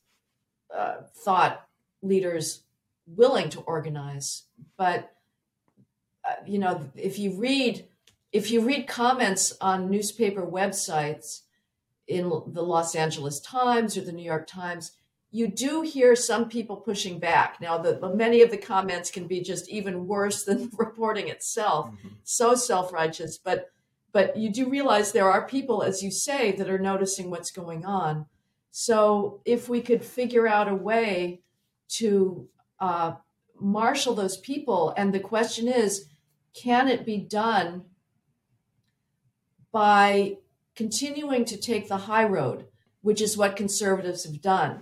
uh, 0.76 0.98
thought 1.24 1.68
leaders 2.02 2.64
willing 3.06 3.50
to 3.50 3.62
organize? 3.62 4.44
But 4.78 5.14
you 6.46 6.60
know, 6.60 6.90
if 6.96 7.20
you 7.20 7.32
read 7.34 7.88
if 8.32 8.52
you 8.52 8.62
read 8.62 8.88
comments 8.88 9.54
on 9.62 9.90
newspaper 9.90 10.46
websites 10.46 11.42
in 12.08 12.30
the 12.48 12.62
Los 12.62 12.96
Angeles 12.96 13.40
Times 13.40 13.98
or 13.98 14.02
the 14.02 14.12
New 14.12 14.24
York 14.24 14.48
Times, 14.48 14.92
you 15.32 15.48
do 15.48 15.82
hear 15.82 16.16
some 16.16 16.50
people 16.50 16.78
pushing 16.78 17.20
back. 17.20 17.60
Now, 17.60 17.78
the, 17.78 18.14
many 18.16 18.42
of 18.42 18.50
the 18.50 18.58
comments 18.58 19.12
can 19.12 19.28
be 19.28 19.42
just 19.42 19.70
even 19.70 20.08
worse 20.08 20.44
than 20.46 20.70
the 20.70 20.78
reporting 20.78 21.28
itself, 21.28 21.88
mm-hmm. 21.88 22.10
so 22.24 22.56
self 22.56 22.94
righteous. 22.94 23.38
But 23.38 23.72
but 24.14 24.38
you 24.38 24.50
do 24.50 24.70
realize 24.70 25.12
there 25.12 25.30
are 25.30 25.48
people, 25.48 25.84
as 25.84 26.02
you 26.02 26.12
say, 26.12 26.52
that 26.54 26.70
are 26.70 26.80
noticing 26.80 27.30
what's 27.30 27.52
going 27.52 27.86
on. 27.86 28.26
So 28.72 29.42
if 29.46 29.70
we 29.70 29.82
could 29.82 30.04
figure 30.04 30.48
out 30.48 30.68
a 30.68 30.76
way 30.76 31.42
to 31.90 32.48
uh, 32.80 33.14
marshal 33.60 34.16
those 34.16 34.38
people, 34.38 34.94
and 34.98 35.14
the 35.14 35.20
question 35.20 35.68
is, 35.68 36.08
can 36.54 36.88
it 36.88 37.06
be 37.06 37.18
done 37.18 37.84
by 39.72 40.38
continuing 40.76 41.46
to 41.46 41.58
take 41.58 41.88
the 41.88 41.98
high 41.98 42.24
road, 42.24 42.66
which 43.02 43.22
is 43.22 43.38
what 43.38 43.56
conservatives 43.56 44.26
have 44.26 44.42
done? 44.42 44.82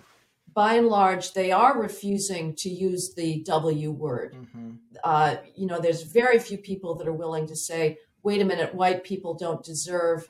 By 0.53 0.75
and 0.75 0.87
large, 0.87 1.33
they 1.33 1.51
are 1.51 1.77
refusing 1.77 2.55
to 2.59 2.69
use 2.69 3.13
the 3.13 3.43
W 3.43 3.91
word. 3.91 4.35
Mm-hmm. 4.35 4.71
Uh, 5.03 5.35
you 5.55 5.67
know, 5.67 5.79
there's 5.79 6.03
very 6.03 6.39
few 6.39 6.57
people 6.57 6.95
that 6.95 7.07
are 7.07 7.13
willing 7.13 7.47
to 7.47 7.55
say, 7.55 7.97
wait 8.23 8.41
a 8.41 8.45
minute, 8.45 8.73
white 8.73 9.03
people 9.03 9.33
don't 9.33 9.63
deserve 9.63 10.29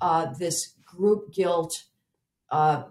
uh, 0.00 0.26
this 0.38 0.74
group 0.84 1.32
guilt. 1.32 1.84
Uh, 2.50 2.82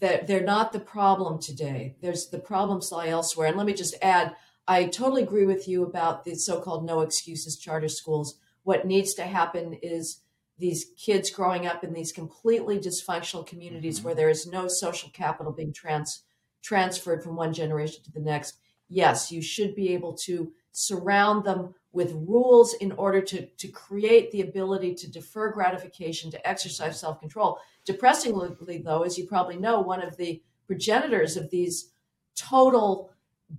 that 0.00 0.26
they're 0.26 0.42
not 0.42 0.72
the 0.72 0.80
problem 0.80 1.38
today. 1.40 1.96
There's 2.00 2.28
the 2.28 2.38
problems 2.38 2.90
lie 2.90 3.08
elsewhere. 3.08 3.48
And 3.48 3.56
let 3.56 3.66
me 3.66 3.74
just 3.74 3.94
add, 4.02 4.34
I 4.70 4.84
totally 4.84 5.24
agree 5.24 5.46
with 5.46 5.66
you 5.66 5.82
about 5.82 6.24
the 6.24 6.36
so 6.36 6.60
called 6.60 6.84
no 6.84 7.00
excuses 7.00 7.58
charter 7.58 7.88
schools. 7.88 8.38
What 8.62 8.86
needs 8.86 9.14
to 9.14 9.24
happen 9.24 9.74
is 9.82 10.20
these 10.60 10.92
kids 10.96 11.28
growing 11.28 11.66
up 11.66 11.82
in 11.82 11.92
these 11.92 12.12
completely 12.12 12.78
dysfunctional 12.78 13.44
communities 13.44 13.96
mm-hmm. 13.96 14.06
where 14.06 14.14
there 14.14 14.28
is 14.28 14.46
no 14.46 14.68
social 14.68 15.10
capital 15.10 15.52
being 15.52 15.72
trans- 15.72 16.22
transferred 16.62 17.24
from 17.24 17.34
one 17.34 17.52
generation 17.52 18.04
to 18.04 18.12
the 18.12 18.20
next. 18.20 18.60
Yes, 18.88 19.32
you 19.32 19.42
should 19.42 19.74
be 19.74 19.92
able 19.92 20.14
to 20.26 20.52
surround 20.70 21.44
them 21.44 21.74
with 21.90 22.12
rules 22.12 22.74
in 22.74 22.92
order 22.92 23.20
to, 23.22 23.46
to 23.46 23.66
create 23.66 24.30
the 24.30 24.42
ability 24.42 24.94
to 24.94 25.10
defer 25.10 25.50
gratification, 25.50 26.30
to 26.30 26.48
exercise 26.48 27.00
self 27.00 27.18
control. 27.18 27.58
Depressingly, 27.84 28.78
though, 28.84 29.02
as 29.02 29.18
you 29.18 29.26
probably 29.26 29.56
know, 29.56 29.80
one 29.80 30.00
of 30.00 30.16
the 30.16 30.40
progenitors 30.68 31.36
of 31.36 31.50
these 31.50 31.90
total 32.36 33.10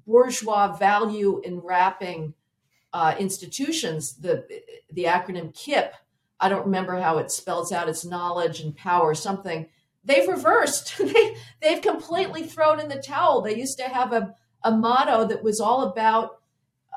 bourgeois 0.05 0.75
value 0.75 1.41
enwrapping 1.45 2.33
uh, 2.93 3.15
institutions, 3.19 4.15
the 4.17 4.45
the 4.91 5.05
acronym 5.05 5.53
KIPP, 5.53 5.91
I 6.41 6.49
don't 6.49 6.65
remember 6.65 6.99
how 6.99 7.19
it 7.19 7.31
spells 7.31 7.71
out 7.71 7.87
its 7.87 8.03
knowledge 8.03 8.59
and 8.59 8.75
power, 8.75 9.13
something. 9.13 9.67
They've 10.03 10.27
reversed. 10.27 10.97
they, 10.99 11.35
they've 11.61 11.81
completely 11.81 12.43
thrown 12.43 12.79
in 12.79 12.89
the 12.89 13.01
towel. 13.01 13.41
They 13.41 13.55
used 13.55 13.77
to 13.77 13.83
have 13.83 14.11
a, 14.11 14.35
a 14.63 14.71
motto 14.71 15.25
that 15.27 15.43
was 15.43 15.59
all 15.59 15.83
about, 15.83 16.41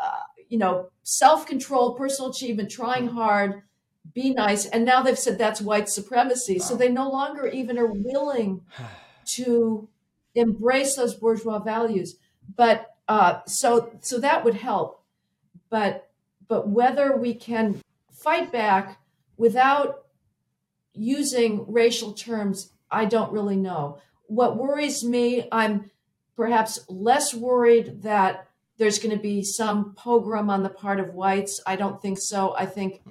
uh, 0.02 0.22
you 0.48 0.58
know, 0.58 0.88
self 1.02 1.46
control, 1.46 1.94
personal 1.94 2.30
achievement, 2.30 2.70
trying 2.70 3.08
hard, 3.08 3.62
be 4.14 4.30
nice. 4.30 4.64
And 4.66 4.84
now 4.84 5.02
they've 5.02 5.18
said 5.18 5.36
that's 5.36 5.60
white 5.60 5.90
supremacy. 5.90 6.58
Wow. 6.58 6.64
So 6.64 6.76
they 6.76 6.88
no 6.88 7.10
longer 7.10 7.46
even 7.46 7.78
are 7.78 7.92
willing 7.92 8.62
to 9.34 9.88
embrace 10.34 10.96
those 10.96 11.14
bourgeois 11.14 11.58
values. 11.58 12.16
But 12.56 12.94
uh, 13.08 13.40
so 13.46 13.96
so 14.00 14.18
that 14.18 14.44
would 14.44 14.54
help. 14.54 15.02
But 15.70 16.10
but 16.48 16.68
whether 16.68 17.16
we 17.16 17.34
can 17.34 17.80
fight 18.12 18.52
back 18.52 18.98
without 19.36 20.04
using 20.92 21.64
racial 21.68 22.12
terms, 22.12 22.72
I 22.90 23.04
don't 23.04 23.32
really 23.32 23.56
know. 23.56 23.98
What 24.26 24.56
worries 24.56 25.04
me, 25.04 25.48
I'm 25.50 25.90
perhaps 26.36 26.84
less 26.88 27.34
worried 27.34 28.02
that 28.02 28.48
there's 28.78 28.98
going 28.98 29.14
to 29.14 29.22
be 29.22 29.42
some 29.42 29.94
pogrom 29.94 30.50
on 30.50 30.62
the 30.62 30.68
part 30.68 30.98
of 30.98 31.14
whites. 31.14 31.60
I 31.66 31.76
don't 31.76 32.00
think 32.00 32.18
so. 32.20 32.54
I 32.56 32.66
think 32.66 33.02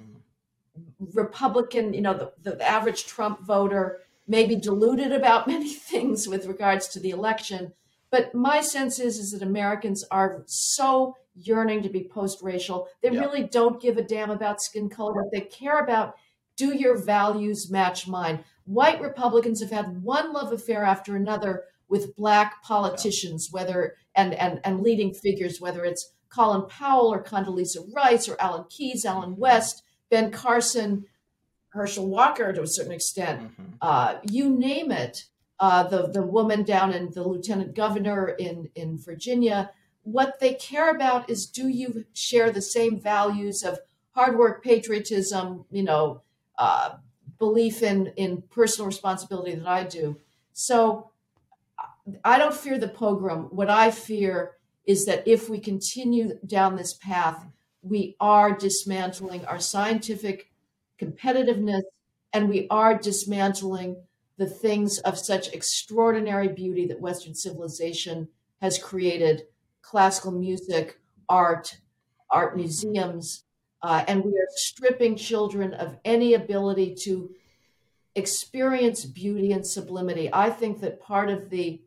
Republican, 1.14 1.94
you 1.94 2.00
know, 2.00 2.14
the, 2.42 2.52
the 2.52 2.68
average 2.68 3.06
Trump 3.06 3.40
voter 3.40 4.00
may 4.26 4.46
be 4.46 4.56
deluded 4.56 5.12
about 5.12 5.46
many 5.54 5.72
things 5.72 6.28
with 6.28 6.46
regards 6.46 6.88
to 6.88 7.00
the 7.00 7.10
election. 7.10 7.72
But 8.14 8.32
my 8.32 8.60
sense 8.60 9.00
is, 9.00 9.18
is 9.18 9.32
that 9.32 9.42
Americans 9.42 10.04
are 10.08 10.44
so 10.46 11.16
yearning 11.34 11.82
to 11.82 11.88
be 11.88 12.04
post-racial. 12.04 12.86
They 13.02 13.10
yeah. 13.10 13.18
really 13.18 13.42
don't 13.42 13.82
give 13.82 13.96
a 13.96 14.02
damn 14.02 14.30
about 14.30 14.62
skin 14.62 14.88
color. 14.88 15.14
What 15.14 15.32
they 15.32 15.40
care 15.40 15.80
about, 15.80 16.14
do 16.56 16.76
your 16.76 16.96
values 16.96 17.72
match 17.72 18.06
mine? 18.06 18.44
White 18.66 19.00
Republicans 19.00 19.60
have 19.60 19.72
had 19.72 20.00
one 20.04 20.32
love 20.32 20.52
affair 20.52 20.84
after 20.84 21.16
another 21.16 21.64
with 21.88 22.14
black 22.14 22.62
politicians, 22.62 23.48
yeah. 23.48 23.54
whether 23.60 23.96
and, 24.14 24.32
and 24.34 24.60
and 24.62 24.80
leading 24.80 25.12
figures, 25.12 25.60
whether 25.60 25.84
it's 25.84 26.12
Colin 26.28 26.68
Powell 26.68 27.12
or 27.12 27.20
Condoleezza 27.20 27.80
Rice 27.92 28.28
or 28.28 28.40
Alan 28.40 28.66
Keyes, 28.70 29.04
Allen 29.04 29.32
mm-hmm. 29.32 29.40
West, 29.40 29.82
Ben 30.08 30.30
Carson, 30.30 31.06
Herschel 31.70 32.08
Walker 32.08 32.52
to 32.52 32.62
a 32.62 32.68
certain 32.68 32.92
extent, 32.92 33.42
mm-hmm. 33.42 33.72
uh, 33.82 34.18
you 34.30 34.48
name 34.48 34.92
it. 34.92 35.24
Uh, 35.60 35.84
the 35.84 36.08
the 36.08 36.22
woman 36.22 36.64
down 36.64 36.92
in 36.92 37.10
the 37.12 37.22
lieutenant 37.22 37.74
governor 37.74 38.30
in 38.30 38.68
in 38.74 38.98
Virginia. 38.98 39.70
What 40.02 40.38
they 40.40 40.54
care 40.54 40.90
about 40.90 41.30
is 41.30 41.46
do 41.46 41.68
you 41.68 42.04
share 42.12 42.50
the 42.50 42.60
same 42.60 43.00
values 43.00 43.62
of 43.62 43.78
hard 44.14 44.36
work, 44.36 44.62
patriotism, 44.62 45.64
you 45.70 45.82
know, 45.82 46.22
uh, 46.58 46.96
belief 47.38 47.82
in 47.82 48.08
in 48.16 48.42
personal 48.50 48.86
responsibility 48.86 49.54
that 49.54 49.66
I 49.66 49.84
do. 49.84 50.18
So 50.52 51.10
I 52.24 52.38
don't 52.38 52.54
fear 52.54 52.78
the 52.78 52.88
pogrom. 52.88 53.44
What 53.50 53.70
I 53.70 53.90
fear 53.90 54.52
is 54.86 55.06
that 55.06 55.26
if 55.26 55.48
we 55.48 55.58
continue 55.58 56.38
down 56.46 56.76
this 56.76 56.94
path, 56.94 57.46
we 57.82 58.16
are 58.20 58.56
dismantling 58.56 59.44
our 59.46 59.58
scientific 59.58 60.50
competitiveness 61.00 61.82
and 62.32 62.48
we 62.48 62.66
are 62.70 62.96
dismantling 62.98 63.96
the 64.36 64.46
things 64.46 64.98
of 65.00 65.18
such 65.18 65.52
extraordinary 65.52 66.48
beauty 66.48 66.86
that 66.86 67.00
Western 67.00 67.34
civilization 67.34 68.28
has 68.60 68.78
created 68.78 69.44
classical 69.82 70.32
music, 70.32 70.98
art, 71.28 71.78
art 72.30 72.56
museums. 72.56 73.44
Uh, 73.82 74.04
and 74.08 74.24
we 74.24 74.32
are 74.32 74.48
stripping 74.56 75.14
children 75.14 75.74
of 75.74 75.96
any 76.04 76.34
ability 76.34 76.94
to 76.94 77.30
experience 78.14 79.04
beauty 79.04 79.52
and 79.52 79.66
sublimity. 79.66 80.30
I 80.32 80.50
think 80.50 80.80
that 80.80 81.00
part 81.00 81.28
of 81.28 81.50
the 81.50 81.82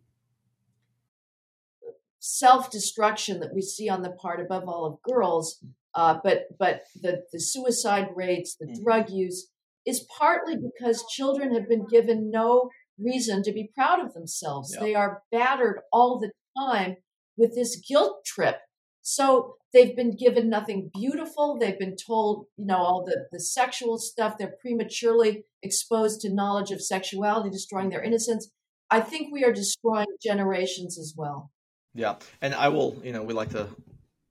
self 2.19 2.69
destruction 2.69 3.39
that 3.39 3.53
we 3.53 3.61
see 3.61 3.89
on 3.89 4.03
the 4.03 4.11
part, 4.11 4.39
above 4.39 4.67
all, 4.67 4.85
of 4.85 5.01
girls 5.01 5.63
uh, 5.97 6.19
but 6.23 6.47
but 6.59 6.83
the, 7.01 7.23
the 7.33 7.39
suicide 7.39 8.09
rates, 8.15 8.55
the 8.55 8.67
mm-hmm. 8.67 8.83
drug 8.83 9.09
use 9.09 9.47
is 9.87 10.05
partly 10.19 10.55
because 10.55 11.05
children 11.09 11.53
have 11.55 11.67
been 11.67 11.87
given 11.87 12.29
no 12.29 12.69
reason 12.99 13.41
to 13.43 13.51
be 13.51 13.71
proud 13.73 14.03
of 14.03 14.13
themselves. 14.13 14.73
Yep. 14.73 14.81
They 14.81 14.93
are 14.93 15.23
battered 15.31 15.79
all 15.91 16.19
the 16.19 16.31
time 16.59 16.97
with 17.37 17.55
this 17.55 17.81
guilt 17.87 18.25
trip. 18.25 18.57
So 19.01 19.55
they've 19.71 19.95
been 19.95 20.17
given 20.17 20.49
nothing 20.49 20.91
beautiful. 20.93 21.57
They've 21.57 21.79
been 21.79 21.95
told, 21.95 22.47
you 22.57 22.65
know, 22.65 22.77
all 22.77 23.05
the, 23.05 23.27
the 23.31 23.39
sexual 23.39 23.97
stuff. 23.97 24.37
They're 24.37 24.55
prematurely 24.61 25.45
exposed 25.63 26.19
to 26.21 26.33
knowledge 26.33 26.71
of 26.71 26.81
sexuality, 26.81 27.49
destroying 27.49 27.89
their 27.89 28.03
innocence. 28.03 28.51
I 28.91 28.99
think 28.99 29.31
we 29.31 29.45
are 29.45 29.53
destroying 29.53 30.07
generations 30.21 30.99
as 30.99 31.13
well. 31.15 31.51
Yeah. 31.93 32.15
And 32.41 32.53
I 32.53 32.67
will, 32.67 32.99
you 33.03 33.13
know, 33.13 33.23
we 33.23 33.33
like 33.33 33.51
to 33.51 33.67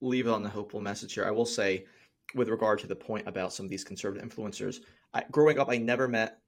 leave 0.03 0.27
it 0.27 0.31
on 0.31 0.43
the 0.43 0.51
hopeful 0.51 0.81
message 0.83 1.15
here. 1.15 1.25
I 1.25 1.31
will 1.31 1.47
say, 1.47 1.87
with 2.35 2.49
regard 2.49 2.81
to 2.81 2.87
the 2.87 2.97
point 2.97 3.27
about 3.27 3.53
some 3.53 3.65
of 3.65 3.71
these 3.71 3.85
conservative 3.85 4.29
influencers, 4.29 4.81
I, 5.17 5.25
growing 5.31 5.59
up, 5.59 5.71
I 5.71 5.79
never 5.79 6.07
met 6.07 6.41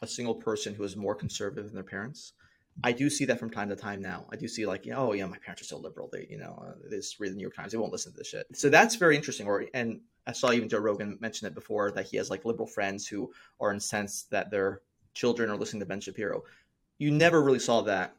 a 0.00 0.06
single 0.06 0.34
person 0.34 0.74
who 0.74 0.82
was 0.82 0.96
more 0.96 1.14
conservative 1.14 1.66
than 1.66 1.74
their 1.74 1.84
parents. 1.84 2.32
I 2.82 2.92
do 2.92 3.10
see 3.10 3.26
that 3.26 3.38
from 3.38 3.50
time 3.50 3.68
to 3.68 3.76
time 3.76 4.00
now. 4.00 4.26
I 4.32 4.36
do 4.36 4.48
see 4.48 4.66
like, 4.66 4.88
oh 4.92 5.12
yeah, 5.12 5.26
my 5.26 5.36
parents 5.38 5.62
are 5.62 5.66
so 5.66 5.78
liberal. 5.78 6.08
They, 6.10 6.26
you 6.28 6.38
know, 6.38 6.60
uh, 6.66 6.72
they 6.90 6.96
just 6.96 7.20
read 7.20 7.32
the 7.32 7.36
New 7.36 7.42
York 7.42 7.54
Times. 7.54 7.70
They 7.70 7.78
won't 7.78 7.92
listen 7.92 8.12
to 8.12 8.18
this 8.18 8.28
shit. 8.28 8.46
So 8.54 8.70
that's 8.70 8.96
very 8.96 9.14
interesting. 9.14 9.46
Or 9.46 9.66
and 9.74 10.00
I 10.26 10.32
saw 10.32 10.50
even 10.50 10.68
Joe 10.68 10.78
Rogan 10.78 11.18
mention 11.20 11.46
it 11.46 11.54
before 11.54 11.90
that 11.92 12.06
he 12.06 12.16
has 12.16 12.30
like 12.30 12.44
liberal 12.44 12.66
friends 12.66 13.06
who 13.06 13.30
are 13.60 13.72
incensed 13.72 14.30
that 14.30 14.50
their 14.50 14.80
children 15.12 15.50
are 15.50 15.56
listening 15.56 15.80
to 15.80 15.86
Ben 15.86 16.00
Shapiro. 16.00 16.42
You 16.98 17.10
never 17.10 17.42
really 17.42 17.58
saw 17.60 17.82
that 17.82 18.16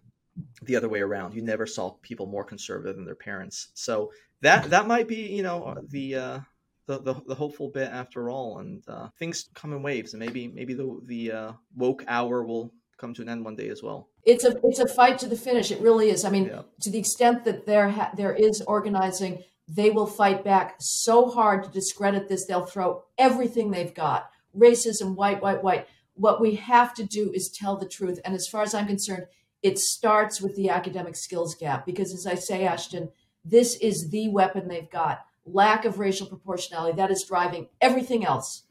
the 0.61 0.75
other 0.75 0.89
way 0.89 1.01
around. 1.01 1.33
You 1.33 1.41
never 1.41 1.65
saw 1.65 1.91
people 2.01 2.27
more 2.27 2.45
conservative 2.45 2.95
than 2.95 3.05
their 3.05 3.15
parents. 3.15 3.69
So 3.73 4.11
that 4.41 4.69
that 4.69 4.87
might 4.87 5.07
be 5.07 5.23
you 5.35 5.43
know 5.43 5.75
the 5.89 6.15
uh, 6.15 6.39
the, 6.87 6.99
the, 6.99 7.15
the 7.27 7.35
hopeful 7.35 7.69
bit 7.69 7.89
after 7.91 8.29
all, 8.29 8.59
and 8.59 8.83
uh, 8.87 9.09
things 9.17 9.49
come 9.53 9.73
in 9.73 9.81
waves, 9.81 10.13
and 10.13 10.19
maybe 10.19 10.47
maybe 10.47 10.73
the 10.73 10.99
the 11.05 11.31
uh, 11.31 11.51
woke 11.75 12.03
hour 12.07 12.43
will 12.43 12.71
come 12.97 13.13
to 13.13 13.21
an 13.21 13.29
end 13.29 13.43
one 13.43 13.55
day 13.55 13.69
as 13.69 13.83
well. 13.83 14.09
It's 14.23 14.43
a 14.43 14.55
it's 14.63 14.79
a 14.79 14.87
fight 14.87 15.19
to 15.19 15.27
the 15.27 15.35
finish. 15.35 15.71
It 15.71 15.81
really 15.81 16.09
is. 16.09 16.25
I 16.25 16.29
mean, 16.29 16.45
yeah. 16.45 16.61
to 16.81 16.91
the 16.91 16.99
extent 16.99 17.43
that 17.45 17.65
there 17.65 17.89
ha- 17.89 18.11
there 18.15 18.33
is 18.33 18.61
organizing, 18.61 19.43
they 19.67 19.89
will 19.89 20.07
fight 20.07 20.43
back 20.43 20.75
so 20.79 21.29
hard 21.29 21.63
to 21.63 21.69
discredit 21.69 22.27
this. 22.27 22.45
They'll 22.45 22.65
throw 22.65 23.03
everything 23.17 23.71
they've 23.71 23.93
got. 23.93 24.29
Racism, 24.55 25.15
white, 25.15 25.41
white, 25.41 25.63
white. 25.63 25.87
What 26.13 26.39
we 26.39 26.55
have 26.55 26.93
to 26.95 27.03
do 27.03 27.31
is 27.33 27.49
tell 27.49 27.77
the 27.77 27.87
truth. 27.87 28.19
And 28.23 28.33
as 28.33 28.47
far 28.47 28.63
as 28.63 28.73
I'm 28.73 28.87
concerned, 28.87 29.25
it 29.61 29.77
starts 29.79 30.39
with 30.39 30.55
the 30.55 30.69
academic 30.69 31.15
skills 31.15 31.55
gap 31.55 31.85
because, 31.85 32.13
as 32.13 32.25
I 32.25 32.35
say, 32.35 32.65
Ashton, 32.65 33.09
this 33.43 33.75
is 33.77 34.09
the 34.09 34.29
weapon 34.29 34.67
they've 34.67 34.89
got. 34.89 35.25
Lack 35.45 35.85
of 35.85 35.99
racial 35.99 36.27
proportionality 36.27 36.95
that 36.97 37.11
is 37.11 37.23
driving 37.23 37.67
everything 37.81 38.25
else. 38.25 38.63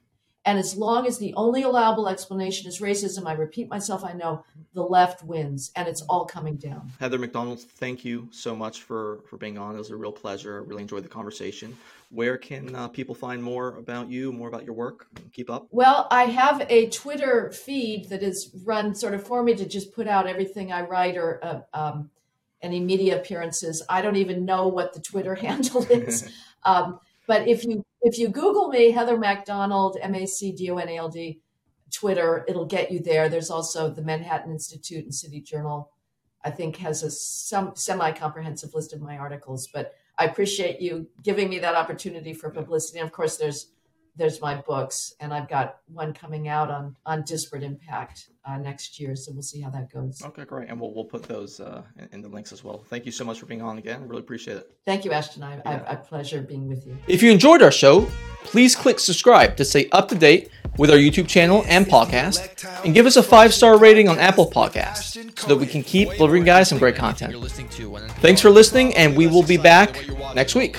And 0.46 0.58
as 0.58 0.76
long 0.76 1.06
as 1.06 1.18
the 1.18 1.32
only 1.34 1.62
allowable 1.62 2.06
explanation 2.06 2.68
is 2.68 2.80
racism, 2.80 3.26
I 3.26 3.32
repeat 3.32 3.68
myself, 3.68 4.04
I 4.04 4.12
know 4.12 4.44
the 4.74 4.82
left 4.82 5.22
wins 5.22 5.72
and 5.74 5.88
it's 5.88 6.02
all 6.02 6.26
coming 6.26 6.56
down. 6.56 6.92
Heather 7.00 7.18
Mac 7.18 7.32
Donald, 7.32 7.60
thank 7.60 8.04
you 8.04 8.28
so 8.30 8.54
much 8.54 8.82
for, 8.82 9.20
for 9.30 9.38
being 9.38 9.56
on. 9.56 9.74
It 9.74 9.78
was 9.78 9.90
a 9.90 9.96
real 9.96 10.12
pleasure. 10.12 10.56
I 10.56 10.68
really 10.68 10.82
enjoyed 10.82 11.02
the 11.02 11.08
conversation. 11.08 11.76
Where 12.10 12.36
can 12.36 12.74
uh, 12.74 12.88
people 12.88 13.14
find 13.14 13.42
more 13.42 13.76
about 13.78 14.10
you, 14.10 14.32
more 14.32 14.48
about 14.48 14.66
your 14.66 14.74
work? 14.74 15.06
Keep 15.32 15.48
up. 15.48 15.66
Well, 15.70 16.06
I 16.10 16.24
have 16.24 16.66
a 16.68 16.90
Twitter 16.90 17.50
feed 17.50 18.10
that 18.10 18.22
is 18.22 18.50
run 18.64 18.94
sort 18.94 19.14
of 19.14 19.26
for 19.26 19.42
me 19.42 19.54
to 19.54 19.66
just 19.66 19.94
put 19.94 20.06
out 20.06 20.26
everything 20.26 20.72
I 20.72 20.82
write 20.82 21.16
or 21.16 21.40
uh, 21.42 21.60
um, 21.72 22.10
any 22.60 22.80
media 22.80 23.16
appearances. 23.16 23.82
I 23.88 24.02
don't 24.02 24.16
even 24.16 24.44
know 24.44 24.68
what 24.68 24.92
the 24.92 25.00
Twitter 25.00 25.34
handle 25.46 25.84
is. 25.84 26.30
Um, 26.64 27.00
but 27.26 27.48
if 27.48 27.64
you 27.64 27.84
if 28.02 28.18
you 28.18 28.28
Google 28.28 28.68
me, 28.68 28.90
Heather 28.90 29.18
Mac 29.18 29.44
Donald, 29.44 29.96
M 30.00 30.14
A 30.14 30.26
C 30.26 30.52
D 30.52 30.70
O 30.70 30.76
N 30.76 30.88
A 30.88 30.96
L 30.96 31.08
D, 31.08 31.40
Twitter, 31.90 32.44
it'll 32.48 32.66
get 32.66 32.90
you 32.90 33.00
there. 33.00 33.28
There's 33.28 33.50
also 33.50 33.90
the 33.90 34.02
Manhattan 34.02 34.52
Institute 34.52 35.04
and 35.04 35.14
City 35.14 35.40
Journal. 35.40 35.90
I 36.44 36.50
think 36.50 36.76
has 36.76 37.02
a 37.02 37.10
some 37.10 37.74
semi 37.74 38.12
comprehensive 38.12 38.74
list 38.74 38.92
of 38.92 39.00
my 39.00 39.16
articles. 39.16 39.68
But 39.72 39.94
I 40.18 40.26
appreciate 40.26 40.80
you 40.80 41.08
giving 41.22 41.48
me 41.48 41.58
that 41.60 41.74
opportunity 41.74 42.34
for 42.34 42.50
publicity. 42.50 42.98
And 42.98 43.06
of 43.06 43.12
course, 43.12 43.36
there's 43.36 43.72
there's 44.16 44.40
my 44.40 44.60
books, 44.60 45.14
and 45.20 45.32
I've 45.32 45.48
got 45.48 45.78
one 45.92 46.12
coming 46.12 46.48
out 46.48 46.70
on 46.70 46.96
on 47.04 47.22
disparate 47.22 47.62
impact 47.62 48.28
uh, 48.44 48.58
next 48.58 49.00
year. 49.00 49.16
So 49.16 49.32
we'll 49.32 49.42
see 49.42 49.60
how 49.60 49.70
that 49.70 49.92
goes. 49.92 50.22
Okay, 50.22 50.44
great, 50.44 50.68
and 50.68 50.80
we'll 50.80 50.94
we'll 50.94 51.04
put 51.04 51.24
those 51.24 51.60
uh, 51.60 51.82
in, 51.98 52.08
in, 52.12 52.22
the 52.22 52.28
links 52.28 52.52
as 52.52 52.62
well. 52.62 52.84
Thank 52.88 53.06
you 53.06 53.12
so 53.12 53.24
much 53.24 53.40
for 53.40 53.46
being 53.46 53.62
on 53.62 53.78
again. 53.78 54.06
Really 54.06 54.22
appreciate 54.22 54.58
it. 54.58 54.70
Thank 54.84 55.04
you, 55.04 55.12
Ashton. 55.12 55.42
I, 55.42 55.56
yeah. 55.56 55.84
I, 55.86 55.92
I 55.92 55.96
pleasure 55.96 56.40
being 56.42 56.68
with 56.68 56.86
you. 56.86 56.96
If 57.06 57.22
you 57.22 57.32
enjoyed 57.32 57.62
our 57.62 57.72
show, 57.72 58.08
please 58.44 58.76
click 58.76 59.00
subscribe 59.00 59.56
to 59.56 59.64
stay 59.64 59.88
up 59.90 60.08
to 60.08 60.14
date 60.14 60.50
with 60.78 60.90
our 60.90 60.96
YouTube 60.96 61.28
channel 61.28 61.64
and 61.66 61.86
podcast, 61.86 62.84
and 62.84 62.94
give 62.94 63.06
us 63.06 63.16
a 63.16 63.22
five 63.22 63.52
star 63.52 63.78
rating 63.78 64.08
on 64.08 64.18
Apple 64.18 64.50
Podcasts 64.50 65.38
so 65.38 65.48
that 65.48 65.56
we 65.56 65.66
can 65.66 65.82
keep 65.82 66.10
delivering 66.10 66.44
guys 66.44 66.68
some 66.68 66.78
great 66.78 66.96
content. 66.96 67.34
Thanks 68.20 68.40
for 68.40 68.50
listening, 68.50 68.94
and 68.94 69.16
we 69.16 69.26
will 69.26 69.42
be 69.42 69.56
back 69.56 70.04
next 70.34 70.54
week. 70.54 70.78